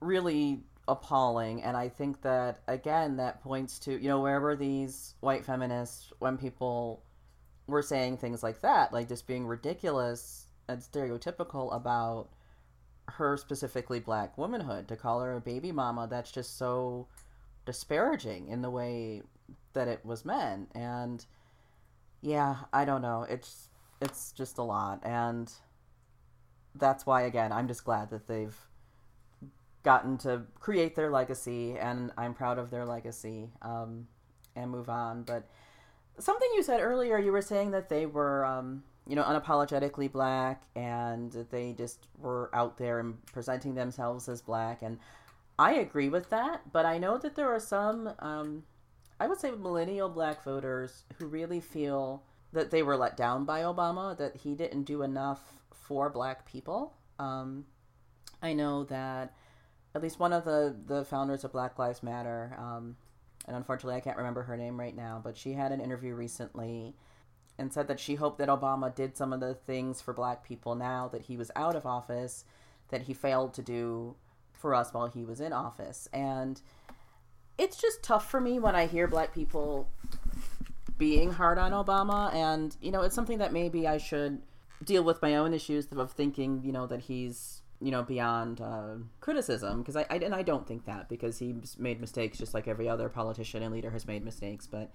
really 0.00 0.60
appalling. 0.88 1.62
And 1.62 1.76
I 1.76 1.88
think 1.88 2.22
that, 2.22 2.60
again, 2.68 3.16
that 3.16 3.42
points 3.42 3.78
to, 3.80 3.92
you 3.92 4.08
know, 4.08 4.20
wherever 4.20 4.56
these 4.56 5.14
white 5.20 5.44
feminists, 5.44 6.12
when 6.18 6.36
people 6.36 7.02
were 7.66 7.82
saying 7.82 8.18
things 8.18 8.42
like 8.42 8.60
that, 8.60 8.92
like 8.92 9.08
just 9.08 9.26
being 9.26 9.46
ridiculous 9.46 10.46
and 10.68 10.80
stereotypical 10.80 11.74
about 11.74 12.28
her 13.08 13.36
specifically 13.36 14.00
black 14.00 14.36
womanhood, 14.36 14.88
to 14.88 14.96
call 14.96 15.20
her 15.20 15.34
a 15.36 15.40
baby 15.40 15.72
mama, 15.72 16.06
that's 16.10 16.32
just 16.32 16.58
so 16.58 17.06
disparaging 17.64 18.48
in 18.48 18.62
the 18.62 18.70
way 18.70 19.22
that 19.72 19.88
it 19.88 20.04
was 20.04 20.24
meant. 20.24 20.68
And 20.74 21.24
yeah, 22.22 22.56
I 22.72 22.84
don't 22.84 23.02
know. 23.02 23.26
It's 23.28 23.68
it's 24.02 24.32
just 24.32 24.58
a 24.58 24.62
lot 24.62 25.00
and 25.04 25.52
that's 26.74 27.06
why 27.06 27.22
again 27.22 27.52
i'm 27.52 27.68
just 27.68 27.84
glad 27.84 28.10
that 28.10 28.26
they've 28.26 28.56
gotten 29.82 30.18
to 30.18 30.42
create 30.58 30.96
their 30.96 31.10
legacy 31.10 31.78
and 31.78 32.10
i'm 32.18 32.34
proud 32.34 32.58
of 32.58 32.70
their 32.70 32.84
legacy 32.84 33.50
um, 33.62 34.06
and 34.56 34.70
move 34.70 34.88
on 34.88 35.22
but 35.22 35.48
something 36.18 36.48
you 36.54 36.62
said 36.62 36.80
earlier 36.80 37.18
you 37.18 37.32
were 37.32 37.42
saying 37.42 37.70
that 37.70 37.88
they 37.88 38.06
were 38.06 38.44
um, 38.44 38.82
you 39.06 39.14
know 39.14 39.22
unapologetically 39.22 40.10
black 40.10 40.62
and 40.74 41.32
they 41.50 41.72
just 41.72 42.08
were 42.18 42.50
out 42.52 42.76
there 42.76 42.98
and 43.00 43.24
presenting 43.26 43.74
themselves 43.74 44.28
as 44.28 44.42
black 44.42 44.82
and 44.82 44.98
i 45.58 45.74
agree 45.74 46.08
with 46.08 46.28
that 46.30 46.60
but 46.72 46.84
i 46.86 46.98
know 46.98 47.18
that 47.18 47.36
there 47.36 47.52
are 47.52 47.60
some 47.60 48.12
um, 48.18 48.62
i 49.22 49.26
would 49.28 49.38
say 49.38 49.52
millennial 49.52 50.08
black 50.08 50.42
voters 50.42 51.04
who 51.18 51.26
really 51.26 51.60
feel 51.60 52.24
that 52.52 52.70
they 52.70 52.82
were 52.82 52.96
let 52.96 53.16
down 53.16 53.44
by 53.44 53.60
Obama, 53.60 54.16
that 54.18 54.36
he 54.36 54.54
didn't 54.54 54.82
do 54.82 55.02
enough 55.02 55.40
for 55.70 56.10
black 56.10 56.44
people. 56.44 56.92
Um, 57.18 57.64
I 58.42 58.52
know 58.52 58.84
that 58.84 59.32
at 59.94 60.02
least 60.02 60.18
one 60.18 60.32
of 60.32 60.44
the, 60.44 60.76
the 60.86 61.04
founders 61.04 61.44
of 61.44 61.52
Black 61.52 61.78
Lives 61.78 62.02
Matter, 62.02 62.54
um, 62.58 62.96
and 63.46 63.56
unfortunately 63.56 63.96
I 63.96 64.00
can't 64.00 64.16
remember 64.16 64.42
her 64.42 64.56
name 64.56 64.78
right 64.78 64.94
now, 64.94 65.20
but 65.22 65.36
she 65.36 65.52
had 65.52 65.72
an 65.72 65.80
interview 65.80 66.14
recently 66.14 66.94
and 67.58 67.72
said 67.72 67.88
that 67.88 68.00
she 68.00 68.16
hoped 68.16 68.38
that 68.38 68.48
Obama 68.48 68.94
did 68.94 69.16
some 69.16 69.32
of 69.32 69.40
the 69.40 69.54
things 69.54 70.00
for 70.00 70.12
black 70.12 70.44
people 70.44 70.74
now 70.74 71.08
that 71.08 71.22
he 71.22 71.36
was 71.36 71.50
out 71.54 71.76
of 71.76 71.86
office 71.86 72.44
that 72.88 73.02
he 73.02 73.14
failed 73.14 73.54
to 73.54 73.62
do 73.62 74.16
for 74.52 74.74
us 74.74 74.92
while 74.92 75.06
he 75.06 75.24
was 75.24 75.40
in 75.40 75.52
office. 75.52 76.08
And 76.12 76.60
it's 77.62 77.76
just 77.76 78.02
tough 78.02 78.28
for 78.28 78.40
me 78.40 78.58
when 78.58 78.74
I 78.74 78.86
hear 78.86 79.06
black 79.06 79.32
people 79.32 79.88
being 80.98 81.32
hard 81.32 81.58
on 81.58 81.70
Obama, 81.70 82.34
and 82.34 82.76
you 82.80 82.90
know, 82.90 83.02
it's 83.02 83.14
something 83.14 83.38
that 83.38 83.52
maybe 83.52 83.86
I 83.86 83.98
should 83.98 84.42
deal 84.84 85.04
with 85.04 85.22
my 85.22 85.36
own 85.36 85.54
issues 85.54 85.86
of 85.92 86.10
thinking, 86.12 86.62
you 86.64 86.72
know, 86.72 86.86
that 86.86 87.02
he's 87.02 87.62
you 87.80 87.90
know 87.90 88.02
beyond 88.02 88.60
uh, 88.60 88.94
criticism 89.20 89.80
because 89.80 89.96
I, 89.96 90.06
I 90.10 90.16
and 90.16 90.34
I 90.34 90.42
don't 90.42 90.66
think 90.66 90.86
that 90.86 91.08
because 91.08 91.38
he's 91.38 91.76
made 91.78 92.00
mistakes 92.00 92.38
just 92.38 92.54
like 92.54 92.68
every 92.68 92.88
other 92.88 93.08
politician 93.08 93.62
and 93.62 93.72
leader 93.72 93.90
has 93.90 94.06
made 94.06 94.24
mistakes, 94.24 94.66
but 94.66 94.90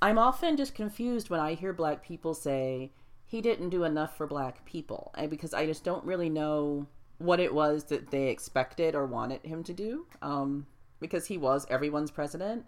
I'm 0.00 0.18
often 0.18 0.56
just 0.56 0.74
confused 0.74 1.28
when 1.28 1.40
I 1.40 1.52
hear 1.54 1.72
black 1.74 2.02
people 2.02 2.32
say 2.32 2.92
he 3.26 3.42
didn't 3.42 3.68
do 3.68 3.84
enough 3.84 4.16
for 4.16 4.26
black 4.26 4.64
people, 4.64 5.12
and 5.18 5.28
because 5.28 5.52
I 5.52 5.66
just 5.66 5.84
don't 5.84 6.04
really 6.04 6.30
know 6.30 6.86
what 7.18 7.40
it 7.40 7.52
was 7.52 7.84
that 7.84 8.10
they 8.10 8.28
expected 8.28 8.94
or 8.94 9.04
wanted 9.04 9.44
him 9.44 9.62
to 9.64 9.74
do. 9.74 10.06
Um, 10.22 10.66
because 11.00 11.26
he 11.26 11.38
was 11.38 11.66
everyone's 11.70 12.10
president. 12.10 12.64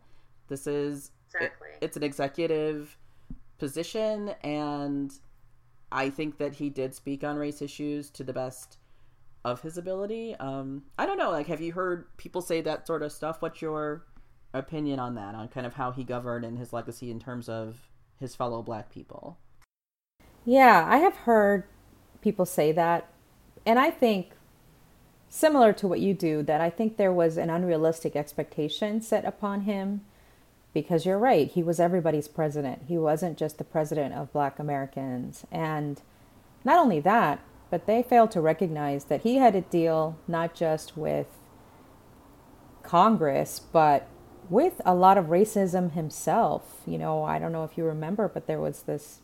This 0.48 0.66
is 0.66 1.10
Exactly. 1.34 1.68
it- 1.70 1.84
it's 1.84 1.96
an 1.96 2.02
executive 2.02 2.96
position 3.58 4.30
and 4.42 5.12
I 5.92 6.08
think 6.10 6.38
that 6.38 6.54
he 6.54 6.70
did 6.70 6.94
speak 6.94 7.24
on 7.24 7.36
race 7.36 7.60
issues 7.60 8.10
to 8.10 8.24
the 8.24 8.32
best 8.32 8.78
of 9.44 9.62
his 9.62 9.76
ability. 9.76 10.36
Um, 10.36 10.84
I 10.98 11.06
don't 11.06 11.18
know. 11.18 11.30
Like, 11.30 11.46
have 11.48 11.60
you 11.60 11.72
heard 11.72 12.16
people 12.16 12.42
say 12.42 12.60
that 12.60 12.86
sort 12.86 13.02
of 13.02 13.10
stuff? 13.10 13.42
What's 13.42 13.60
your 13.60 14.06
opinion 14.54 15.00
on 15.00 15.14
that? 15.16 15.34
On 15.34 15.48
kind 15.48 15.66
of 15.66 15.74
how 15.74 15.90
he 15.90 16.04
governed 16.04 16.44
and 16.44 16.58
his 16.58 16.72
legacy 16.72 17.10
in 17.10 17.18
terms 17.18 17.48
of 17.48 17.88
his 18.18 18.36
fellow 18.36 18.62
black 18.62 18.90
people? 18.90 19.38
Yeah, 20.44 20.86
I 20.88 20.98
have 20.98 21.16
heard 21.16 21.64
people 22.20 22.46
say 22.46 22.70
that. 22.72 23.08
And 23.66 23.78
I 23.78 23.90
think, 23.90 24.30
similar 25.30 25.72
to 25.72 25.88
what 25.88 26.00
you 26.00 26.12
do, 26.12 26.42
that 26.42 26.60
I 26.60 26.68
think 26.68 26.96
there 26.96 27.12
was 27.12 27.38
an 27.38 27.48
unrealistic 27.48 28.16
expectation 28.16 29.00
set 29.00 29.24
upon 29.24 29.62
him 29.62 30.02
because 30.74 31.06
you're 31.06 31.18
right, 31.18 31.50
he 31.50 31.62
was 31.62 31.80
everybody's 31.80 32.28
president. 32.28 32.82
He 32.86 32.98
wasn't 32.98 33.38
just 33.38 33.58
the 33.58 33.64
president 33.64 34.14
of 34.14 34.32
black 34.32 34.58
Americans. 34.58 35.44
And 35.50 36.00
not 36.64 36.78
only 36.78 37.00
that, 37.00 37.40
but 37.70 37.86
they 37.86 38.02
failed 38.02 38.32
to 38.32 38.40
recognize 38.40 39.04
that 39.04 39.22
he 39.22 39.36
had 39.36 39.54
to 39.54 39.62
deal 39.62 40.18
not 40.28 40.54
just 40.54 40.96
with 40.96 41.26
Congress, 42.82 43.60
but 43.60 44.08
with 44.48 44.80
a 44.84 44.94
lot 44.94 45.16
of 45.16 45.26
racism 45.26 45.92
himself. 45.92 46.82
You 46.86 46.98
know, 46.98 47.22
I 47.22 47.38
don't 47.38 47.52
know 47.52 47.64
if 47.64 47.78
you 47.78 47.84
remember, 47.84 48.28
but 48.28 48.46
there 48.46 48.60
was 48.60 48.82
this 48.82 49.20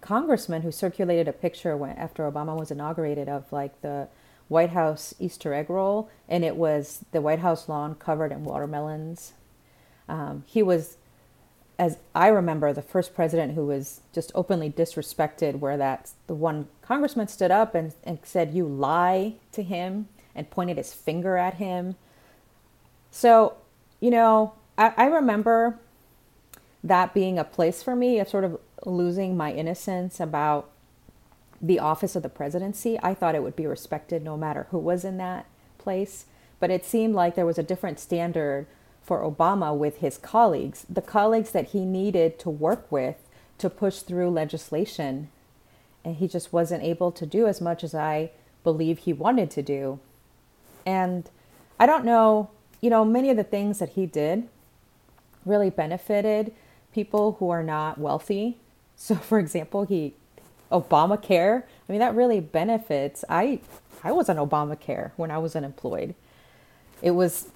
congressman 0.00 0.62
who 0.62 0.70
circulated 0.70 1.26
a 1.26 1.32
picture 1.32 1.76
when, 1.76 1.90
after 1.96 2.30
Obama 2.30 2.56
was 2.56 2.70
inaugurated 2.70 3.28
of 3.28 3.52
like 3.52 3.80
the 3.82 4.08
White 4.48 4.70
House 4.70 5.14
Easter 5.18 5.54
egg 5.54 5.70
roll, 5.70 6.10
and 6.28 6.44
it 6.44 6.56
was 6.56 7.04
the 7.12 7.20
White 7.20 7.38
House 7.38 7.68
lawn 7.68 7.94
covered 7.94 8.32
in 8.32 8.44
watermelons. 8.44 9.32
Um, 10.08 10.44
he 10.46 10.62
was, 10.62 10.96
as 11.78 11.98
I 12.14 12.28
remember, 12.28 12.72
the 12.72 12.82
first 12.82 13.14
president 13.14 13.54
who 13.54 13.66
was 13.66 14.00
just 14.12 14.30
openly 14.34 14.70
disrespected, 14.70 15.58
where 15.58 15.76
that 15.76 16.10
the 16.26 16.34
one 16.34 16.68
congressman 16.82 17.28
stood 17.28 17.50
up 17.50 17.74
and, 17.74 17.94
and 18.04 18.18
said, 18.22 18.54
You 18.54 18.66
lie 18.66 19.34
to 19.52 19.62
him, 19.62 20.08
and 20.34 20.50
pointed 20.50 20.76
his 20.76 20.92
finger 20.92 21.36
at 21.36 21.54
him. 21.54 21.96
So, 23.10 23.54
you 24.00 24.10
know, 24.10 24.52
I, 24.76 24.92
I 24.96 25.06
remember 25.06 25.78
that 26.82 27.14
being 27.14 27.38
a 27.38 27.44
place 27.44 27.82
for 27.82 27.96
me 27.96 28.18
of 28.18 28.28
sort 28.28 28.44
of 28.44 28.58
losing 28.84 29.36
my 29.36 29.52
innocence 29.52 30.20
about 30.20 30.70
the 31.60 31.78
office 31.78 32.16
of 32.16 32.22
the 32.22 32.28
presidency. 32.28 32.98
I 33.02 33.14
thought 33.14 33.34
it 33.34 33.42
would 33.42 33.56
be 33.56 33.66
respected 33.66 34.22
no 34.22 34.36
matter 34.36 34.66
who 34.70 34.78
was 34.78 35.04
in 35.04 35.16
that 35.18 35.46
place. 35.78 36.26
But 36.60 36.70
it 36.70 36.84
seemed 36.84 37.14
like 37.14 37.34
there 37.34 37.46
was 37.46 37.58
a 37.58 37.62
different 37.62 37.98
standard 37.98 38.66
for 39.02 39.20
Obama 39.20 39.76
with 39.76 39.98
his 39.98 40.16
colleagues, 40.16 40.86
the 40.88 41.02
colleagues 41.02 41.50
that 41.50 41.68
he 41.68 41.84
needed 41.84 42.38
to 42.38 42.50
work 42.50 42.90
with 42.90 43.16
to 43.58 43.68
push 43.68 43.98
through 43.98 44.30
legislation. 44.30 45.28
And 46.04 46.16
he 46.16 46.28
just 46.28 46.52
wasn't 46.52 46.82
able 46.82 47.12
to 47.12 47.26
do 47.26 47.46
as 47.46 47.60
much 47.60 47.84
as 47.84 47.94
I 47.94 48.30
believe 48.62 48.98
he 48.98 49.12
wanted 49.12 49.50
to 49.52 49.62
do. 49.62 50.00
And 50.86 51.28
I 51.78 51.86
don't 51.86 52.04
know, 52.04 52.50
you 52.80 52.90
know, 52.90 53.04
many 53.04 53.30
of 53.30 53.36
the 53.36 53.44
things 53.44 53.78
that 53.78 53.90
he 53.90 54.06
did 54.06 54.48
really 55.44 55.70
benefited 55.70 56.52
people 56.92 57.32
who 57.38 57.50
are 57.50 57.62
not 57.62 57.98
wealthy 57.98 58.58
so, 58.96 59.14
for 59.16 59.38
example, 59.38 59.84
he 59.84 60.14
Obamacare. 60.74 61.62
I 61.62 61.92
mean, 61.92 62.00
that 62.00 62.14
really 62.14 62.40
benefits. 62.40 63.24
I 63.28 63.60
I 64.02 64.12
was 64.12 64.28
on 64.28 64.36
Obamacare 64.36 65.12
when 65.16 65.30
I 65.30 65.38
was 65.38 65.56
unemployed. 65.56 66.14
It 67.00 67.12
was 67.12 67.48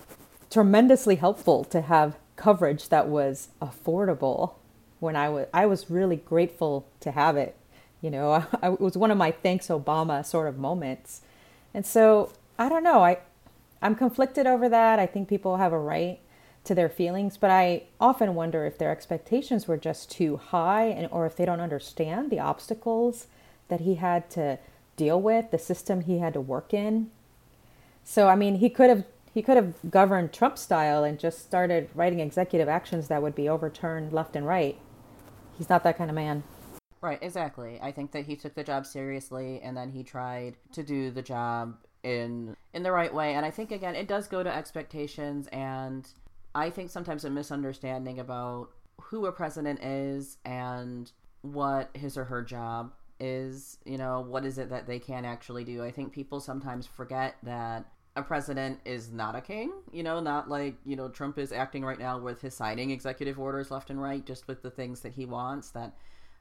tremendously 0.51 1.17
helpful 1.17 1.65
to 1.65 1.83
have 1.83 2.17
coverage 2.37 2.89
that 2.89 3.09
was 3.09 3.49
affordable. 3.61 4.55
When 5.01 5.17
I 5.17 5.29
was 5.29 5.47
I 5.53 5.67
was 5.67 5.91
really 5.91 6.17
grateful 6.17 6.87
to 7.01 7.11
have 7.11 7.37
it. 7.37 7.57
You 8.01 8.11
know, 8.11 8.33
I, 8.33 8.47
I, 8.63 8.73
it 8.73 8.81
was 8.81 8.97
one 8.97 9.11
of 9.11 9.19
my 9.19 9.33
thanks 9.33 9.67
Obama 9.69 10.25
sort 10.25 10.49
of 10.49 10.59
moments. 10.59 11.23
And 11.75 11.85
so 11.85 12.33
I 12.59 12.69
don't 12.69 12.85
know. 12.85 13.03
I 13.05 13.19
I'm 13.83 13.95
conflicted 13.95 14.47
over 14.47 14.69
that. 14.69 14.99
I 14.99 15.07
think 15.07 15.29
people 15.29 15.57
have 15.57 15.73
a 15.73 15.79
right 15.79 16.21
to 16.69 16.75
their 16.75 16.89
feelings, 16.89 17.37
but 17.37 17.51
I 17.51 17.85
often 18.01 18.35
wonder 18.35 18.65
if 18.65 18.79
their 18.79 18.91
expectations 18.91 19.67
were 19.67 19.77
just 19.77 20.11
too 20.11 20.37
high 20.37 20.85
and 20.85 21.09
or 21.11 21.27
if 21.27 21.37
they 21.37 21.45
don't 21.45 21.61
understand 21.61 22.31
the 22.31 22.39
obstacles 22.39 23.27
that 23.69 23.81
he 23.81 23.97
had 23.97 24.31
to 24.31 24.59
deal 24.97 25.21
with, 25.21 25.51
the 25.51 25.59
system 25.59 26.03
he 26.03 26.19
had 26.19 26.35
to 26.35 26.41
work 26.41 26.73
in. 26.73 27.11
So 28.05 28.29
I 28.29 28.37
mean, 28.37 28.57
he 28.57 28.71
could 28.71 28.89
have 28.89 29.05
he 29.35 29.43
could 29.43 29.57
have 29.57 29.75
governed 29.91 30.33
Trump 30.33 30.59
style 30.59 31.05
and 31.05 31.19
just 31.19 31.41
started 31.41 31.91
writing 31.95 32.21
executive 32.21 32.69
actions 32.69 33.09
that 33.09 33.23
would 33.23 33.35
be 33.35 33.49
overturned 33.49 34.13
left 34.13 34.37
and 34.37 34.47
right. 34.47 34.79
He's 35.57 35.69
not 35.69 35.85
that 35.85 35.99
kind 35.99 36.11
of 36.11 36.15
man. 36.15 36.43
Right, 37.01 37.19
exactly. 37.21 37.79
I 37.81 37.93
think 37.93 38.13
that 38.13 38.27
he 38.27 38.37
took 38.37 38.55
the 38.55 38.65
job 38.65 38.87
seriously 38.87 39.61
and 39.63 39.77
then 39.77 39.91
he 39.91 40.03
tried 40.03 40.57
to 40.73 40.83
do 40.83 41.11
the 41.11 41.23
job 41.23 41.77
in 42.03 42.57
in 42.73 42.83
the 42.85 42.93
right 42.93 43.13
way 43.13 43.35
and 43.35 43.45
i 43.45 43.51
think 43.51 43.73
again 43.73 43.97
it 43.97 44.07
does 44.07 44.29
go 44.29 44.43
to 44.43 44.55
expectations 44.55 45.49
and 45.49 46.09
I 46.55 46.71
think 46.71 46.91
sometimes 46.91 47.25
a 47.25 47.31
misunderstanding 47.31 48.19
about 48.19 48.71
who 49.01 49.27
a 49.27 49.33
president 49.33 49.83
is 49.83 50.39
and 50.45 51.11
what 51.43 51.91
his 51.95 52.17
or 52.17 52.25
her 52.25 52.43
job 52.43 52.93
is, 53.21 53.79
you 53.85 53.99
know, 53.99 54.21
what 54.21 54.45
is 54.45 54.59
it 54.59 54.71
that 54.71 54.87
they 54.87 54.99
can 54.99 55.25
actually 55.25 55.65
do. 55.65 55.85
I 55.85 55.91
think 55.91 56.13
people 56.13 56.41
sometimes 56.41 56.87
forget 56.87 57.37
that 57.43 57.87
a 58.17 58.23
president 58.23 58.81
is 58.85 59.13
not 59.13 59.37
a 59.37 59.41
king, 59.41 59.73
you 59.93 60.03
know, 60.03 60.19
not 60.21 60.49
like, 60.49 60.77
you 60.85 60.97
know, 60.97 61.09
Trump 61.09 61.39
is 61.39 61.53
acting 61.53 61.85
right 61.85 61.99
now 61.99 62.19
with 62.19 62.41
his 62.41 62.55
signing 62.55 62.91
executive 62.91 63.39
orders 63.39 63.71
left 63.71 63.91
and 63.91 64.03
right, 64.03 64.27
just 64.27 64.49
with 64.49 64.63
the 64.63 64.71
things 64.71 65.01
that 65.01 65.13
he 65.13 65.25
wants, 65.25 65.71
that 65.71 65.95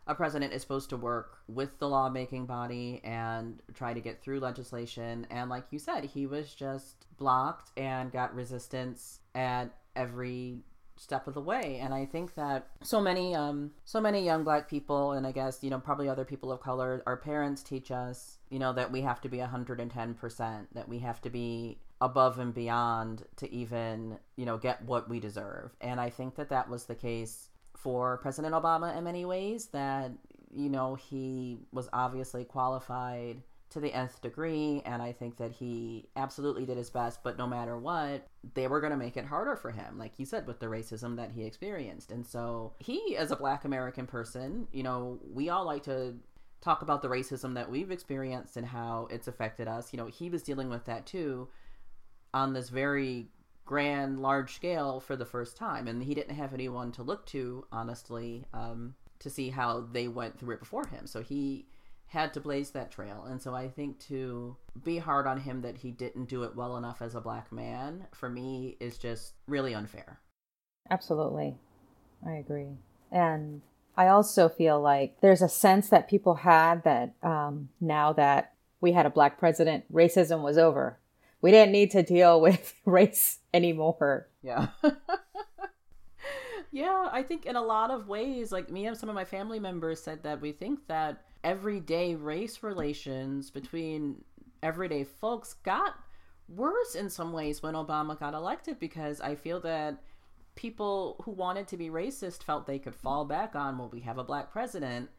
a 0.08 0.16
president 0.16 0.54
is 0.54 0.62
supposed 0.62 0.90
to 0.90 0.98
work 0.98 1.40
with 1.48 1.78
the 1.80 1.88
lawmaking 1.88 2.46
body 2.46 3.02
and 3.04 3.62
try 3.74 3.94
to 3.94 4.00
get 4.00 4.22
through 4.22 4.40
legislation. 4.40 5.28
And 5.30 5.50
like 5.50 5.66
you 5.70 5.80
said, 5.80 6.06
he 6.06 6.26
was 6.26 6.54
just 6.54 7.06
blocked 7.18 7.72
and 7.78 8.12
got 8.12 8.34
resistance 8.34 9.20
at 9.36 9.70
every 9.98 10.60
step 11.00 11.28
of 11.28 11.34
the 11.34 11.42
way. 11.42 11.80
And 11.82 11.94
i 11.94 12.06
think 12.06 12.36
that 12.36 12.68
so 12.84 13.00
many 13.00 13.36
um 13.36 13.72
so 13.86 14.02
many 14.02 14.24
young 14.24 14.44
black 14.44 14.70
people 14.70 15.14
and 15.14 15.26
i 15.26 15.32
guess 15.32 15.64
you 15.64 15.70
know 15.70 15.80
probably 15.80 16.10
other 16.10 16.26
people 16.26 16.52
of 16.52 16.60
color 16.60 17.04
our 17.06 17.18
parents 17.18 17.64
teach 17.64 17.92
us 17.92 18.38
you 18.50 18.60
know 18.60 18.74
that 18.74 18.92
we 18.92 19.02
have 19.02 19.22
to 19.22 19.30
be 19.30 19.38
110% 19.38 20.68
that 20.74 20.90
we 20.90 21.00
have 21.00 21.22
to 21.22 21.30
be 21.30 21.80
above 22.02 22.40
and 22.40 22.54
beyond 22.54 23.24
to 23.38 23.52
even 23.52 24.18
you 24.36 24.46
know 24.46 24.58
get 24.58 24.84
what 24.86 25.10
we 25.10 25.20
deserve. 25.20 25.76
And 25.82 26.00
i 26.00 26.10
think 26.10 26.36
that 26.36 26.50
that 26.50 26.70
was 26.70 26.86
the 26.86 26.96
case 26.96 27.50
for 27.76 28.18
president 28.18 28.56
obama 28.56 28.98
in 28.98 29.04
many 29.04 29.24
ways 29.24 29.68
that 29.68 30.12
you 30.52 30.70
know 30.70 30.96
he 30.96 31.60
was 31.72 31.88
obviously 31.94 32.44
qualified 32.44 33.44
to 33.70 33.80
the 33.80 33.94
nth 33.94 34.22
degree 34.22 34.82
and 34.86 35.02
i 35.02 35.12
think 35.12 35.38
that 35.38 35.52
he 35.52 36.08
absolutely 36.16 36.66
did 36.66 36.78
his 36.78 36.90
best 36.90 37.22
but 37.24 37.38
no 37.38 37.46
matter 37.46 37.78
what 37.78 38.28
they 38.54 38.68
were 38.68 38.80
going 38.80 38.92
to 38.92 38.98
make 38.98 39.18
it 39.18 39.26
harder 39.26 39.56
for 39.56 39.72
him 39.72 39.98
like 39.98 40.14
you 40.18 40.26
said 40.26 40.48
with 40.48 40.60
the 40.60 40.66
racism 40.66 41.16
that 41.18 41.32
he 41.32 41.44
experienced. 41.44 42.12
And 42.12 42.26
so 42.26 42.74
he 42.80 43.16
as 43.18 43.32
a 43.32 43.36
black 43.36 43.66
american 43.66 44.08
person 44.08 44.68
you 44.72 44.84
know 44.84 45.20
we 45.34 45.50
all 45.50 45.66
like 45.66 45.84
to 45.84 46.16
talk 46.62 46.82
about 46.82 47.02
the 47.02 47.08
racism 47.08 47.54
that 47.54 47.70
we've 47.70 47.92
experienced 47.92 48.58
and 48.58 48.66
how 48.66 49.08
it's 49.12 49.28
affected 49.28 49.68
us. 49.68 49.94
You 49.94 49.98
know 49.98 50.08
he 50.08 50.30
was 50.30 50.44
dealing 50.44 50.70
with 50.70 50.86
that 50.86 51.06
too 51.06 51.48
on 52.34 52.54
this 52.54 52.70
very 52.70 53.28
grand 53.66 54.20
large 54.20 54.56
scale 54.56 55.00
for 55.00 55.16
the 55.16 55.26
first 55.26 55.58
time 55.58 55.88
and 55.88 56.02
he 56.02 56.16
didn't 56.16 56.36
have 56.36 56.54
anyone 56.54 56.92
to 56.94 57.04
look 57.04 57.26
to 57.26 57.66
honestly 57.72 58.46
um, 58.54 58.96
to 59.20 59.30
see 59.30 59.50
how 59.50 59.82
they 59.92 60.08
went 60.08 60.40
through 60.40 60.56
it 60.56 60.60
before 60.60 60.88
him. 60.88 61.06
So 61.06 61.22
he 61.22 61.66
had 62.08 62.34
to 62.34 62.40
blaze 62.40 62.72
that 62.72 62.90
trail. 62.90 63.26
And 63.30 63.42
so 63.42 63.54
I 63.54 63.68
think 63.68 64.00
to 64.08 64.56
be 64.84 64.98
hard 64.98 65.28
on 65.28 65.42
him 65.42 65.62
that 65.62 65.78
he 65.78 65.92
didn't 65.92 66.30
do 66.30 66.44
it 66.44 66.56
well 66.56 66.78
enough 66.78 67.02
as 67.02 67.16
a 67.16 67.22
black 67.22 67.52
man, 67.52 68.08
for 68.14 68.30
me, 68.30 68.78
is 68.80 68.98
just 68.98 69.34
really 69.48 69.74
unfair. 69.74 70.20
Absolutely. 70.90 71.58
I 72.26 72.34
agree. 72.34 72.78
And 73.12 73.62
I 73.98 74.08
also 74.08 74.48
feel 74.48 74.80
like 74.80 75.20
there's 75.22 75.42
a 75.42 75.50
sense 75.50 75.90
that 75.90 76.10
people 76.10 76.36
had 76.36 76.84
that 76.86 77.14
um, 77.22 77.70
now 77.82 78.14
that 78.14 78.54
we 78.80 78.94
had 78.94 79.06
a 79.06 79.12
black 79.12 79.38
president, 79.38 79.92
racism 79.92 80.42
was 80.42 80.58
over. 80.58 81.00
We 81.42 81.52
didn't 81.52 81.74
need 81.74 81.92
to 81.92 82.04
deal 82.04 82.40
with 82.42 82.74
race 82.86 83.40
anymore. 83.54 84.30
Yeah. 84.42 84.68
yeah, 86.72 87.10
I 87.12 87.22
think 87.22 87.46
in 87.46 87.58
a 87.58 87.62
lot 87.62 87.92
of 87.92 88.08
ways, 88.08 88.54
like 88.54 88.70
me 88.70 88.86
and 88.86 88.98
some 88.98 89.10
of 89.10 89.16
my 89.16 89.26
family 89.26 89.60
members 89.60 90.02
said 90.02 90.24
that 90.24 90.40
we 90.40 90.54
think 90.54 90.88
that 90.88 91.24
everyday 91.44 92.16
race 92.16 92.64
relations 92.64 93.50
between 93.50 94.24
everyday 94.64 95.04
folks 95.04 95.54
got 95.54 95.96
worse 96.50 96.96
in 96.96 97.10
some 97.10 97.34
ways 97.34 97.62
when 97.62 97.74
Obama 97.74 98.18
got 98.18 98.34
elected 98.34 98.80
because 98.80 99.22
I 99.22 99.36
feel 99.36 99.60
that 99.62 100.02
people 100.56 101.22
who 101.24 101.32
wanted 101.32 101.68
to 101.68 101.78
be 101.78 101.90
racist 101.90 102.44
felt 102.44 102.66
they 102.66 102.80
could 102.80 102.96
fall 102.96 103.26
back 103.26 103.56
on, 103.56 103.78
well, 103.78 103.90
we 103.90 104.02
have 104.02 104.18
a 104.18 104.24
black 104.24 104.52
president, 104.52 105.10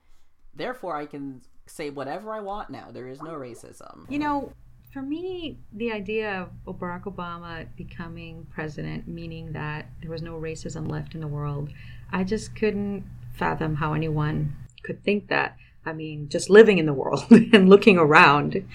therefore 0.54 0.96
I 0.96 1.06
can 1.06 1.42
say 1.66 1.90
whatever 1.90 2.32
I 2.32 2.40
want 2.40 2.70
now. 2.70 2.90
There 2.90 3.08
is 3.08 3.22
no 3.22 3.32
racism. 3.32 4.10
You 4.10 4.18
know, 4.18 4.52
for 4.92 5.02
me, 5.02 5.58
the 5.72 5.92
idea 5.92 6.48
of 6.66 6.78
Barack 6.78 7.04
Obama 7.04 7.66
becoming 7.76 8.46
president, 8.50 9.06
meaning 9.06 9.52
that 9.52 9.90
there 10.00 10.10
was 10.10 10.22
no 10.22 10.34
racism 10.34 10.90
left 10.90 11.14
in 11.14 11.20
the 11.20 11.28
world, 11.28 11.70
I 12.10 12.24
just 12.24 12.56
couldn't 12.56 13.04
fathom 13.34 13.76
how 13.76 13.92
anyone 13.92 14.56
could 14.82 15.04
think 15.04 15.28
that. 15.28 15.56
I 15.84 15.92
mean, 15.92 16.28
just 16.28 16.50
living 16.50 16.78
in 16.78 16.86
the 16.86 16.92
world 16.92 17.26
and 17.30 17.68
looking 17.68 17.98
around. 17.98 18.66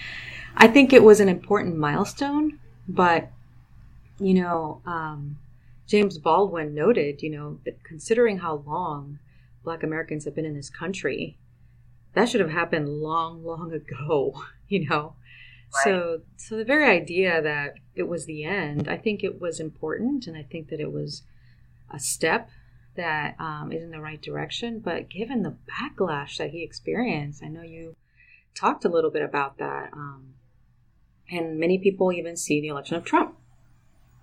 I 0.55 0.67
think 0.67 0.93
it 0.93 1.03
was 1.03 1.19
an 1.19 1.29
important 1.29 1.77
milestone, 1.77 2.59
but 2.87 3.29
you 4.19 4.33
know, 4.35 4.81
um, 4.85 5.37
James 5.87 6.17
Baldwin 6.17 6.73
noted, 6.73 7.21
you 7.21 7.29
know, 7.29 7.59
that 7.65 7.83
considering 7.83 8.39
how 8.39 8.63
long 8.65 9.19
Black 9.63 9.83
Americans 9.83 10.25
have 10.25 10.35
been 10.35 10.45
in 10.45 10.55
this 10.55 10.69
country, 10.69 11.37
that 12.13 12.29
should 12.29 12.41
have 12.41 12.51
happened 12.51 12.89
long, 12.89 13.43
long 13.43 13.73
ago. 13.73 14.41
You 14.69 14.89
know, 14.89 15.13
right. 15.75 15.83
so 15.83 16.21
so 16.35 16.57
the 16.57 16.65
very 16.65 16.85
idea 16.85 17.39
that 17.43 17.75
it 17.93 18.07
was 18.07 18.25
the 18.25 18.43
end, 18.43 18.87
I 18.87 18.97
think 18.97 19.23
it 19.23 19.39
was 19.39 19.59
important, 19.59 20.25
and 20.25 20.35
I 20.35 20.41
think 20.41 20.69
that 20.69 20.79
it 20.79 20.91
was 20.91 21.21
a 21.91 21.99
step 21.99 22.49
that 22.95 23.35
um, 23.39 23.71
is 23.71 23.83
in 23.83 23.91
the 23.91 23.99
right 23.99 24.21
direction. 24.21 24.79
But 24.79 25.09
given 25.09 25.43
the 25.43 25.55
backlash 25.69 26.37
that 26.37 26.51
he 26.51 26.63
experienced, 26.63 27.43
I 27.43 27.47
know 27.47 27.63
you 27.63 27.95
talked 28.55 28.85
a 28.85 28.89
little 28.89 29.11
bit 29.11 29.23
about 29.23 29.57
that. 29.57 29.91
Um, 29.93 30.33
and 31.29 31.59
many 31.59 31.77
people 31.77 32.11
even 32.11 32.37
see 32.37 32.61
the 32.61 32.67
election 32.67 32.95
of 32.95 33.05
Trump 33.05 33.37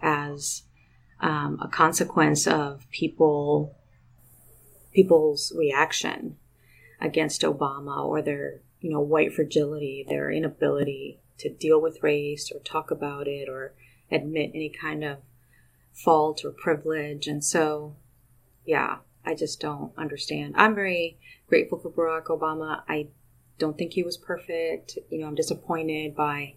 as 0.03 0.63
um, 1.21 1.59
a 1.63 1.69
consequence 1.69 2.47
of 2.47 2.87
people 2.91 3.75
people's 4.93 5.53
reaction 5.57 6.37
against 7.01 7.43
Obama 7.43 8.05
or 8.05 8.21
their 8.23 8.61
you 8.81 8.91
know 8.91 9.01
white 9.01 9.33
fragility, 9.33 10.05
their 10.09 10.31
inability 10.31 11.21
to 11.39 11.49
deal 11.49 11.81
with 11.81 12.03
race 12.03 12.51
or 12.53 12.61
talk 12.61 12.91
about 12.91 13.27
it 13.27 13.49
or 13.49 13.73
admit 14.11 14.51
any 14.55 14.69
kind 14.69 15.05
of 15.05 15.19
fault 15.93 16.45
or 16.45 16.51
privilege. 16.51 17.27
And 17.27 17.45
so, 17.45 17.97
yeah, 18.65 18.99
I 19.25 19.35
just 19.35 19.61
don't 19.61 19.93
understand. 19.97 20.55
I'm 20.57 20.75
very 20.75 21.19
grateful 21.49 21.79
for 21.79 21.91
Barack 21.91 22.27
Obama. 22.27 22.83
I 22.89 23.09
don't 23.59 23.77
think 23.77 23.93
he 23.93 24.03
was 24.03 24.17
perfect. 24.17 24.99
You 25.11 25.21
know, 25.21 25.27
I'm 25.27 25.35
disappointed 25.35 26.15
by 26.15 26.55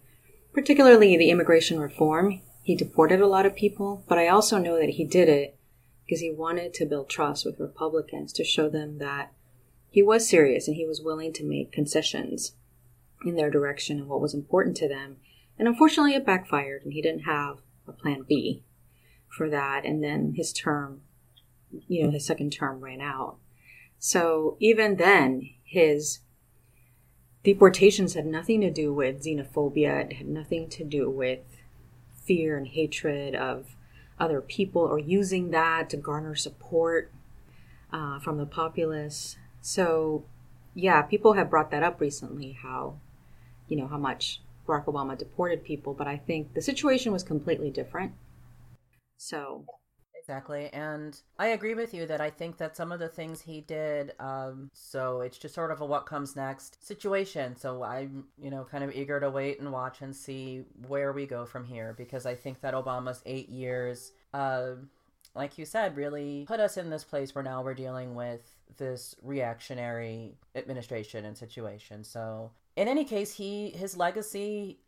particularly 0.52 1.16
the 1.16 1.30
immigration 1.30 1.78
reform. 1.78 2.40
He 2.62 2.74
deported 2.74 3.20
a 3.20 3.26
lot 3.26 3.46
of 3.46 3.54
people, 3.54 4.04
but 4.08 4.18
I 4.18 4.28
also 4.28 4.58
know 4.58 4.78
that 4.78 4.90
he 4.90 5.04
did 5.04 5.28
it 5.28 5.58
because 6.06 6.20
he 6.20 6.30
wanted 6.30 6.72
to 6.74 6.86
build 6.86 7.08
trust 7.08 7.44
with 7.44 7.60
Republicans 7.60 8.32
to 8.34 8.44
show 8.44 8.68
them 8.68 8.98
that 8.98 9.32
he 9.90 10.02
was 10.02 10.28
serious 10.28 10.66
and 10.66 10.76
he 10.76 10.86
was 10.86 11.00
willing 11.00 11.32
to 11.34 11.44
make 11.44 11.72
concessions 11.72 12.54
in 13.24 13.36
their 13.36 13.50
direction 13.50 13.98
and 13.98 14.08
what 14.08 14.20
was 14.20 14.34
important 14.34 14.76
to 14.76 14.88
them. 14.88 15.16
And 15.58 15.68
unfortunately, 15.68 16.14
it 16.14 16.26
backfired, 16.26 16.82
and 16.82 16.92
he 16.92 17.00
didn't 17.00 17.24
have 17.24 17.58
a 17.86 17.92
plan 17.92 18.24
B 18.28 18.64
for 19.28 19.48
that. 19.50 19.84
And 19.84 20.02
then 20.02 20.34
his 20.36 20.52
term, 20.52 21.02
you 21.88 22.04
know, 22.04 22.10
his 22.10 22.26
second 22.26 22.52
term 22.52 22.80
ran 22.80 23.00
out. 23.00 23.36
So 23.98 24.56
even 24.60 24.96
then, 24.96 25.50
his 25.64 26.20
deportations 27.42 28.14
had 28.14 28.26
nothing 28.26 28.60
to 28.62 28.70
do 28.70 28.92
with 28.92 29.24
xenophobia, 29.24 30.10
it 30.10 30.12
had 30.14 30.28
nothing 30.28 30.68
to 30.70 30.84
do 30.84 31.10
with 31.10 31.40
fear 32.24 32.56
and 32.56 32.68
hatred 32.68 33.34
of 33.34 33.76
other 34.18 34.40
people 34.40 34.82
or 34.82 34.98
using 34.98 35.50
that 35.50 35.90
to 35.90 35.96
garner 35.96 36.34
support 36.34 37.10
uh, 37.92 38.18
from 38.18 38.38
the 38.38 38.46
populace. 38.46 39.36
So, 39.60 40.24
yeah, 40.74 41.02
people 41.02 41.34
have 41.34 41.50
brought 41.50 41.70
that 41.70 41.82
up 41.82 42.00
recently 42.00 42.52
how, 42.52 42.98
you 43.68 43.76
know, 43.76 43.86
how 43.86 43.98
much 43.98 44.40
Barack 44.66 44.86
Obama 44.86 45.16
deported 45.16 45.64
people, 45.64 45.94
but 45.94 46.08
I 46.08 46.16
think 46.16 46.54
the 46.54 46.62
situation 46.62 47.12
was 47.12 47.22
completely 47.22 47.70
different. 47.70 48.12
So, 49.16 49.64
Exactly. 50.24 50.70
And 50.72 51.20
I 51.38 51.48
agree 51.48 51.74
with 51.74 51.92
you 51.92 52.06
that 52.06 52.18
I 52.18 52.30
think 52.30 52.56
that 52.56 52.74
some 52.78 52.92
of 52.92 52.98
the 52.98 53.08
things 53.08 53.42
he 53.42 53.60
did, 53.60 54.14
um, 54.18 54.70
so 54.72 55.20
it's 55.20 55.36
just 55.36 55.54
sort 55.54 55.70
of 55.70 55.82
a 55.82 55.84
what 55.84 56.06
comes 56.06 56.34
next 56.34 56.82
situation. 56.82 57.56
So 57.56 57.82
I'm, 57.82 58.24
you 58.40 58.50
know, 58.50 58.64
kind 58.64 58.82
of 58.82 58.94
eager 58.94 59.20
to 59.20 59.28
wait 59.28 59.60
and 59.60 59.70
watch 59.70 60.00
and 60.00 60.16
see 60.16 60.64
where 60.88 61.12
we 61.12 61.26
go 61.26 61.44
from 61.44 61.66
here 61.66 61.92
because 61.94 62.24
I 62.24 62.34
think 62.36 62.62
that 62.62 62.72
Obama's 62.72 63.20
eight 63.26 63.50
years, 63.50 64.12
uh, 64.32 64.76
like 65.34 65.58
you 65.58 65.66
said, 65.66 65.94
really 65.94 66.46
put 66.48 66.58
us 66.58 66.78
in 66.78 66.88
this 66.88 67.04
place 67.04 67.34
where 67.34 67.44
now 67.44 67.62
we're 67.62 67.74
dealing 67.74 68.14
with 68.14 68.40
this 68.78 69.14
reactionary 69.22 70.38
administration 70.54 71.26
and 71.26 71.36
situation. 71.36 72.02
So 72.02 72.50
in 72.76 72.88
any 72.88 73.04
case, 73.04 73.34
he 73.34 73.72
his 73.72 73.94
legacy 73.94 74.78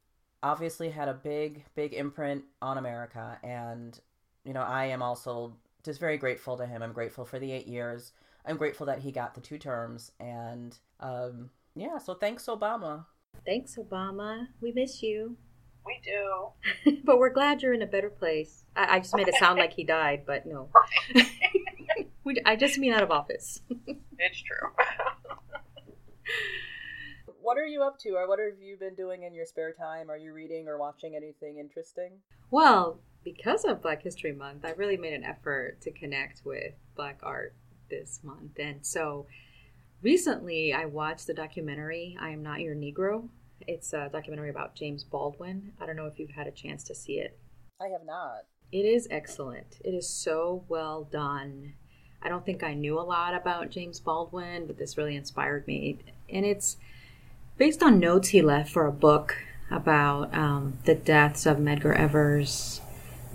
obviously 0.43 0.89
had 0.89 1.09
a 1.09 1.15
big 1.15 1.65
big 1.75 1.93
imprint 1.93 2.45
on 2.63 2.79
America 2.79 3.39
and 3.43 4.01
you 4.47 4.55
know, 4.55 4.63
I 4.63 4.87
am 4.87 5.03
also 5.03 5.57
just 5.85 6.01
very 6.01 6.17
grateful 6.17 6.57
to 6.57 6.67
him. 6.67 6.83
I'm 6.83 6.93
grateful 6.93 7.25
for 7.25 7.39
the 7.39 7.51
eight 7.51 7.67
years. 7.67 8.13
I'm 8.47 8.57
grateful 8.57 8.87
that 8.87 9.01
he 9.01 9.11
got 9.11 9.35
the 9.35 9.41
two 9.41 9.59
terms. 9.59 10.13
And 10.21 10.77
um, 11.01 11.51
yeah, 11.75 11.99
so 11.99 12.15
thanks, 12.15 12.47
Obama. 12.47 13.05
Thanks, 13.45 13.77
Obama. 13.77 14.47
We 14.61 14.73
miss 14.73 15.03
you. 15.03 15.37
We 15.85 16.01
do. 16.05 16.97
but 17.05 17.19
we're 17.19 17.33
glad 17.33 17.63
you're 17.63 17.73
in 17.73 17.83
a 17.83 17.87
better 17.87 18.11
place. 18.11 18.65
I, 18.75 18.97
I 18.97 18.99
just 19.01 19.17
made 19.17 19.29
it 19.29 19.35
sound 19.37 19.59
like 19.59 19.73
he 19.73 19.85
died, 19.85 20.23
but 20.27 20.47
no. 20.47 20.69
we, 22.25 22.41
I 22.45 22.57
just 22.57 22.79
mean 22.79 22.93
out 22.93 23.03
of 23.03 23.11
office. 23.11 23.61
it's 24.19 24.43
true. 24.43 24.71
what 27.41 27.59
are 27.59 27.67
you 27.67 27.83
up 27.83 27.99
to, 28.01 28.11
or 28.11 28.29
what 28.29 28.41
have 28.41 28.61
you 28.61 28.77
been 28.77 28.95
doing 28.95 29.23
in 29.23 29.35
your 29.35 29.47
spare 29.47 29.73
time? 29.73 30.11
Are 30.11 30.19
you 30.19 30.33
reading 30.33 30.67
or 30.67 30.79
watching 30.79 31.15
anything 31.15 31.59
interesting? 31.59 32.13
Well, 32.51 33.01
because 33.27 33.65
of 33.65 33.83
Black 33.83 34.05
History 34.05 34.31
Month, 34.31 34.65
I 34.65 34.71
really 34.71 34.97
made 34.97 35.13
an 35.13 35.25
effort 35.25 35.81
to 35.81 35.91
connect 35.91 36.43
with 36.45 36.75
Black 36.95 37.19
art 37.25 37.55
this 37.91 38.21
month. 38.23 38.53
And 38.57 38.87
so 38.87 39.27
recently 40.01 40.73
I 40.73 40.85
watched 40.85 41.27
the 41.27 41.35
documentary, 41.35 42.17
I 42.21 42.31
Am 42.31 42.45
Not 42.45 42.61
Your 42.61 42.77
Negro. 42.77 43.29
It's 43.67 43.93
a 43.93 44.09
documentary 44.13 44.51
about 44.51 44.77
James 44.77 45.03
Baldwin. 45.03 45.73
I 45.81 45.87
don't 45.87 45.97
know 45.97 46.07
if 46.07 46.21
you've 46.21 46.31
had 46.31 46.47
a 46.47 46.53
chance 46.53 46.85
to 46.85 46.95
see 46.95 47.15
it. 47.15 47.37
I 47.81 47.89
have 47.89 48.07
not. 48.07 48.45
It 48.71 48.85
is 48.85 49.09
excellent. 49.11 49.79
It 49.85 49.93
is 49.93 50.09
so 50.09 50.63
well 50.69 51.09
done. 51.11 51.75
I 52.23 52.29
don't 52.29 52.47
think 52.47 52.63
I 52.63 52.75
knew 52.75 52.97
a 52.97 53.03
lot 53.03 53.35
about 53.35 53.71
James 53.71 53.99
Baldwin, 53.99 54.69
but 54.69 54.79
this 54.79 54.97
really 54.97 55.17
inspired 55.17 55.67
me. 55.67 55.99
And 56.31 56.47
it's 56.47 56.77
based 57.59 57.83
on 57.83 57.99
notes 57.99 58.29
he 58.29 58.41
left 58.41 58.71
for 58.71 58.87
a 58.87 58.93
book 58.93 59.37
about 59.69 60.33
um, 60.33 60.79
the 60.85 60.95
deaths 60.95 61.45
of 61.45 61.57
Medgar 61.57 61.97
Evers, 61.99 62.81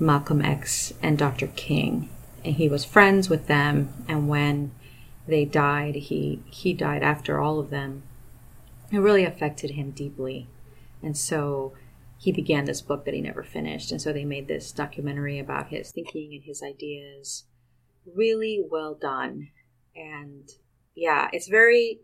Malcolm 0.01 0.41
X 0.41 0.93
and 1.01 1.17
Dr. 1.17 1.47
King. 1.47 2.09
And 2.43 2.55
he 2.55 2.67
was 2.67 2.83
friends 2.83 3.29
with 3.29 3.47
them. 3.47 3.93
And 4.07 4.27
when 4.27 4.71
they 5.27 5.45
died, 5.45 5.95
he, 5.95 6.41
he 6.47 6.73
died 6.73 7.03
after 7.03 7.39
all 7.39 7.59
of 7.59 7.69
them. 7.69 8.03
It 8.91 8.97
really 8.97 9.23
affected 9.23 9.71
him 9.71 9.91
deeply. 9.91 10.47
And 11.03 11.15
so 11.15 11.73
he 12.17 12.31
began 12.31 12.65
this 12.65 12.81
book 12.81 13.05
that 13.05 13.13
he 13.13 13.21
never 13.21 13.43
finished. 13.43 13.91
And 13.91 14.01
so 14.01 14.11
they 14.11 14.25
made 14.25 14.47
this 14.47 14.71
documentary 14.71 15.39
about 15.39 15.69
his 15.69 15.91
thinking 15.91 16.33
and 16.33 16.43
his 16.43 16.61
ideas. 16.61 17.45
Really 18.05 18.61
well 18.69 18.95
done. 18.95 19.49
And 19.95 20.49
yeah, 20.95 21.29
it's 21.31 21.47
very 21.47 21.99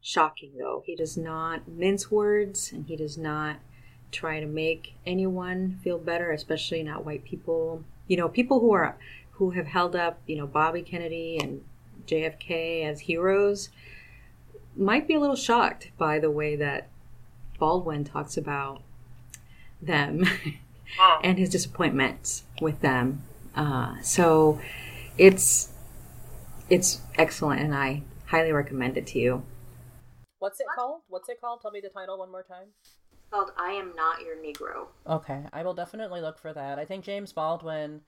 shocking 0.00 0.52
though. 0.58 0.82
He 0.84 0.94
does 0.94 1.16
not 1.16 1.68
mince 1.68 2.10
words 2.10 2.70
and 2.72 2.86
he 2.86 2.96
does 2.96 3.18
not 3.18 3.56
try 4.12 4.40
to 4.40 4.46
make 4.46 4.94
anyone 5.06 5.78
feel 5.82 5.98
better, 5.98 6.30
especially 6.30 6.82
not 6.82 7.04
white 7.04 7.24
people. 7.24 7.84
You 8.06 8.16
know, 8.16 8.28
people 8.28 8.60
who 8.60 8.72
are 8.72 8.96
who 9.32 9.50
have 9.50 9.66
held 9.66 9.94
up, 9.94 10.20
you 10.26 10.36
know, 10.36 10.46
Bobby 10.46 10.82
Kennedy 10.82 11.38
and 11.40 11.62
JFK 12.06 12.84
as 12.84 13.00
heroes 13.00 13.68
might 14.76 15.06
be 15.06 15.14
a 15.14 15.20
little 15.20 15.36
shocked 15.36 15.90
by 15.98 16.18
the 16.18 16.30
way 16.30 16.56
that 16.56 16.88
Baldwin 17.58 18.04
talks 18.04 18.36
about 18.36 18.82
them 19.80 20.24
and 21.22 21.38
his 21.38 21.50
disappointments 21.50 22.44
with 22.60 22.80
them. 22.80 23.22
Uh, 23.54 24.00
so 24.02 24.60
it's 25.16 25.70
it's 26.68 27.00
excellent, 27.16 27.60
and 27.60 27.74
I 27.74 28.02
highly 28.26 28.52
recommend 28.52 28.96
it 28.96 29.06
to 29.08 29.18
you. 29.18 29.42
What's 30.38 30.60
it 30.60 30.66
called? 30.74 31.02
What's 31.08 31.28
it 31.28 31.40
called? 31.40 31.60
Tell 31.62 31.70
me 31.70 31.80
the 31.80 31.88
title 31.88 32.18
one 32.18 32.30
more 32.30 32.42
time 32.42 32.68
called 33.30 33.50
I 33.56 33.72
Am 33.72 33.92
Not 33.94 34.22
Your 34.22 34.36
Negro. 34.36 34.88
Okay, 35.06 35.44
I 35.52 35.62
will 35.62 35.74
definitely 35.74 36.20
look 36.20 36.38
for 36.38 36.52
that. 36.52 36.78
I 36.78 36.84
think 36.84 37.04
James 37.04 37.32
Baldwin 37.32 38.02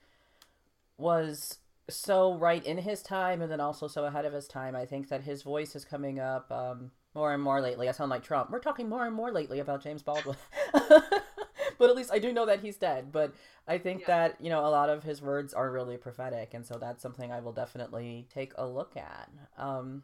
was 0.99 1.59
so 1.89 2.35
right 2.35 2.65
in 2.65 2.79
his 2.79 3.03
time 3.03 3.43
and 3.43 3.51
then 3.51 3.61
also 3.61 3.89
so 3.89 4.05
ahead 4.05 4.25
of 4.25 4.33
his 4.33 4.47
time. 4.47 4.77
I 4.77 4.87
think 4.87 5.09
that 5.09 5.23
his 5.23 5.43
voice 5.43 5.75
is 5.75 5.85
coming 5.85 6.21
up 6.21 6.51
um, 6.51 6.91
more 7.15 7.33
and 7.33 7.43
more 7.43 7.61
lately. 7.61 7.89
I 7.89 7.93
sound 7.93 8.11
like 8.11 8.23
Trump. 8.23 8.51
We're 8.51 8.61
talking 8.61 8.89
more 8.89 9.07
and 9.07 9.15
more 9.15 9.33
lately 9.33 9.59
about 9.59 9.83
James 9.83 10.03
Baldwin. 10.03 10.37
but 10.73 11.91
at 11.91 11.97
least 11.97 12.13
I 12.13 12.19
do 12.19 12.33
know 12.33 12.47
that 12.47 12.61
he's 12.61 12.77
dead. 12.77 13.11
But 13.11 13.35
I 13.67 13.79
think 13.79 14.03
yeah. 14.03 14.07
that, 14.07 14.41
you 14.41 14.51
know, 14.51 14.65
a 14.65 14.69
lot 14.69 14.91
of 14.91 15.03
his 15.03 15.21
words 15.21 15.53
are 15.53 15.71
really 15.71 15.97
prophetic. 15.97 16.55
And 16.55 16.65
so 16.65 16.79
that's 16.79 17.03
something 17.03 17.33
I 17.33 17.41
will 17.41 17.53
definitely 17.53 18.27
take 18.33 18.53
a 18.57 18.67
look 18.67 18.97
at. 18.97 19.29
Um, 19.59 20.03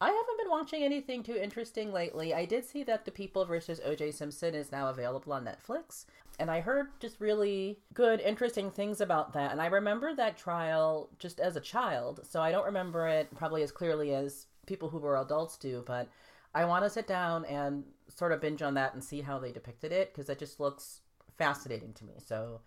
I 0.00 0.10
haven't 0.10 0.38
been 0.38 0.50
watching 0.50 0.84
anything 0.84 1.22
too 1.24 1.36
interesting 1.36 1.92
lately. 1.92 2.32
I 2.32 2.44
did 2.44 2.64
see 2.64 2.84
that 2.84 3.04
The 3.04 3.10
People 3.10 3.44
versus 3.44 3.80
O.J. 3.84 4.12
Simpson 4.12 4.54
is 4.54 4.70
now 4.70 4.88
available 4.88 5.32
on 5.32 5.44
Netflix, 5.44 6.04
and 6.38 6.50
I 6.50 6.60
heard 6.60 6.86
just 7.00 7.20
really 7.20 7.80
good, 7.94 8.20
interesting 8.20 8.70
things 8.70 9.00
about 9.00 9.32
that. 9.32 9.50
And 9.50 9.60
I 9.60 9.66
remember 9.66 10.14
that 10.14 10.38
trial 10.38 11.10
just 11.18 11.40
as 11.40 11.56
a 11.56 11.60
child, 11.60 12.20
so 12.22 12.40
I 12.40 12.52
don't 12.52 12.66
remember 12.66 13.08
it 13.08 13.34
probably 13.34 13.62
as 13.62 13.72
clearly 13.72 14.14
as 14.14 14.46
people 14.66 14.88
who 14.88 14.98
were 14.98 15.16
adults 15.16 15.56
do, 15.56 15.82
but 15.84 16.08
I 16.54 16.64
want 16.64 16.84
to 16.84 16.90
sit 16.90 17.08
down 17.08 17.44
and 17.46 17.82
sort 18.08 18.30
of 18.30 18.40
binge 18.40 18.62
on 18.62 18.74
that 18.74 18.94
and 18.94 19.02
see 19.02 19.20
how 19.20 19.38
they 19.38 19.50
depicted 19.50 19.90
it 19.90 20.12
because 20.12 20.28
it 20.28 20.38
just 20.38 20.60
looks 20.60 21.00
fascinating 21.36 21.92
to 21.94 22.04
me. 22.04 22.14
So 22.24 22.60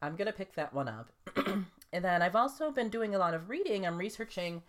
I'm 0.00 0.16
going 0.16 0.26
to 0.26 0.32
pick 0.32 0.54
that 0.54 0.72
one 0.72 0.88
up. 0.88 1.12
and 1.46 2.04
then 2.04 2.22
I've 2.22 2.36
also 2.36 2.70
been 2.70 2.88
doing 2.88 3.14
a 3.14 3.18
lot 3.18 3.34
of 3.34 3.50
reading. 3.50 3.86
I'm 3.86 3.98
researching 3.98 4.62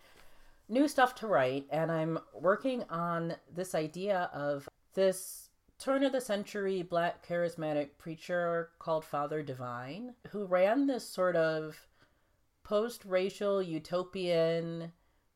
new 0.70 0.88
stuff 0.88 1.14
to 1.16 1.26
write, 1.26 1.66
and 1.70 1.90
I'm 1.90 2.18
working 2.32 2.84
on 2.88 3.34
this 3.52 3.74
idea 3.74 4.30
of 4.32 4.68
this 4.94 5.50
turn 5.78 6.04
of 6.04 6.12
the 6.12 6.20
century 6.20 6.82
black 6.82 7.26
charismatic 7.26 7.88
preacher 7.98 8.70
called 8.78 9.04
Father 9.04 9.42
Divine 9.42 10.14
who 10.28 10.44
ran 10.44 10.86
this 10.86 11.08
sort 11.08 11.36
of 11.36 11.74
post 12.62 13.02
racial 13.06 13.62
utopian 13.62 14.92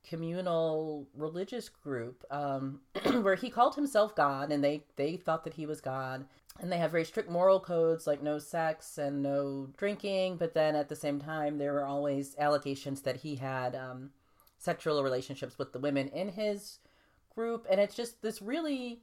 communal 0.06 1.08
religious 1.14 1.70
group 1.70 2.22
um, 2.30 2.80
where 3.22 3.36
he 3.36 3.48
called 3.48 3.74
himself 3.74 4.14
God 4.14 4.52
and 4.52 4.62
they, 4.62 4.84
they 4.96 5.16
thought 5.16 5.44
that 5.44 5.54
he 5.54 5.66
was 5.66 5.80
God. 5.80 6.26
And 6.60 6.70
they 6.70 6.78
have 6.78 6.92
very 6.92 7.04
strict 7.04 7.28
moral 7.28 7.58
codes 7.58 8.06
like 8.06 8.22
no 8.22 8.38
sex 8.38 8.98
and 8.98 9.22
no 9.22 9.70
drinking, 9.76 10.36
but 10.36 10.54
then 10.54 10.76
at 10.76 10.88
the 10.88 10.94
same 10.94 11.18
time, 11.18 11.58
there 11.58 11.72
were 11.72 11.84
always 11.84 12.36
allegations 12.38 13.00
that 13.02 13.16
he 13.16 13.34
had 13.34 13.74
um, 13.74 14.10
sexual 14.64 15.02
relationships 15.02 15.58
with 15.58 15.72
the 15.72 15.78
women 15.78 16.08
in 16.08 16.30
his 16.30 16.78
group. 17.34 17.66
And 17.70 17.80
it's 17.80 17.94
just 17.94 18.22
this 18.22 18.40
really 18.40 19.02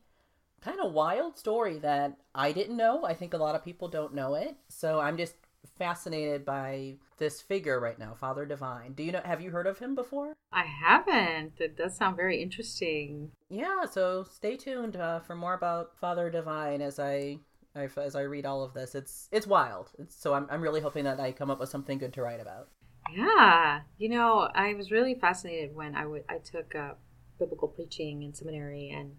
kind 0.62 0.80
of 0.80 0.94
wild 0.94 1.38
story 1.38 1.80
that 1.80 2.18
I 2.36 2.52
didn't 2.52 2.78
know. 2.78 3.06
I 3.06 3.14
think 3.14 3.34
a 3.34 3.38
lot 3.38 3.56
of 3.56 3.64
people 3.64 3.88
don't 3.88 4.14
know 4.14 4.36
it. 4.36 4.56
So 4.68 5.00
I'm 5.00 5.18
just 5.18 5.36
fascinated 5.78 6.46
by 6.46 6.96
this 7.18 7.42
figure 7.42 7.80
right 7.80 7.98
now, 7.98 8.14
Father 8.14 8.46
Divine. 8.46 8.94
Do 8.94 9.04
you 9.04 9.12
know 9.12 9.22
have 9.24 9.42
you 9.42 9.52
heard 9.52 9.68
of 9.68 9.80
him 9.80 9.96
before? 9.96 10.34
I 10.52 10.64
haven't. 10.64 11.54
It 11.60 11.78
does 11.78 11.96
sound 11.96 12.16
very 12.16 12.42
interesting. 12.42 13.32
Yeah, 13.50 13.86
so 13.86 14.24
stay 14.24 14.58
tuned 14.58 14.96
uh, 14.96 15.20
for 15.20 15.36
more 15.36 15.54
about 15.54 15.98
Father 16.00 16.30
Divine 16.30 16.82
as 16.82 17.00
I 17.00 17.38
as 17.76 18.16
I 18.16 18.22
read 18.22 18.46
all 18.46 18.64
of 18.64 18.74
this. 18.74 18.96
It's 18.96 19.30
it's 19.32 19.48
wild. 19.48 19.92
It's, 19.98 20.16
so 20.16 20.34
I'm 20.34 20.48
I'm 20.50 20.62
really 20.62 20.82
hoping 20.82 21.06
that 21.06 21.20
I 21.20 21.32
come 21.32 21.52
up 21.52 21.60
with 21.60 21.70
something 21.70 21.98
good 21.98 22.14
to 22.14 22.22
write 22.22 22.42
about. 22.42 22.70
Yeah, 23.10 23.82
you 23.98 24.10
know, 24.10 24.50
I 24.54 24.74
was 24.74 24.92
really 24.92 25.16
fascinated 25.16 25.76
when 25.76 25.96
I 25.96 26.06
would 26.06 26.24
I 26.30 26.38
took 26.38 26.76
uh, 26.76 26.94
biblical 27.40 27.68
preaching 27.68 28.24
in 28.24 28.34
seminary 28.34 28.90
and 28.90 29.16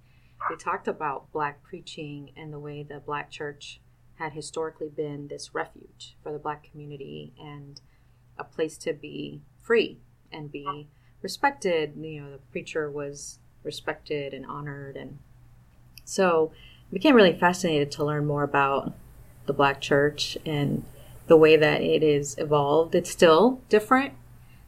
we 0.48 0.56
talked 0.56 0.88
about 0.88 1.30
black 1.32 1.62
preaching 1.62 2.30
and 2.36 2.52
the 2.52 2.58
way 2.58 2.82
the 2.82 3.00
black 3.00 3.30
church 3.30 3.80
had 4.14 4.32
historically 4.32 4.88
been 4.88 5.28
this 5.28 5.54
refuge 5.54 6.16
for 6.22 6.32
the 6.32 6.38
black 6.38 6.68
community 6.70 7.32
and 7.38 7.80
a 8.38 8.44
place 8.44 8.76
to 8.78 8.92
be 8.92 9.42
free 9.60 9.98
and 10.32 10.50
be 10.50 10.88
respected. 11.20 11.94
You 11.96 12.22
know, 12.22 12.32
the 12.32 12.38
preacher 12.50 12.90
was 12.90 13.38
respected 13.62 14.32
and 14.32 14.46
honored. 14.46 14.96
And 14.96 15.18
so 16.04 16.52
I 16.90 16.94
became 16.94 17.14
really 17.14 17.38
fascinated 17.38 17.90
to 17.92 18.04
learn 18.04 18.26
more 18.26 18.42
about 18.42 18.92
the 19.46 19.52
black 19.52 19.80
church 19.80 20.38
and 20.46 20.84
the 21.32 21.36
way 21.38 21.56
that 21.56 21.80
it 21.80 22.02
is 22.02 22.36
evolved. 22.36 22.94
It's 22.94 23.08
still 23.08 23.62
different, 23.70 24.12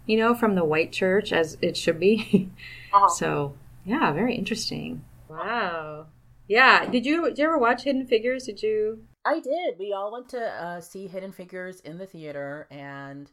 you 0.07 0.17
know, 0.17 0.35
from 0.35 0.55
the 0.55 0.65
white 0.65 0.93
church 0.93 1.31
as 1.31 1.59
it 1.61 1.77
should 1.77 2.01
be. 2.01 2.51
Uh-huh. 2.95 3.09
So, 3.09 3.55
yeah, 3.85 4.13
very 4.13 4.37
interesting. 4.37 5.05
Wow. 5.29 6.07
Yeah. 6.47 6.87
Did 6.89 7.05
you 7.05 7.25
did 7.25 7.39
you 7.41 7.45
ever 7.47 7.59
watch 7.59 7.83
Hidden 7.83 8.07
Figures? 8.07 8.45
Did 8.45 8.63
you? 8.63 9.03
I 9.25 9.41
did. 9.41 9.81
We 9.81 9.93
all 9.93 10.13
went 10.13 10.29
to 10.29 10.41
uh, 10.41 10.81
see 10.81 11.09
Hidden 11.09 11.33
Figures 11.33 11.81
in 11.81 11.99
the 11.99 12.07
theater, 12.07 12.69
and 12.71 13.29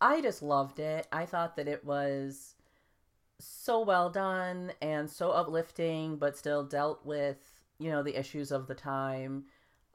I 0.00 0.22
just 0.22 0.42
loved 0.42 0.80
it. 0.80 1.06
I 1.12 1.26
thought 1.26 1.54
that 1.56 1.68
it 1.68 1.84
was 1.84 2.54
so 3.38 3.82
well 3.82 4.08
done 4.08 4.72
and 4.80 5.10
so 5.10 5.32
uplifting, 5.32 6.16
but 6.16 6.38
still 6.38 6.64
dealt 6.64 7.04
with 7.04 7.36
you 7.78 7.90
know 7.90 8.02
the 8.02 8.18
issues 8.18 8.50
of 8.50 8.68
the 8.68 8.74
time 8.74 9.44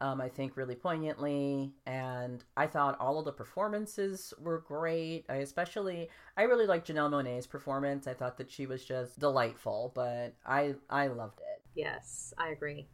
um, 0.01 0.21
I 0.21 0.29
think 0.29 0.55
really 0.55 0.75
poignantly. 0.75 1.73
And 1.85 2.43
I 2.55 2.67
thought 2.67 2.99
all 2.99 3.19
of 3.19 3.25
the 3.25 3.31
performances 3.31 4.33
were 4.39 4.59
great. 4.59 5.25
I 5.29 5.35
especially, 5.35 6.09
I 6.37 6.43
really 6.43 6.65
liked 6.65 6.87
Janelle 6.87 7.11
Monáe's 7.11 7.47
performance. 7.47 8.07
I 8.07 8.13
thought 8.13 8.37
that 8.37 8.51
she 8.51 8.65
was 8.65 8.83
just 8.83 9.19
delightful, 9.19 9.91
but 9.95 10.35
I, 10.45 10.75
I 10.89 11.07
loved 11.07 11.39
it. 11.39 11.61
Yes, 11.75 12.33
I 12.37 12.49
agree. 12.49 12.87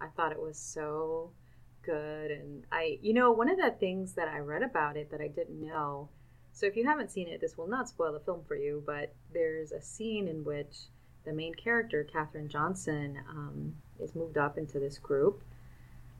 I 0.00 0.06
thought 0.16 0.32
it 0.32 0.40
was 0.40 0.58
so 0.58 1.32
good. 1.82 2.30
And 2.30 2.64
I, 2.72 2.98
you 3.02 3.14
know, 3.14 3.32
one 3.32 3.50
of 3.50 3.56
the 3.56 3.74
things 3.78 4.14
that 4.14 4.28
I 4.28 4.38
read 4.38 4.62
about 4.62 4.96
it 4.96 5.10
that 5.10 5.20
I 5.20 5.28
didn't 5.28 5.60
know. 5.60 6.08
So 6.52 6.66
if 6.66 6.76
you 6.76 6.86
haven't 6.86 7.10
seen 7.10 7.28
it, 7.28 7.40
this 7.40 7.58
will 7.58 7.66
not 7.66 7.88
spoil 7.88 8.12
the 8.12 8.20
film 8.20 8.42
for 8.46 8.54
you, 8.54 8.82
but 8.86 9.12
there's 9.32 9.72
a 9.72 9.82
scene 9.82 10.28
in 10.28 10.44
which 10.44 10.86
the 11.24 11.32
main 11.32 11.54
character, 11.54 12.04
Katherine 12.04 12.48
Johnson, 12.48 13.18
um, 13.28 13.74
is 13.98 14.14
moved 14.14 14.38
up 14.38 14.56
into 14.56 14.78
this 14.78 14.98
group 14.98 15.42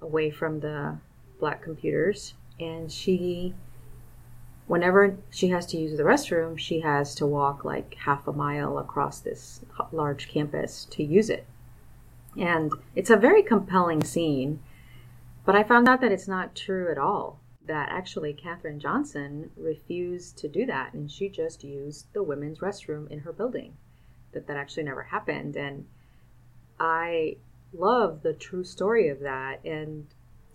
away 0.05 0.31
from 0.31 0.61
the 0.61 0.97
black 1.41 1.63
computers 1.63 2.35
and 2.61 2.93
she 2.93 3.55
whenever 4.67 5.17
she 5.31 5.49
has 5.49 5.67
to 5.67 5.77
use 5.77 5.97
the 5.97 6.03
restroom 6.05 6.59
she 6.59 6.81
has 6.81 7.15
to 7.15 7.27
walk 7.27 7.65
like 7.65 7.95
half 7.95 8.27
a 8.29 8.33
mile 8.33 8.79
across 8.79 9.19
this 9.21 9.61
large 9.93 10.29
campus 10.29 10.87
to 10.87 11.03
use 11.03 11.29
it. 11.29 11.47
And 12.39 12.73
it's 12.95 13.11
a 13.11 13.17
very 13.17 13.43
compelling 13.43 14.03
scene 14.05 14.61
but 15.45 15.57
i 15.57 15.63
found 15.63 15.89
out 15.89 16.01
that 16.01 16.13
it's 16.13 16.29
not 16.29 16.55
true 16.55 16.91
at 16.91 16.99
all 16.99 17.41
that 17.67 17.89
actually 17.91 18.33
katherine 18.33 18.81
johnson 18.81 19.51
refused 19.57 20.37
to 20.39 20.49
do 20.49 20.67
that 20.67 20.93
and 20.95 21.11
she 21.11 21.29
just 21.29 21.65
used 21.65 22.07
the 22.13 22.23
women's 22.23 22.59
restroom 22.59 23.11
in 23.11 23.21
her 23.21 23.33
building. 23.33 23.77
That 24.33 24.47
that 24.49 24.57
actually 24.57 24.83
never 24.85 25.03
happened 25.03 25.57
and 25.57 25.87
i 26.79 27.37
love 27.77 28.23
the 28.23 28.33
true 28.33 28.65
story 28.65 29.09
of 29.09 29.21
that. 29.21 29.65
And 29.65 30.07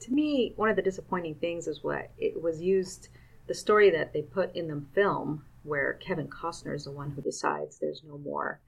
to 0.01 0.11
me, 0.11 0.53
one 0.55 0.69
of 0.69 0.75
the 0.75 0.81
disappointing 0.81 1.35
things 1.35 1.67
is 1.67 1.83
what 1.83 2.11
it 2.17 2.41
was 2.41 2.61
used, 2.61 3.09
the 3.47 3.53
story 3.53 3.89
that 3.91 4.13
they 4.13 4.21
put 4.21 4.55
in 4.55 4.67
the 4.67 4.83
film, 4.93 5.43
where 5.63 5.93
Kevin 5.93 6.27
Costner 6.27 6.75
is 6.75 6.85
the 6.85 6.91
one 6.91 7.11
who 7.11 7.21
decides 7.21 7.77
there's 7.77 8.03
no 8.07 8.17
more 8.17 8.59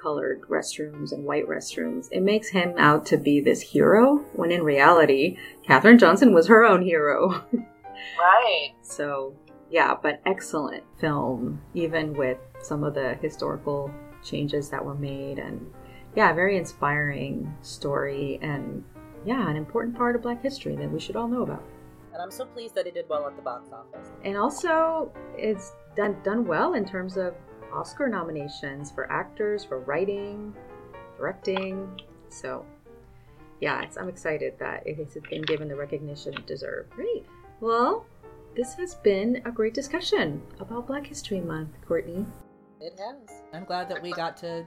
colored 0.00 0.42
restrooms 0.42 1.12
and 1.12 1.24
white 1.24 1.46
restrooms. 1.46 2.08
It 2.10 2.20
makes 2.20 2.48
him 2.48 2.74
out 2.78 3.06
to 3.06 3.16
be 3.16 3.40
this 3.40 3.60
hero, 3.60 4.18
when 4.34 4.50
in 4.50 4.62
reality, 4.62 5.38
Katherine 5.66 5.98
Johnson 5.98 6.34
was 6.34 6.48
her 6.48 6.64
own 6.64 6.82
hero. 6.82 7.44
right. 8.18 8.72
So, 8.82 9.34
yeah, 9.70 9.94
but 10.00 10.20
excellent 10.26 10.84
film, 10.98 11.60
even 11.74 12.14
with 12.14 12.38
some 12.62 12.84
of 12.84 12.94
the 12.94 13.14
historical 13.14 13.90
changes 14.22 14.70
that 14.70 14.84
were 14.84 14.94
made 14.94 15.38
and 15.38 15.72
yeah, 16.14 16.32
very 16.32 16.56
inspiring 16.56 17.54
story 17.62 18.38
and 18.42 18.84
yeah, 19.24 19.48
an 19.48 19.56
important 19.56 19.96
part 19.96 20.14
of 20.16 20.22
Black 20.22 20.42
history 20.42 20.76
that 20.76 20.90
we 20.90 21.00
should 21.00 21.16
all 21.16 21.28
know 21.28 21.42
about. 21.42 21.62
And 22.12 22.22
I'm 22.22 22.30
so 22.30 22.44
pleased 22.44 22.74
that 22.76 22.86
it 22.86 22.94
did 22.94 23.08
well 23.08 23.26
at 23.26 23.34
the 23.36 23.42
box 23.42 23.70
office. 23.72 24.12
And 24.22 24.36
also, 24.36 25.12
it's 25.36 25.72
done 25.96 26.16
done 26.22 26.46
well 26.46 26.74
in 26.74 26.84
terms 26.84 27.16
of 27.16 27.34
Oscar 27.72 28.08
nominations 28.08 28.90
for 28.90 29.10
actors, 29.10 29.64
for 29.64 29.80
writing, 29.80 30.54
directing. 31.16 32.00
So, 32.28 32.64
yeah, 33.60 33.84
I'm 33.98 34.08
excited 34.08 34.54
that 34.60 34.86
it 34.86 34.96
has 34.98 35.16
been 35.28 35.42
given 35.42 35.68
the 35.68 35.74
recognition 35.74 36.34
it 36.34 36.46
deserves. 36.46 36.88
Great. 36.94 37.26
Well, 37.60 38.06
this 38.54 38.74
has 38.74 38.94
been 38.96 39.42
a 39.44 39.50
great 39.50 39.74
discussion 39.74 40.40
about 40.60 40.86
Black 40.86 41.06
History 41.06 41.40
Month, 41.40 41.70
Courtney. 41.86 42.24
It 42.80 42.92
has. 42.98 43.42
I'm 43.52 43.64
glad 43.64 43.88
that 43.88 44.00
we 44.00 44.12
got 44.12 44.36
to 44.38 44.64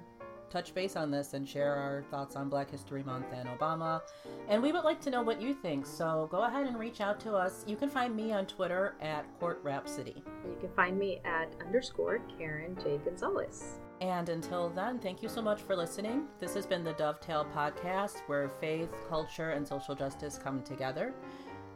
touch 0.49 0.73
base 0.73 0.95
on 0.95 1.11
this 1.11 1.33
and 1.33 1.47
share 1.47 1.75
our 1.75 2.03
thoughts 2.09 2.35
on 2.35 2.49
Black 2.49 2.69
History 2.69 3.03
Month 3.03 3.27
and 3.33 3.47
Obama. 3.49 4.01
And 4.47 4.61
we 4.61 4.71
would 4.71 4.83
like 4.83 5.01
to 5.01 5.09
know 5.09 5.21
what 5.21 5.41
you 5.41 5.53
think, 5.53 5.85
so 5.85 6.27
go 6.31 6.43
ahead 6.43 6.67
and 6.67 6.77
reach 6.79 7.01
out 7.01 7.19
to 7.21 7.33
us. 7.35 7.63
You 7.67 7.75
can 7.75 7.89
find 7.89 8.15
me 8.15 8.31
on 8.31 8.45
Twitter 8.45 8.95
at 9.01 9.25
Court 9.39 9.59
Rhapsody. 9.63 10.23
You 10.45 10.57
can 10.59 10.69
find 10.69 10.97
me 10.97 11.21
at 11.25 11.53
underscore 11.65 12.19
Karen 12.37 12.77
J. 12.81 12.99
Gonzalez. 13.03 13.79
And 14.01 14.29
until 14.29 14.69
then, 14.69 14.99
thank 14.99 15.23
you 15.23 15.29
so 15.29 15.41
much 15.41 15.61
for 15.61 15.75
listening. 15.75 16.27
This 16.39 16.53
has 16.53 16.67
been 16.67 16.83
the 16.83 16.93
Dovetail 16.93 17.47
Podcast, 17.55 18.19
where 18.27 18.47
faith, 18.47 18.89
culture, 19.09 19.51
and 19.51 19.67
social 19.67 19.95
justice 19.95 20.39
come 20.41 20.61
together. 20.61 21.13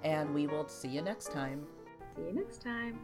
And 0.03 0.33
we 0.33 0.47
will 0.47 0.67
see 0.67 0.89
you 0.89 1.01
next 1.01 1.31
time. 1.31 1.65
See 2.15 2.23
you 2.23 2.33
next 2.33 2.61
time. 2.61 2.99